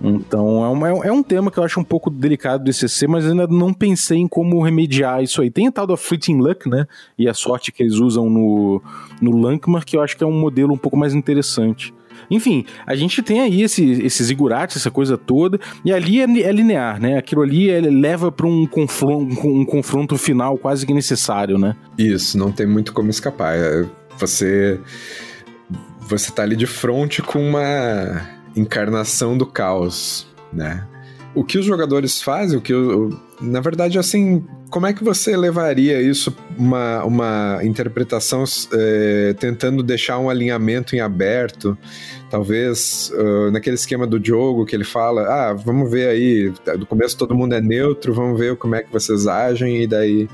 Então 0.02 0.64
é, 0.64 0.70
uma, 0.70 0.90
é 1.08 1.12
um 1.12 1.24
tema 1.24 1.50
que 1.50 1.58
eu 1.58 1.64
acho 1.64 1.80
um 1.80 1.84
pouco 1.84 2.10
delicado 2.10 2.64
do 2.64 2.70
ECC, 2.70 3.08
mas 3.08 3.26
ainda 3.26 3.48
não 3.48 3.74
pensei 3.74 4.20
em 4.20 4.28
como 4.28 4.62
remediar 4.64 5.24
isso 5.24 5.42
aí. 5.42 5.50
Tem 5.50 5.68
a 5.68 5.72
tal 5.72 5.88
da 5.88 5.98
Fleeting 5.98 6.38
Luck, 6.38 6.70
né? 6.70 6.86
E 7.18 7.28
a 7.28 7.34
sorte 7.34 7.72
que 7.72 7.84
eles 7.84 7.96
usam 7.96 8.30
no, 8.30 8.82
no 9.22 9.38
Lankmar, 9.38 9.86
que 9.86 9.98
eu 9.98 10.02
acho 10.02 10.16
que 10.16 10.24
é 10.24 10.28
um 10.28 10.40
modelo 10.40 10.74
um 10.74 10.78
pouco 10.78 10.98
mais 10.98 11.14
interessante. 11.14 11.94
Enfim, 12.30 12.66
a 12.86 12.96
gente 12.96 13.22
tem 13.22 13.40
aí 13.42 13.62
esse, 13.62 13.84
esse 14.04 14.24
zigurate, 14.24 14.78
essa 14.78 14.92
coisa 14.92 15.18
toda, 15.18 15.60
e 15.86 15.94
ali 15.94 16.20
é, 16.20 16.24
é 16.24 16.52
linear, 16.52 17.00
né? 17.00 17.18
Aquilo 17.18 17.42
ali 17.42 17.70
é, 17.70 17.80
leva 17.80 18.32
para 18.32 18.46
um 18.46 18.66
confronto, 18.68 19.48
um 19.48 19.66
confronto 19.66 20.18
final 20.18 20.58
quase 20.58 20.86
que 20.86 20.94
necessário, 20.94 21.58
né? 21.58 21.76
Isso, 21.98 22.38
não 22.38 22.52
tem 22.52 22.68
muito 22.68 22.92
como 22.92 23.10
escapar. 23.10 23.56
É, 23.56 23.86
você, 24.18 24.80
você 26.02 26.32
tá 26.32 26.44
ali 26.44 26.56
de 26.56 26.68
frente 26.68 27.22
com 27.22 27.40
uma 27.40 28.37
encarnação 28.58 29.38
do 29.38 29.46
caos, 29.46 30.28
né? 30.52 30.86
O 31.36 31.44
que 31.44 31.58
os 31.58 31.66
jogadores 31.66 32.22
fazem, 32.22 32.58
o 32.58 32.62
que 32.62 32.74
eu, 32.74 33.16
na 33.40 33.60
verdade, 33.60 34.00
assim, 34.00 34.44
como 34.72 34.88
é 34.88 34.94
que 34.94 35.04
você 35.04 35.38
levaria 35.38 36.02
isso 36.02 36.36
uma, 36.58 37.04
uma 37.04 37.60
interpretação 37.64 38.44
é, 38.74 39.36
tentando 39.40 39.84
deixar 39.84 40.18
um 40.18 40.30
alinhamento 40.30 40.96
em 40.96 41.00
aberto? 41.00 41.78
Talvez 42.30 43.12
uh, 43.14 43.52
naquele 43.52 43.76
esquema 43.76 44.08
do 44.08 44.24
jogo 44.24 44.66
que 44.66 44.76
ele 44.76 44.84
fala, 44.84 45.22
ah, 45.22 45.54
vamos 45.54 45.90
ver 45.92 46.10
aí, 46.10 46.54
do 46.78 46.86
começo 46.86 47.18
todo 47.18 47.36
mundo 47.36 47.54
é 47.54 47.62
neutro, 47.62 48.14
vamos 48.14 48.38
ver 48.40 48.58
como 48.58 48.76
é 48.76 48.82
que 48.82 48.92
vocês 48.92 49.28
agem 49.28 49.84
e 49.84 49.88
daí 49.88 50.28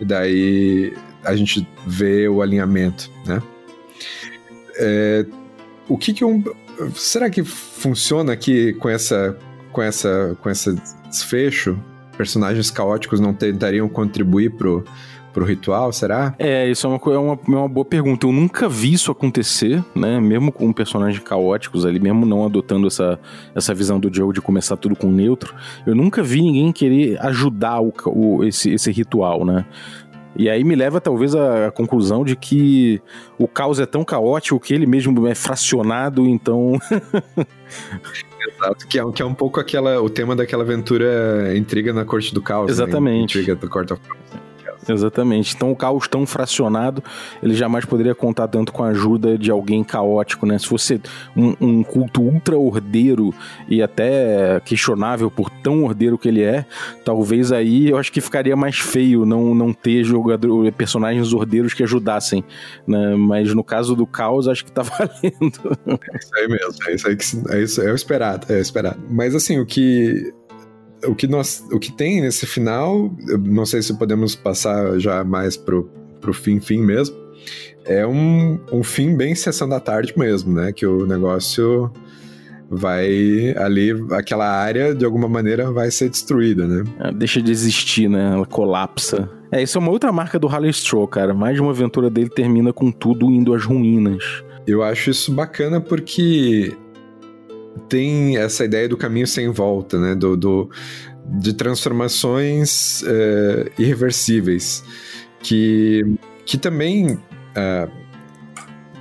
e 0.00 0.04
daí 0.04 0.94
a 1.22 1.36
gente 1.36 1.68
vê 1.86 2.26
o 2.26 2.40
alinhamento, 2.40 3.10
né? 3.26 3.42
É, 4.76 5.26
o 5.86 5.98
que, 5.98 6.14
que 6.14 6.24
um, 6.24 6.42
será 6.94 7.30
que 7.30 7.42
funciona 7.42 8.32
aqui 8.32 8.72
com 8.74 8.88
essa 8.88 9.36
com 9.72 9.82
essa 9.82 10.36
com 10.40 10.50
esse 10.50 10.74
desfecho? 11.08 11.78
Personagens 12.16 12.70
caóticos 12.70 13.18
não 13.18 13.32
tentariam 13.32 13.88
contribuir 13.88 14.50
pro 14.50 14.84
pro 15.32 15.44
ritual, 15.44 15.92
será? 15.92 16.34
É, 16.38 16.68
isso 16.68 16.86
é 16.86 16.90
uma, 16.90 17.00
é 17.14 17.18
uma, 17.18 17.32
é 17.34 17.50
uma 17.60 17.68
boa 17.68 17.84
pergunta. 17.84 18.26
Eu 18.26 18.32
nunca 18.32 18.68
vi 18.68 18.92
isso 18.92 19.10
acontecer, 19.10 19.84
né? 19.94 20.20
Mesmo 20.20 20.52
com 20.52 20.72
personagens 20.72 21.22
caóticos 21.22 21.86
ali, 21.86 21.98
mesmo 21.98 22.26
não 22.26 22.44
adotando 22.44 22.86
essa, 22.86 23.18
essa 23.54 23.72
visão 23.74 23.98
do 23.98 24.12
Joe 24.12 24.32
de 24.32 24.40
começar 24.40 24.76
tudo 24.76 24.96
com 24.96 25.10
neutro, 25.10 25.54
eu 25.86 25.94
nunca 25.94 26.22
vi 26.22 26.42
ninguém 26.42 26.72
querer 26.72 27.20
ajudar 27.24 27.80
o, 27.80 27.92
o 28.06 28.44
esse, 28.44 28.70
esse 28.72 28.90
ritual, 28.90 29.44
né? 29.44 29.64
E 30.36 30.48
aí 30.48 30.62
me 30.62 30.74
leva 30.74 31.00
talvez 31.00 31.34
à 31.34 31.70
conclusão 31.70 32.24
de 32.24 32.36
que 32.36 33.02
o 33.38 33.48
caos 33.48 33.80
é 33.80 33.86
tão 33.86 34.04
caótico 34.04 34.60
que 34.60 34.72
ele 34.72 34.86
mesmo 34.86 35.26
é 35.26 35.34
fracionado, 35.34 36.26
então. 36.26 36.78
Exato, 38.48 38.86
que 38.86 38.98
é, 38.98 39.12
que 39.12 39.22
é 39.22 39.24
um 39.24 39.34
pouco 39.34 39.60
aquela, 39.60 40.00
o 40.00 40.08
tema 40.08 40.34
daquela 40.34 40.62
aventura 40.62 41.56
Intriga 41.56 41.92
na 41.92 42.04
Corte 42.04 42.32
do 42.32 42.40
Caos. 42.40 42.70
Exatamente. 42.70 43.36
Né? 43.36 43.42
Intriga 43.42 43.54
do 43.54 43.68
Court 43.68 43.90
of 43.90 44.00
Exatamente. 44.88 45.54
Então 45.54 45.70
o 45.70 45.76
caos 45.76 46.08
tão 46.08 46.26
fracionado, 46.26 47.02
ele 47.42 47.54
jamais 47.54 47.84
poderia 47.84 48.14
contar 48.14 48.48
tanto 48.48 48.72
com 48.72 48.82
a 48.82 48.88
ajuda 48.88 49.36
de 49.36 49.50
alguém 49.50 49.84
caótico, 49.84 50.46
né? 50.46 50.58
Se 50.58 50.66
fosse 50.66 51.00
um, 51.36 51.54
um 51.60 51.82
culto 51.82 52.22
ultra 52.22 52.56
ordeiro 52.56 53.34
e 53.68 53.82
até 53.82 54.60
questionável 54.64 55.30
por 55.30 55.50
tão 55.50 55.84
ordeiro 55.84 56.18
que 56.18 56.28
ele 56.28 56.42
é, 56.42 56.64
talvez 57.04 57.52
aí 57.52 57.90
eu 57.90 57.98
acho 57.98 58.12
que 58.12 58.20
ficaria 58.20 58.56
mais 58.56 58.78
feio 58.78 59.24
não, 59.24 59.54
não 59.54 59.72
ter 59.72 60.04
jogador, 60.04 60.70
personagens 60.72 61.32
ordeiros 61.32 61.74
que 61.74 61.82
ajudassem, 61.82 62.44
né? 62.86 63.14
Mas 63.16 63.54
no 63.54 63.62
caso 63.62 63.94
do 63.94 64.06
caos, 64.06 64.48
acho 64.48 64.64
que 64.64 64.72
tá 64.72 64.82
valendo. 64.82 65.78
É 66.12 66.18
isso 66.18 66.36
aí 66.36 66.48
mesmo, 66.48 66.74
é 66.86 66.94
isso 66.94 67.08
aí 67.08 67.16
que 67.16 67.54
é, 67.54 67.62
isso, 67.62 67.82
é 67.82 67.92
o 67.92 67.94
esperado, 67.94 68.52
é 68.52 68.56
o 68.56 68.60
esperado. 68.60 69.00
Mas 69.08 69.34
assim, 69.34 69.58
o 69.58 69.66
que 69.66 70.32
o 71.06 71.14
que 71.14 71.26
nós, 71.26 71.64
o 71.72 71.78
que 71.78 71.92
tem 71.92 72.20
nesse 72.20 72.46
final, 72.46 73.10
não 73.44 73.64
sei 73.64 73.82
se 73.82 73.96
podemos 73.98 74.34
passar 74.34 74.98
já 74.98 75.24
mais 75.24 75.56
pro, 75.56 75.90
pro 76.20 76.32
fim, 76.32 76.60
fim 76.60 76.78
mesmo. 76.78 77.16
É 77.84 78.06
um, 78.06 78.58
um 78.72 78.82
fim 78.82 79.16
bem 79.16 79.34
sessão 79.34 79.68
da 79.68 79.80
tarde 79.80 80.12
mesmo, 80.16 80.52
né? 80.52 80.72
Que 80.72 80.86
o 80.86 81.06
negócio 81.06 81.90
vai 82.70 83.52
ali, 83.56 83.90
aquela 84.12 84.48
área 84.48 84.94
de 84.94 85.04
alguma 85.04 85.28
maneira 85.28 85.72
vai 85.72 85.90
ser 85.90 86.08
destruída, 86.08 86.66
né? 86.68 86.84
É, 87.00 87.12
deixa 87.12 87.42
de 87.42 87.50
existir, 87.50 88.08
né? 88.08 88.32
Ela 88.34 88.46
colapsa. 88.46 89.28
É, 89.50 89.60
isso 89.60 89.76
é 89.76 89.80
uma 89.80 89.90
outra 89.90 90.12
marca 90.12 90.38
do 90.38 90.46
Harley 90.46 90.72
Stroll, 90.72 91.08
cara. 91.08 91.34
Mais 91.34 91.56
de 91.56 91.60
uma 91.60 91.72
aventura 91.72 92.08
dele 92.08 92.30
termina 92.30 92.72
com 92.72 92.92
tudo 92.92 93.30
indo 93.30 93.52
às 93.52 93.64
ruínas. 93.64 94.44
Eu 94.66 94.82
acho 94.82 95.10
isso 95.10 95.32
bacana 95.32 95.80
porque 95.80 96.72
tem 97.88 98.36
essa 98.36 98.64
ideia 98.64 98.88
do 98.88 98.96
caminho 98.96 99.26
sem 99.26 99.48
volta, 99.48 99.98
né? 99.98 100.14
Do, 100.14 100.36
do 100.36 100.70
de 101.38 101.52
transformações 101.52 103.02
é, 103.04 103.70
irreversíveis, 103.78 104.82
que, 105.40 106.02
que 106.44 106.58
também 106.58 107.18
é, 107.54 107.88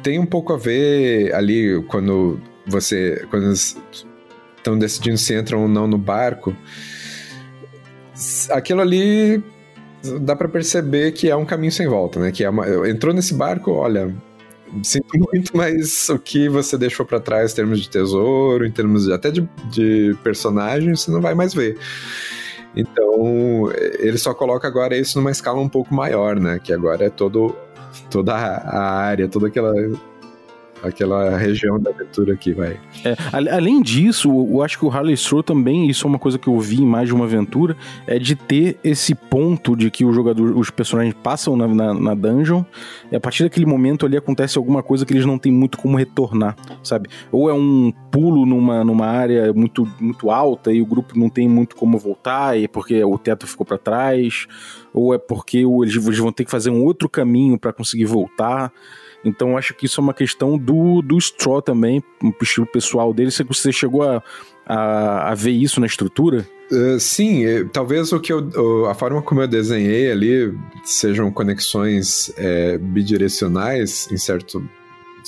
tem 0.03 0.19
um 0.19 0.25
pouco 0.25 0.53
a 0.53 0.57
ver 0.57 1.33
ali 1.33 1.81
quando 1.87 2.39
você 2.67 3.25
quando 3.29 3.51
estão 3.51 4.77
decidindo 4.77 5.17
se 5.17 5.33
entram 5.33 5.63
ou 5.63 5.67
não 5.67 5.87
no 5.87 5.97
barco. 5.97 6.55
Aquilo 8.51 8.81
ali 8.81 9.41
dá 10.21 10.35
para 10.35 10.47
perceber 10.47 11.13
que 11.13 11.29
é 11.29 11.35
um 11.35 11.45
caminho 11.45 11.71
sem 11.71 11.87
volta, 11.87 12.19
né? 12.19 12.31
Que 12.31 12.43
é 12.43 12.49
uma, 12.49 12.89
entrou 12.89 13.13
nesse 13.13 13.33
barco, 13.33 13.71
olha, 13.71 14.13
sinto 14.83 15.17
muito, 15.17 15.55
mas 15.55 16.09
o 16.09 16.19
que 16.19 16.47
você 16.49 16.77
deixou 16.77 17.05
para 17.05 17.19
trás 17.19 17.51
em 17.51 17.55
termos 17.55 17.81
de 17.81 17.89
tesouro, 17.89 18.65
em 18.65 18.71
termos 18.71 19.05
de, 19.05 19.13
até 19.13 19.31
de, 19.31 19.47
de 19.69 20.15
personagem, 20.23 20.95
você 20.95 21.11
não 21.11 21.21
vai 21.21 21.33
mais 21.33 21.53
ver. 21.53 21.77
Então, 22.75 23.71
ele 23.99 24.17
só 24.17 24.33
coloca 24.33 24.67
agora 24.67 24.95
isso 24.95 25.17
numa 25.17 25.31
escala 25.31 25.59
um 25.59 25.69
pouco 25.69 25.93
maior, 25.93 26.39
né? 26.39 26.59
Que 26.63 26.71
agora 26.71 27.05
é 27.05 27.09
todo, 27.09 27.55
toda 28.09 28.33
a 28.33 28.79
área, 28.79 29.27
toda 29.27 29.47
aquela 29.47 29.73
aquela 30.83 31.37
região 31.37 31.79
da 31.79 31.91
aventura 31.91 32.35
que 32.35 32.53
vai. 32.53 32.79
É, 33.03 33.15
além 33.31 33.81
disso, 33.81 34.29
eu 34.29 34.61
acho 34.61 34.77
que 34.77 34.85
o 34.85 34.91
Harley 34.91 35.15
Stroll 35.15 35.43
também, 35.43 35.89
isso 35.89 36.05
é 36.05 36.09
uma 36.09 36.19
coisa 36.19 36.37
que 36.37 36.47
eu 36.47 36.59
vi 36.59 36.81
em 36.81 36.85
mais 36.85 37.07
de 37.07 37.13
uma 37.13 37.25
aventura, 37.25 37.75
é 38.07 38.17
de 38.17 38.35
ter 38.35 38.77
esse 38.83 39.13
ponto 39.15 39.75
de 39.75 39.89
que 39.91 40.05
o 40.05 40.11
jogador, 40.11 40.57
os 40.57 40.69
personagens 40.69 41.15
passam 41.21 41.55
na, 41.55 41.67
na, 41.67 41.93
na 41.93 42.13
dungeon, 42.13 42.63
e 43.11 43.15
a 43.15 43.19
partir 43.19 43.43
daquele 43.43 43.65
momento 43.65 44.05
ali 44.05 44.17
acontece 44.17 44.57
alguma 44.57 44.83
coisa 44.83 45.05
que 45.05 45.13
eles 45.13 45.25
não 45.25 45.37
têm 45.37 45.51
muito 45.51 45.77
como 45.77 45.97
retornar, 45.97 46.55
sabe? 46.83 47.09
Ou 47.31 47.49
é 47.49 47.53
um 47.53 47.91
pulo 48.11 48.45
numa, 48.45 48.83
numa 48.83 49.05
área 49.07 49.53
muito, 49.53 49.87
muito 49.99 50.31
alta 50.31 50.71
e 50.71 50.81
o 50.81 50.85
grupo 50.85 51.17
não 51.17 51.29
tem 51.29 51.47
muito 51.47 51.75
como 51.75 51.97
voltar, 51.97 52.57
e 52.57 52.65
é 52.65 52.67
porque 52.67 53.03
o 53.03 53.17
teto 53.17 53.47
ficou 53.47 53.65
para 53.65 53.77
trás, 53.77 54.47
ou 54.93 55.13
é 55.13 55.17
porque 55.17 55.59
eles 55.59 56.17
vão 56.17 56.31
ter 56.31 56.45
que 56.45 56.51
fazer 56.51 56.69
um 56.69 56.83
outro 56.83 57.09
caminho 57.09 57.57
para 57.57 57.73
conseguir 57.73 58.05
voltar. 58.05 58.71
Então 59.23 59.57
acho 59.57 59.73
que 59.73 59.85
isso 59.85 59.99
é 59.99 60.03
uma 60.03 60.13
questão 60.13 60.57
do, 60.57 61.01
do 61.01 61.17
Straw 61.17 61.61
também, 61.61 62.03
o 62.23 62.33
estilo 62.41 62.65
pessoal 62.65 63.13
dele. 63.13 63.31
Você 63.31 63.71
chegou 63.71 64.03
a, 64.03 64.23
a, 64.65 65.31
a 65.31 65.35
ver 65.35 65.51
isso 65.51 65.79
na 65.79 65.87
estrutura? 65.87 66.47
Uh, 66.71 66.99
sim, 66.99 67.45
eh, 67.45 67.65
talvez 67.73 68.11
o 68.13 68.19
que 68.19 68.31
eu, 68.31 68.85
a 68.85 68.93
forma 68.93 69.21
como 69.23 69.41
eu 69.41 69.47
desenhei 69.47 70.11
ali 70.11 70.55
sejam 70.83 71.31
conexões 71.31 72.31
é, 72.37 72.77
bidirecionais 72.77 74.07
em 74.11 74.17
certo 74.17 74.63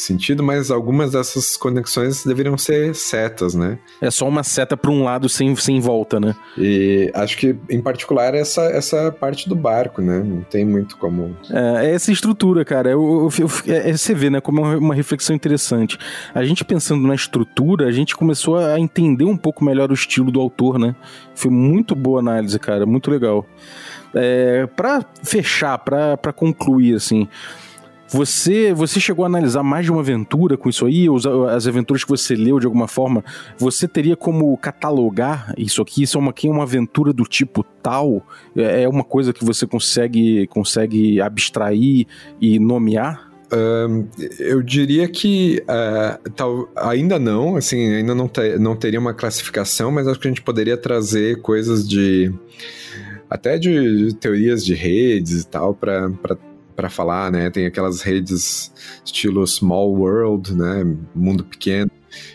sentido, 0.04 0.43
mas 0.43 0.72
algumas 0.72 1.12
dessas 1.12 1.56
conexões 1.58 2.24
deveriam 2.24 2.58
ser 2.58 2.95
setas, 2.95 3.54
né? 3.54 3.78
É 4.02 4.10
só 4.12 4.28
uma 4.28 4.43
seta 4.43 4.76
para 4.76 4.91
um 4.91 5.04
lado 5.04 5.30
sem, 5.30 5.56
sem 5.56 5.80
volta, 5.80 6.20
né? 6.20 6.36
E 6.58 7.12
acho 7.14 7.38
que, 7.38 7.56
em 7.70 7.82
particular, 7.82 8.34
essa, 8.34 8.64
essa 8.64 9.12
parte 9.12 9.47
do 9.47 9.56
barco, 9.56 10.02
né? 10.02 10.20
Não 10.20 10.41
tem 10.41 10.66
muito 10.66 10.97
como. 10.97 11.36
É, 11.49 11.88
é 11.88 11.95
essa 11.95 12.12
estrutura, 12.12 12.66
cara. 12.66 12.89
Eu, 12.89 13.30
eu, 13.38 13.47
eu, 13.66 13.74
é, 13.74 13.89
é 13.89 13.97
você 13.97 14.14
vê, 14.14 14.30
né? 14.30 14.41
Como 14.41 14.66
é 14.66 14.78
uma 14.78 14.95
reflexão 14.95 15.36
interessante. 15.36 15.97
A 16.34 16.43
gente 16.43 16.64
pensando 16.66 17.08
na 17.08 17.16
estrutura, 17.16 17.88
a 17.88 17.91
gente 17.91 18.16
começou 18.16 18.58
a 18.58 18.80
entender 18.80 19.26
um 19.26 19.38
pouco 19.38 19.64
melhor 19.64 19.91
o 19.91 19.93
estilo 19.93 20.32
do 20.32 20.39
autor, 20.39 20.80
né? 20.80 20.95
Foi 21.36 21.52
muito 21.52 21.95
boa 21.95 22.20
análise, 22.20 22.58
cara. 22.60 22.86
Muito 22.86 23.10
legal. 23.10 23.45
É, 24.14 24.68
para 24.68 25.06
fechar, 25.24 25.78
para 25.78 26.34
concluir, 26.34 26.95
assim. 26.95 27.28
Você, 28.12 28.74
você 28.74 28.99
chegou 28.99 29.24
a 29.24 29.28
analisar 29.28 29.64
mais 29.64 29.86
de 29.86 29.91
uma 29.91 30.01
aventura 30.01 30.57
com 30.57 30.68
isso 30.68 30.86
aí? 30.86 31.07
As 31.49 31.66
aventuras 31.66 32.03
que 32.03 32.09
você 32.09 32.36
leu 32.36 32.59
de 32.59 32.66
alguma 32.66 32.88
forma, 32.88 33.24
você 33.57 33.88
teria 33.88 34.18
como 34.18 34.57
catalogar 34.57 35.53
isso 35.57 35.82
aqui? 35.82 36.03
Isso 36.03 36.18
é 36.18 36.20
uma, 36.20 36.34
é 36.43 36.49
uma 36.49 36.64
aventura 36.64 37.14
do 37.14 37.24
tipo 37.24 37.64
tal? 37.82 38.22
É, 38.55 38.84
é 38.84 38.89
uma 38.89 39.03
coisa 39.03 39.32
que 39.32 39.45
você 39.45 39.66
consegue, 39.66 40.45
consegue 40.47 41.22
abstrair 41.22 42.05
e 42.41 42.59
nomear? 42.59 43.32
Eu 44.39 44.62
diria 44.62 45.09
que 45.09 45.62
uh, 45.64 46.32
tal, 46.32 46.70
ainda 46.76 47.20
não, 47.20 47.57
assim, 47.57 47.93
ainda 47.93 48.16
não, 48.16 48.30
não 48.59 48.76
teria 48.78 48.99
uma 48.99 49.14
classificação, 49.14 49.91
mas 49.91 50.07
acho 50.07 50.20
que 50.20 50.28
a 50.28 50.32
gente 50.32 50.41
poderia 50.41 50.78
trazer 50.78 51.41
coisas 51.41 51.88
de 51.88 52.34
até 53.30 53.57
de 53.57 54.14
teorias 54.20 54.64
de 54.64 54.74
redes 54.74 55.43
e 55.43 55.47
tal 55.47 55.74
para 55.74 56.09
para 56.82 56.89
falar, 56.89 57.32
né? 57.32 57.51
Tem 57.51 57.67
aquelas 57.67 58.01
redes 58.01 58.73
estilo 59.05 59.45
Small 59.45 59.93
World, 59.93 60.55
né? 60.55 60.84
Mundo 61.13 61.43
pequeno, 61.43 61.91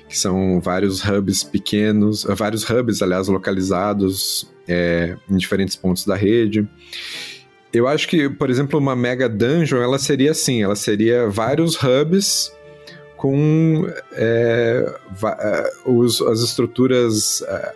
que 0.08 0.16
são 0.16 0.60
vários 0.60 1.04
hubs 1.04 1.42
pequenos, 1.42 2.22
vários 2.22 2.62
hubs, 2.70 3.02
aliás, 3.02 3.26
localizados 3.26 4.48
é, 4.68 5.16
em 5.28 5.36
diferentes 5.36 5.74
pontos 5.74 6.06
da 6.06 6.14
rede. 6.14 6.64
Eu 7.72 7.88
acho 7.88 8.06
que, 8.06 8.28
por 8.30 8.48
exemplo, 8.48 8.78
uma 8.78 8.94
Mega 8.94 9.28
Dungeon, 9.28 9.82
ela 9.82 9.98
seria 9.98 10.30
assim, 10.30 10.62
ela 10.62 10.76
seria 10.76 11.28
vários 11.28 11.76
hubs 11.82 12.52
com 13.16 13.84
é, 14.12 14.86
é 15.40 15.90
os, 15.90 16.22
as 16.22 16.38
estruturas 16.40 17.42
é, 17.42 17.74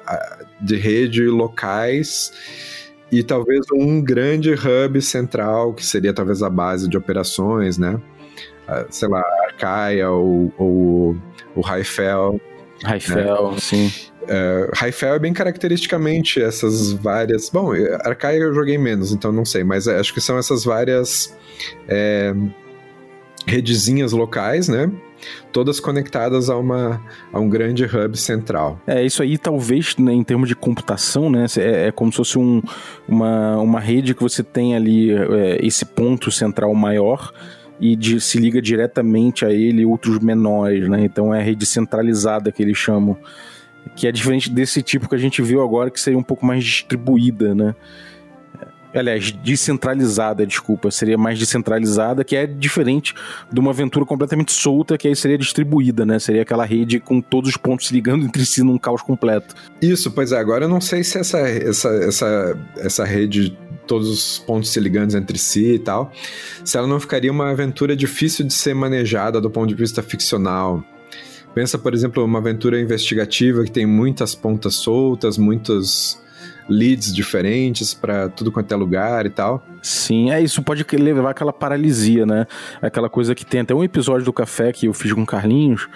de 0.61 0.77
rede 0.77 1.25
locais 1.25 2.33
e 3.11 3.23
talvez 3.23 3.67
um 3.73 4.01
grande 4.01 4.53
hub 4.53 5.01
central, 5.03 5.75
que 5.75 5.85
seria 5.85 6.13
talvez 6.13 6.43
a 6.43 6.51
base 6.51 6.89
de 6.89 6.97
operações, 6.97 7.77
né? 7.77 8.01
Uh, 8.69 8.87
sei 8.89 9.09
lá, 9.09 9.23
Arcaia 9.47 10.11
ou, 10.11 10.53
ou 10.57 11.17
o 11.57 11.61
Raifel. 11.61 12.41
Raifel, 12.85 13.53
né? 13.53 13.59
sim. 13.59 13.93
Uh, 14.23 14.71
Raifel 14.75 15.15
é 15.15 15.19
bem 15.19 15.33
caracteristicamente 15.33 16.41
essas 16.41 16.93
várias. 16.93 17.51
Bom, 17.51 17.73
Arcaia 18.05 18.39
eu 18.39 18.55
joguei 18.55 18.79
menos, 18.79 19.13
então 19.13 19.33
não 19.33 19.45
sei, 19.45 19.65
mas 19.65 19.89
acho 19.89 20.15
que 20.15 20.21
são 20.21 20.39
essas 20.39 20.65
várias 20.65 21.37
é, 21.89 22.33
redezinhas 23.47 24.13
locais, 24.13 24.69
né? 24.69 24.91
Todas 25.53 25.81
conectadas 25.81 26.49
a, 26.49 26.57
uma, 26.57 27.01
a 27.33 27.39
um 27.39 27.49
grande 27.49 27.85
hub 27.85 28.17
central. 28.17 28.81
É, 28.87 29.05
isso 29.05 29.23
aí 29.23 29.37
talvez 29.37 29.97
né, 29.97 30.13
em 30.13 30.25
termos 30.25 30.49
de 30.49 30.55
computação, 30.55 31.31
né, 31.31 31.47
é, 31.59 31.89
é 31.89 31.93
como 31.93 32.11
se 32.11 32.17
fosse 32.17 32.39
um, 32.39 32.63
uma, 33.09 33.57
uma 33.59 33.81
rede 33.81 34.15
que 34.15 34.23
você 34.23 34.43
tem 34.43 34.75
ali 34.75 35.13
é, 35.13 35.59
esse 35.65 35.85
ponto 35.85 36.31
central 36.31 36.75
maior 36.75 37.33
e 37.81 37.97
de, 37.97 38.21
se 38.21 38.39
liga 38.39 38.61
diretamente 38.61 39.45
a 39.45 39.51
ele 39.51 39.87
outros 39.87 40.19
menores, 40.19 40.87
né? 40.89 41.03
Então 41.03 41.35
é 41.35 41.41
a 41.41 41.43
rede 41.43 41.65
centralizada 41.65 42.53
que 42.53 42.63
eles 42.63 42.77
chamam, 42.77 43.17
que 43.97 44.07
é 44.07 44.13
diferente 44.13 44.51
desse 44.51 44.83
tipo 44.83 45.09
que 45.09 45.15
a 45.15 45.19
gente 45.19 45.41
viu 45.41 45.63
agora, 45.63 45.91
que 45.91 45.99
seria 45.99 46.19
um 46.19 46.23
pouco 46.23 46.45
mais 46.45 46.63
distribuída, 46.63 47.55
né? 47.55 47.75
Aliás, 48.95 49.31
descentralizada, 49.31 50.47
desculpa. 50.47 50.91
Seria 50.91 51.17
mais 51.17 51.39
descentralizada, 51.39 52.25
que 52.25 52.35
é 52.35 52.47
diferente 52.47 53.15
de 53.51 53.61
uma 53.61 53.71
aventura 53.71 54.05
completamente 54.05 54.53
solta, 54.53 54.99
que 54.99 55.07
aí 55.07 55.15
seria 55.15 55.39
distribuída, 55.39 56.05
né? 56.05 56.19
Seria 56.19 56.43
aquela 56.43 56.65
rede 56.65 56.99
com 56.99 57.21
todos 57.21 57.51
os 57.51 57.57
pontos 57.57 57.87
se 57.87 57.95
ligando 57.95 58.25
entre 58.27 58.45
si 58.45 58.63
num 58.63 58.79
caos 58.79 59.03
completo. 59.03 59.55
Isso, 59.81 60.11
pois 60.11 60.33
é. 60.33 60.39
Agora 60.39 60.65
eu 60.65 60.69
não 60.69 60.81
sei 60.81 61.05
se 61.05 61.19
essa, 61.19 61.39
essa, 61.39 61.89
essa, 61.89 62.59
essa 62.79 63.05
rede, 63.05 63.57
todos 63.87 64.09
os 64.09 64.39
pontos 64.39 64.71
se 64.71 64.81
ligando 64.81 65.17
entre 65.17 65.39
si 65.39 65.75
e 65.75 65.79
tal, 65.79 66.13
se 66.65 66.77
ela 66.77 66.87
não 66.87 66.99
ficaria 66.99 67.31
uma 67.31 67.51
aventura 67.51 67.95
difícil 67.95 68.45
de 68.45 68.53
ser 68.53 68.75
manejada 68.75 69.41
do 69.41 69.51
ponto 69.51 69.69
de 69.69 69.75
vista 69.75 70.03
ficcional. 70.03 70.83
Pensa, 71.55 71.79
por 71.79 71.95
exemplo, 71.95 72.25
uma 72.25 72.39
aventura 72.39 72.81
investigativa 72.81 73.65
que 73.65 73.73
tem 73.73 73.85
muitas 73.85 74.35
pontas 74.35 74.75
soltas, 74.77 75.37
muitos 75.37 76.21
leads 76.71 77.13
diferentes 77.13 77.93
para 77.93 78.29
tudo 78.29 78.53
quanto 78.53 78.73
é 78.73 78.77
lugar 78.77 79.27
e 79.27 79.31
tal. 79.31 79.63
Sim, 79.83 80.31
é 80.31 80.41
isso 80.41 80.63
pode 80.63 80.85
levar 80.97 81.31
aquela 81.31 81.53
paralisia, 81.53 82.27
né? 82.27 82.47
Aquela 82.83 83.09
coisa 83.09 83.35
que 83.35 83.47
tem 83.47 83.61
até 83.61 83.75
um 83.75 83.83
episódio 83.83 84.25
do 84.25 84.33
café 84.33 84.73
que 84.73 84.87
eu 84.87 84.93
fiz 84.93 85.13
com 85.13 85.23
o 85.23 85.27
Carlinhos, 85.27 85.89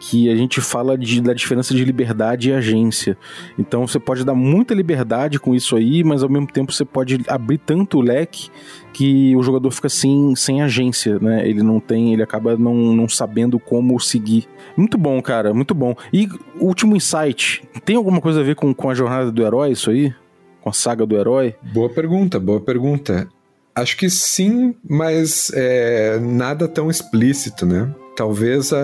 que 0.00 0.30
a 0.30 0.36
gente 0.36 0.60
fala 0.60 0.96
de, 0.96 1.20
da 1.20 1.34
diferença 1.34 1.74
de 1.74 1.84
liberdade 1.84 2.50
e 2.50 2.52
agência. 2.52 3.16
Então 3.58 3.86
você 3.86 3.98
pode 3.98 4.24
dar 4.24 4.34
muita 4.34 4.74
liberdade 4.74 5.40
com 5.40 5.54
isso 5.54 5.76
aí, 5.76 6.04
mas 6.04 6.22
ao 6.22 6.28
mesmo 6.28 6.46
tempo 6.46 6.72
você 6.72 6.84
pode 6.84 7.20
abrir 7.28 7.58
tanto 7.58 7.98
o 7.98 8.00
leque 8.00 8.48
que 8.92 9.34
o 9.34 9.42
jogador 9.42 9.70
fica 9.70 9.86
assim, 9.86 10.34
sem 10.36 10.62
agência, 10.62 11.18
né? 11.18 11.46
Ele 11.48 11.62
não 11.62 11.80
tem, 11.80 12.12
ele 12.12 12.22
acaba 12.22 12.56
não, 12.56 12.74
não 12.74 13.08
sabendo 13.08 13.58
como 13.58 13.98
seguir. 13.98 14.46
Muito 14.76 14.96
bom, 14.96 15.20
cara, 15.20 15.52
muito 15.52 15.74
bom. 15.74 15.94
E 16.12 16.28
último 16.60 16.94
insight, 16.94 17.62
tem 17.84 17.96
alguma 17.96 18.20
coisa 18.20 18.40
a 18.40 18.44
ver 18.44 18.54
com, 18.54 18.72
com 18.72 18.88
a 18.88 18.94
jornada 18.94 19.32
do 19.32 19.44
herói 19.44 19.72
isso 19.72 19.90
aí? 19.90 20.14
Com 20.62 20.70
a 20.70 20.72
saga 20.72 21.04
do 21.04 21.16
herói? 21.16 21.54
Boa 21.72 21.90
pergunta, 21.90 22.38
boa 22.38 22.60
pergunta. 22.60 23.28
Acho 23.74 23.96
que 23.96 24.08
sim, 24.08 24.74
mas 24.88 25.50
é, 25.54 26.18
nada 26.20 26.68
tão 26.68 26.90
explícito, 26.90 27.66
né? 27.66 27.92
Talvez 28.16 28.72
a, 28.72 28.78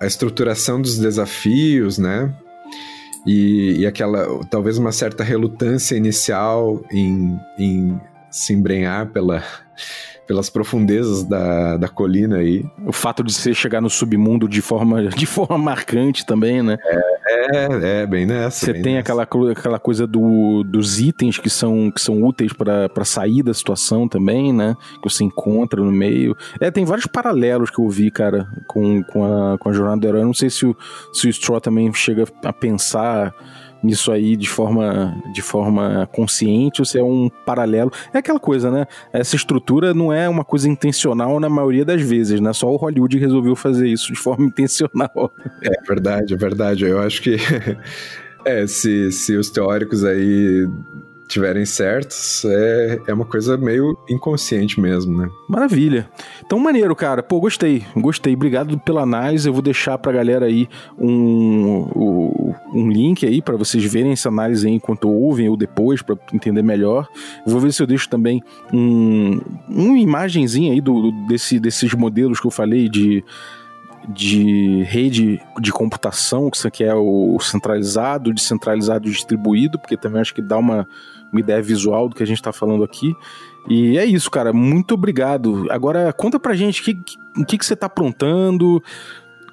a 0.00 0.06
estruturação 0.06 0.80
dos 0.80 0.98
desafios, 0.98 1.98
né? 1.98 2.34
E, 3.26 3.80
e, 3.80 3.86
aquela, 3.86 4.44
talvez 4.46 4.78
uma 4.78 4.90
certa 4.90 5.22
relutância 5.22 5.94
inicial 5.94 6.82
em, 6.90 7.38
em 7.56 8.00
se 8.30 8.52
embrenhar 8.52 9.06
pela, 9.10 9.44
pelas 10.26 10.50
profundezas 10.50 11.22
da, 11.22 11.76
da 11.76 11.88
colina 11.88 12.38
aí. 12.38 12.64
O 12.84 12.92
fato 12.92 13.22
de 13.22 13.32
você 13.32 13.54
chegar 13.54 13.80
no 13.80 13.90
submundo 13.90 14.48
de 14.48 14.60
forma, 14.60 15.04
de 15.14 15.26
forma 15.26 15.56
marcante 15.56 16.26
também, 16.26 16.62
né? 16.62 16.78
É, 16.84 17.00
é, 17.52 18.02
é 18.02 18.06
bem 18.06 18.26
nessa. 18.26 18.66
Você 18.66 18.72
bem 18.72 18.82
tem 18.82 18.94
nessa. 18.94 19.22
aquela, 19.22 19.52
aquela 19.52 19.78
coisa 19.78 20.06
do, 20.06 20.62
dos 20.64 21.00
itens 21.00 21.38
que 21.38 21.50
são, 21.50 21.90
que 21.90 22.00
são 22.00 22.22
úteis 22.22 22.52
para 22.52 23.04
sair 23.04 23.42
da 23.42 23.52
situação 23.52 24.08
também, 24.08 24.52
né? 24.52 24.76
Que 25.02 25.10
você 25.10 25.24
encontra 25.24 25.80
no 25.80 25.92
meio. 25.92 26.36
É, 26.60 26.70
tem 26.70 26.84
vários 26.84 27.06
paralelos 27.06 27.70
que 27.70 27.80
eu 27.80 27.88
vi, 27.88 28.10
cara, 28.10 28.48
com, 28.66 29.02
com, 29.04 29.24
a, 29.24 29.58
com 29.58 29.68
a 29.68 29.72
jornada 29.72 30.00
do 30.00 30.06
herói. 30.06 30.22
Eu 30.22 30.26
não 30.26 30.34
sei 30.34 30.50
se 30.50 30.66
o, 30.66 30.76
se 31.12 31.26
o 31.26 31.30
Straw 31.30 31.60
também 31.60 31.92
chega 31.92 32.24
a 32.44 32.52
pensar 32.52 33.34
nisso 33.82 34.12
aí 34.12 34.36
de 34.36 34.48
forma, 34.48 35.16
de 35.32 35.42
forma 35.42 36.08
consciente 36.12 36.80
ou 36.80 36.84
se 36.84 36.98
é 36.98 37.02
um 37.02 37.30
paralelo. 37.44 37.90
É 38.12 38.18
aquela 38.18 38.40
coisa, 38.40 38.70
né? 38.70 38.86
Essa 39.12 39.36
estrutura 39.36 39.92
não 39.92 40.12
é 40.12 40.28
uma 40.28 40.44
coisa 40.44 40.68
intencional 40.68 41.40
na 41.40 41.48
maioria 41.48 41.84
das 41.84 42.00
vezes, 42.00 42.40
né? 42.40 42.52
Só 42.52 42.70
o 42.70 42.76
Hollywood 42.76 43.18
resolveu 43.18 43.56
fazer 43.56 43.88
isso 43.88 44.12
de 44.12 44.18
forma 44.18 44.44
intencional. 44.46 45.32
É 45.62 45.86
verdade, 45.86 46.34
é 46.34 46.36
verdade. 46.36 46.84
Eu 46.84 47.00
acho 47.00 47.22
que. 47.22 47.36
é, 48.44 48.66
se, 48.66 49.10
se 49.12 49.36
os 49.36 49.50
teóricos 49.50 50.04
aí 50.04 50.68
tiverem 51.32 51.64
certos, 51.64 52.44
é, 52.44 53.00
é 53.06 53.14
uma 53.14 53.24
coisa 53.24 53.56
meio 53.56 53.96
inconsciente 54.08 54.80
mesmo, 54.80 55.16
né? 55.16 55.30
Maravilha. 55.48 56.08
Então, 56.44 56.58
maneiro, 56.58 56.94
cara. 56.94 57.22
Pô, 57.22 57.40
gostei. 57.40 57.84
Gostei. 57.96 58.34
Obrigado 58.34 58.78
pela 58.78 59.02
análise. 59.02 59.48
Eu 59.48 59.52
vou 59.52 59.62
deixar 59.62 59.96
pra 59.96 60.12
galera 60.12 60.46
aí 60.46 60.68
um, 60.98 62.54
um, 62.74 62.90
link 62.90 63.26
aí 63.26 63.40
para 63.40 63.56
vocês 63.56 63.82
verem 63.84 64.12
essa 64.12 64.28
análise 64.28 64.66
aí 64.66 64.74
enquanto 64.74 65.08
ouvem 65.08 65.48
ou 65.48 65.56
depois, 65.56 66.02
para 66.02 66.16
entender 66.32 66.62
melhor. 66.62 67.08
vou 67.46 67.60
ver 67.60 67.72
se 67.72 67.82
eu 67.82 67.86
deixo 67.86 68.08
também 68.08 68.42
um, 68.72 69.40
uma 69.68 69.98
imagenzinha 69.98 70.72
aí 70.72 70.80
do, 70.80 71.10
desse, 71.26 71.58
desses 71.58 71.94
modelos 71.94 72.40
que 72.40 72.46
eu 72.46 72.50
falei 72.50 72.88
de 72.88 73.24
de 74.08 74.82
rede 74.84 75.40
de 75.60 75.72
computação, 75.72 76.50
que 76.50 76.56
isso 76.56 76.66
aqui 76.66 76.82
é 76.82 76.94
o 76.94 77.38
centralizado, 77.40 78.32
descentralizado 78.32 79.08
e 79.08 79.12
distribuído, 79.12 79.78
porque 79.78 79.96
também 79.96 80.20
acho 80.20 80.34
que 80.34 80.42
dá 80.42 80.58
uma, 80.58 80.88
uma 81.32 81.40
ideia 81.40 81.62
visual 81.62 82.08
do 82.08 82.14
que 82.14 82.22
a 82.22 82.26
gente 82.26 82.36
está 82.36 82.52
falando 82.52 82.84
aqui. 82.84 83.16
E 83.68 83.96
é 83.96 84.04
isso, 84.04 84.30
cara. 84.30 84.52
Muito 84.52 84.94
obrigado. 84.94 85.66
Agora, 85.70 86.12
conta 86.12 86.38
pra 86.38 86.54
gente 86.54 86.80
o 86.82 86.84
que, 86.84 86.94
que, 87.46 87.58
que 87.58 87.64
você 87.64 87.74
tá 87.74 87.86
aprontando, 87.86 88.82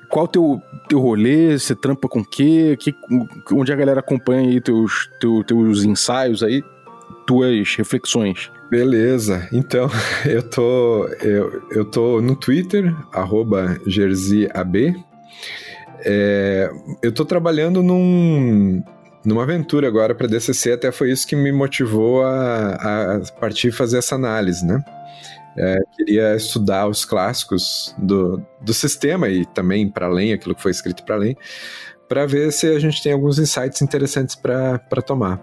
qual 0.09 0.25
o 0.25 0.27
teu, 0.27 0.61
teu 0.89 0.99
rolê, 0.99 1.57
você 1.57 1.75
trampa 1.75 2.09
com 2.09 2.19
o 2.19 2.25
quê, 2.25 2.75
que, 2.77 2.93
onde 3.53 3.71
a 3.71 3.75
galera 3.75 3.99
acompanha 3.99 4.49
aí 4.49 4.59
teus, 4.59 5.09
teu, 5.19 5.43
teus 5.43 5.83
ensaios 5.83 6.43
aí, 6.43 6.63
tuas 7.25 7.75
reflexões. 7.75 8.51
Beleza, 8.69 9.47
então 9.51 9.89
eu 10.25 10.43
tô, 10.43 11.07
eu, 11.21 11.61
eu 11.71 11.85
tô 11.85 12.21
no 12.21 12.35
Twitter, 12.35 12.93
arroba. 13.13 13.79
É, 16.01 16.71
eu 17.03 17.11
tô 17.11 17.25
trabalhando 17.25 17.83
num, 17.83 18.81
numa 19.25 19.43
aventura 19.43 19.87
agora 19.87 20.15
para 20.15 20.27
DCC, 20.27 20.73
até 20.73 20.91
foi 20.91 21.11
isso 21.11 21.27
que 21.27 21.35
me 21.35 21.51
motivou 21.51 22.23
a, 22.23 23.15
a 23.15 23.19
partir 23.39 23.71
fazer 23.71 23.97
essa 23.97 24.15
análise, 24.15 24.65
né? 24.65 24.83
É, 25.57 25.77
queria 25.97 26.35
estudar 26.35 26.87
os 26.87 27.03
clássicos 27.03 27.93
do, 27.97 28.41
do 28.61 28.73
sistema 28.73 29.27
e 29.27 29.45
também 29.45 29.89
para 29.89 30.05
além, 30.05 30.31
aquilo 30.31 30.55
que 30.55 30.61
foi 30.61 30.71
escrito 30.71 31.03
para 31.03 31.15
além, 31.15 31.35
para 32.07 32.25
ver 32.25 32.51
se 32.51 32.67
a 32.67 32.79
gente 32.79 33.03
tem 33.03 33.11
alguns 33.11 33.37
insights 33.39 33.81
interessantes 33.81 34.35
para 34.35 35.01
tomar. 35.05 35.39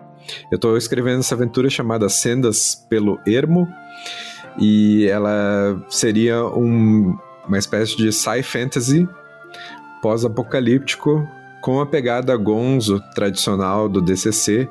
Eu 0.51 0.57
estou 0.57 0.77
escrevendo 0.77 1.21
essa 1.21 1.35
aventura 1.35 1.69
chamada 1.69 2.09
Sendas 2.09 2.75
pelo 2.89 3.21
Ermo, 3.27 3.69
e 4.59 5.07
ela 5.07 5.85
seria 5.89 6.45
um, 6.47 7.17
uma 7.47 7.59
espécie 7.59 7.97
de 7.97 8.11
sci-fantasy 8.11 9.07
pós-apocalíptico 10.01 11.27
com 11.67 11.81
a 11.81 11.87
pegada 11.87 12.37
gonzo 12.37 13.03
tradicional 13.13 13.89
do 13.89 14.01
DCC, 14.01 14.69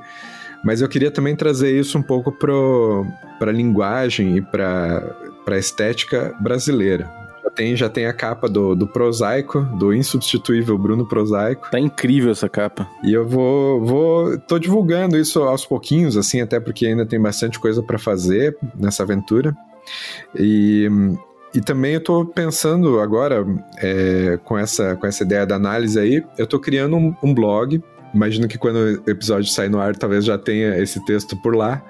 mas 0.63 0.81
eu 0.81 0.87
queria 0.87 1.11
também 1.11 1.35
trazer 1.35 1.77
isso 1.77 1.97
um 1.97 2.01
pouco 2.01 2.31
para 2.31 3.49
a 3.49 3.53
linguagem 3.53 4.37
e 4.37 4.41
para 4.41 5.13
a 5.45 5.57
estética 5.57 6.33
brasileira. 6.39 7.11
Já 7.43 7.49
tem, 7.49 7.75
já 7.75 7.89
tem 7.89 8.05
a 8.05 8.13
capa 8.13 8.47
do, 8.47 8.73
do 8.75 8.87
Prosaico, 8.87 9.59
do 9.77 9.93
insubstituível 9.93 10.77
Bruno 10.77 11.05
Prosaico. 11.05 11.69
Tá 11.69 11.77
incrível 11.77 12.31
essa 12.31 12.47
capa. 12.47 12.87
E 13.03 13.11
eu 13.11 13.27
vou, 13.27 13.83
vou 13.83 14.39
tô 14.39 14.57
divulgando 14.57 15.17
isso 15.17 15.43
aos 15.43 15.65
pouquinhos, 15.65 16.15
assim, 16.15 16.39
até 16.39 16.61
porque 16.61 16.85
ainda 16.85 17.05
tem 17.05 17.21
bastante 17.21 17.59
coisa 17.59 17.83
para 17.83 17.99
fazer 17.99 18.57
nessa 18.73 19.03
aventura. 19.03 19.53
E 20.33 20.89
e 21.55 21.61
também 21.61 21.93
eu 21.93 21.99
estou 21.99 22.25
pensando 22.25 22.99
agora, 22.99 23.45
é, 23.77 24.37
com, 24.43 24.57
essa, 24.57 24.97
com 24.97 25.07
essa 25.07 25.23
ideia 25.23 25.45
da 25.45 25.55
análise 25.55 25.97
aí, 25.97 26.21
eu 26.37 26.43
estou 26.43 26.59
criando 26.59 26.97
um, 26.97 27.15
um, 27.23 27.33
blog. 27.33 27.81
Imagino 28.13 28.45
que 28.45 28.57
quando 28.57 28.75
o 28.75 29.09
episódio 29.09 29.49
sair 29.49 29.69
no 29.69 29.79
ar, 29.79 29.95
talvez 29.95 30.25
já 30.25 30.37
tenha 30.37 30.77
esse 30.77 31.03
texto 31.05 31.35
por 31.41 31.55
lá. 31.55 31.81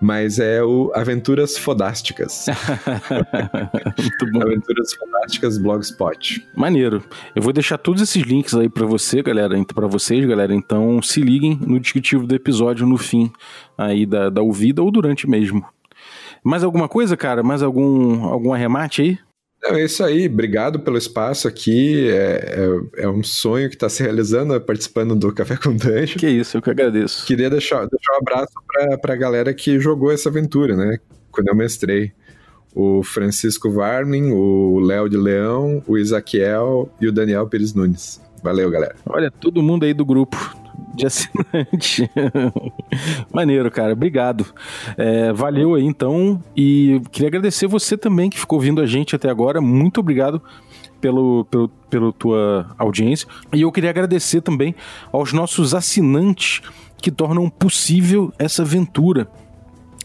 Mas 0.00 0.38
é 0.38 0.62
o 0.62 0.90
Aventuras 0.94 1.58
Fodásticas. 1.58 2.46
Muito 3.98 4.32
bom. 4.32 4.42
Aventuras 4.42 4.94
Fodásticas 4.94 5.58
Blogspot. 5.58 6.46
Maneiro. 6.56 7.02
Eu 7.36 7.42
vou 7.42 7.52
deixar 7.52 7.76
todos 7.78 8.00
esses 8.00 8.22
links 8.22 8.54
aí 8.54 8.68
para 8.68 8.86
você, 8.86 9.22
galera. 9.22 9.62
Para 9.74 9.86
vocês, 9.86 10.26
galera. 10.26 10.54
Então 10.54 11.02
se 11.02 11.20
liguem 11.20 11.58
no 11.66 11.78
descritivo 11.78 12.26
do 12.26 12.34
episódio 12.34 12.86
no 12.86 12.96
fim 12.96 13.30
aí 13.76 14.06
da, 14.06 14.30
da 14.30 14.42
ouvida 14.42 14.82
ou 14.82 14.90
durante 14.90 15.28
mesmo. 15.28 15.66
Mais 16.44 16.64
alguma 16.64 16.88
coisa, 16.88 17.16
cara? 17.16 17.42
Mais 17.42 17.62
algum, 17.62 18.24
algum 18.24 18.52
arremate 18.52 19.02
aí? 19.02 19.18
Não, 19.62 19.76
é 19.76 19.84
isso 19.84 20.02
aí, 20.02 20.26
obrigado 20.26 20.80
pelo 20.80 20.98
espaço 20.98 21.46
aqui. 21.46 22.10
É, 22.10 22.56
é, 22.96 23.04
é 23.04 23.08
um 23.08 23.22
sonho 23.22 23.68
que 23.68 23.76
está 23.76 23.88
se 23.88 24.02
realizando, 24.02 24.60
participando 24.60 25.14
do 25.14 25.32
Café 25.32 25.56
com 25.56 25.74
Dungeon. 25.76 26.18
Que 26.18 26.28
isso, 26.28 26.56
eu 26.56 26.62
que 26.62 26.70
agradeço. 26.70 27.24
Queria 27.24 27.48
deixar, 27.48 27.86
deixar 27.86 28.12
um 28.14 28.18
abraço 28.18 28.52
para 29.00 29.14
a 29.14 29.16
galera 29.16 29.54
que 29.54 29.78
jogou 29.78 30.10
essa 30.10 30.28
aventura, 30.28 30.74
né? 30.76 30.98
Quando 31.30 31.48
eu 31.48 31.54
mestrei. 31.54 32.12
O 32.74 33.02
Francisco 33.02 33.70
Varmin, 33.70 34.30
o 34.32 34.80
Léo 34.80 35.06
de 35.06 35.16
Leão, 35.18 35.82
o 35.86 35.98
Isaquiel 35.98 36.90
e 36.98 37.06
o 37.06 37.12
Daniel 37.12 37.46
Pires 37.46 37.74
Nunes. 37.74 38.18
Valeu, 38.42 38.70
galera. 38.70 38.96
Olha, 39.04 39.30
todo 39.30 39.62
mundo 39.62 39.84
aí 39.84 39.92
do 39.92 40.06
grupo 40.06 40.56
de 40.94 41.06
assinante. 41.06 42.10
Maneiro, 43.32 43.70
cara. 43.70 43.92
Obrigado. 43.92 44.46
É, 44.96 45.32
valeu 45.32 45.74
aí, 45.74 45.84
então. 45.84 46.42
E 46.56 47.00
queria 47.10 47.28
agradecer 47.28 47.66
você 47.66 47.96
também 47.96 48.30
que 48.30 48.38
ficou 48.38 48.58
ouvindo 48.58 48.80
a 48.80 48.86
gente 48.86 49.16
até 49.16 49.28
agora. 49.28 49.60
Muito 49.60 50.00
obrigado 50.00 50.42
pelo, 51.00 51.44
pelo, 51.46 51.68
pela 51.90 52.12
tua 52.12 52.74
audiência. 52.78 53.26
E 53.52 53.62
eu 53.62 53.72
queria 53.72 53.90
agradecer 53.90 54.40
também 54.40 54.74
aos 55.10 55.32
nossos 55.32 55.74
assinantes 55.74 56.62
que 56.98 57.10
tornam 57.10 57.50
possível 57.50 58.32
essa 58.38 58.62
aventura. 58.62 59.28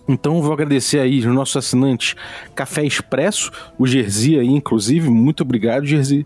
Então 0.07 0.41
vou 0.41 0.53
agradecer 0.53 0.99
aí 0.99 1.19
os 1.19 1.25
nossos 1.25 1.57
assinantes 1.57 2.15
Café 2.55 2.85
Expresso, 2.85 3.51
o 3.77 3.85
Jersey 3.85 4.39
aí, 4.39 4.47
inclusive, 4.47 5.09
muito 5.09 5.41
obrigado, 5.41 5.85
Jersey. 5.85 6.25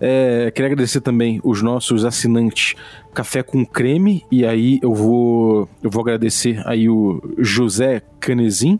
É, 0.00 0.50
queria 0.50 0.70
agradecer 0.70 1.00
também 1.00 1.40
os 1.42 1.62
nossos 1.62 2.04
assinantes 2.04 2.74
Café 3.14 3.42
com 3.42 3.64
Creme, 3.64 4.24
e 4.30 4.44
aí 4.44 4.78
eu 4.82 4.94
vou, 4.94 5.68
eu 5.82 5.90
vou 5.90 6.02
agradecer 6.02 6.62
aí 6.66 6.88
o 6.88 7.22
José 7.38 8.02
Canezin. 8.20 8.78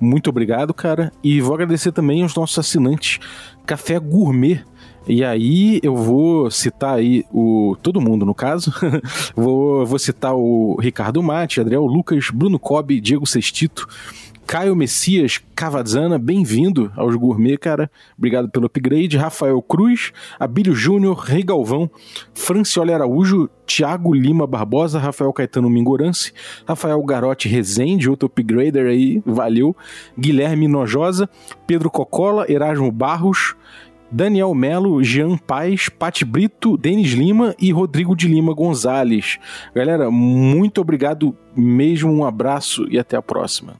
Muito 0.00 0.28
obrigado, 0.28 0.74
cara. 0.74 1.12
E 1.22 1.40
vou 1.40 1.54
agradecer 1.54 1.92
também 1.92 2.24
os 2.24 2.34
nossos 2.34 2.58
assinantes 2.58 3.20
Café 3.64 3.98
Gourmet. 3.98 4.62
E 5.06 5.22
aí 5.22 5.80
eu 5.82 5.94
vou 5.94 6.50
citar 6.50 6.96
aí 6.96 7.24
o 7.32 7.76
todo 7.82 8.00
mundo 8.00 8.24
no 8.24 8.34
caso. 8.34 8.72
vou, 9.36 9.84
vou 9.84 9.98
citar 9.98 10.34
o 10.34 10.76
Ricardo 10.80 11.22
Mate, 11.22 11.60
Adriel 11.60 11.84
Lucas, 11.84 12.30
Bruno 12.30 12.58
Cobb, 12.58 13.00
Diego 13.00 13.26
Sestito, 13.26 13.86
Caio 14.46 14.76
Messias 14.76 15.40
Cavazana, 15.54 16.18
bem-vindo 16.18 16.92
aos 16.96 17.14
Gourmet, 17.16 17.56
cara. 17.56 17.90
Obrigado 18.16 18.48
pelo 18.48 18.66
upgrade. 18.66 19.16
Rafael 19.16 19.60
Cruz, 19.62 20.12
Abílio 20.38 20.74
Júnior, 20.74 21.18
Rei 21.18 21.42
Galvão, 21.42 21.90
Francioli 22.34 22.92
Araújo, 22.92 23.48
Tiago 23.66 24.12
Lima 24.14 24.46
Barbosa, 24.46 24.98
Rafael 24.98 25.32
Caetano 25.32 25.70
Mingorance, 25.70 26.32
Rafael 26.66 27.02
Garotti 27.02 27.48
Rezende, 27.48 28.10
outro 28.10 28.26
upgrader 28.26 28.86
aí, 28.86 29.22
valeu. 29.24 29.74
Guilherme 30.18 30.68
Nojosa, 30.68 31.28
Pedro 31.66 31.90
Cocola, 31.90 32.50
Erasmo 32.50 32.90
Barros, 32.90 33.54
Daniel 34.10 34.54
Melo, 34.54 35.02
Jean 35.02 35.36
Paz, 35.36 35.88
Pati 35.88 36.24
Brito, 36.24 36.76
Denis 36.76 37.12
Lima 37.12 37.54
e 37.58 37.72
Rodrigo 37.72 38.14
de 38.14 38.28
Lima 38.28 38.54
Gonzalez. 38.54 39.38
Galera, 39.74 40.10
muito 40.10 40.80
obrigado 40.80 41.36
mesmo, 41.56 42.12
um 42.12 42.24
abraço 42.24 42.86
e 42.90 42.98
até 42.98 43.16
a 43.16 43.22
próxima. 43.22 43.76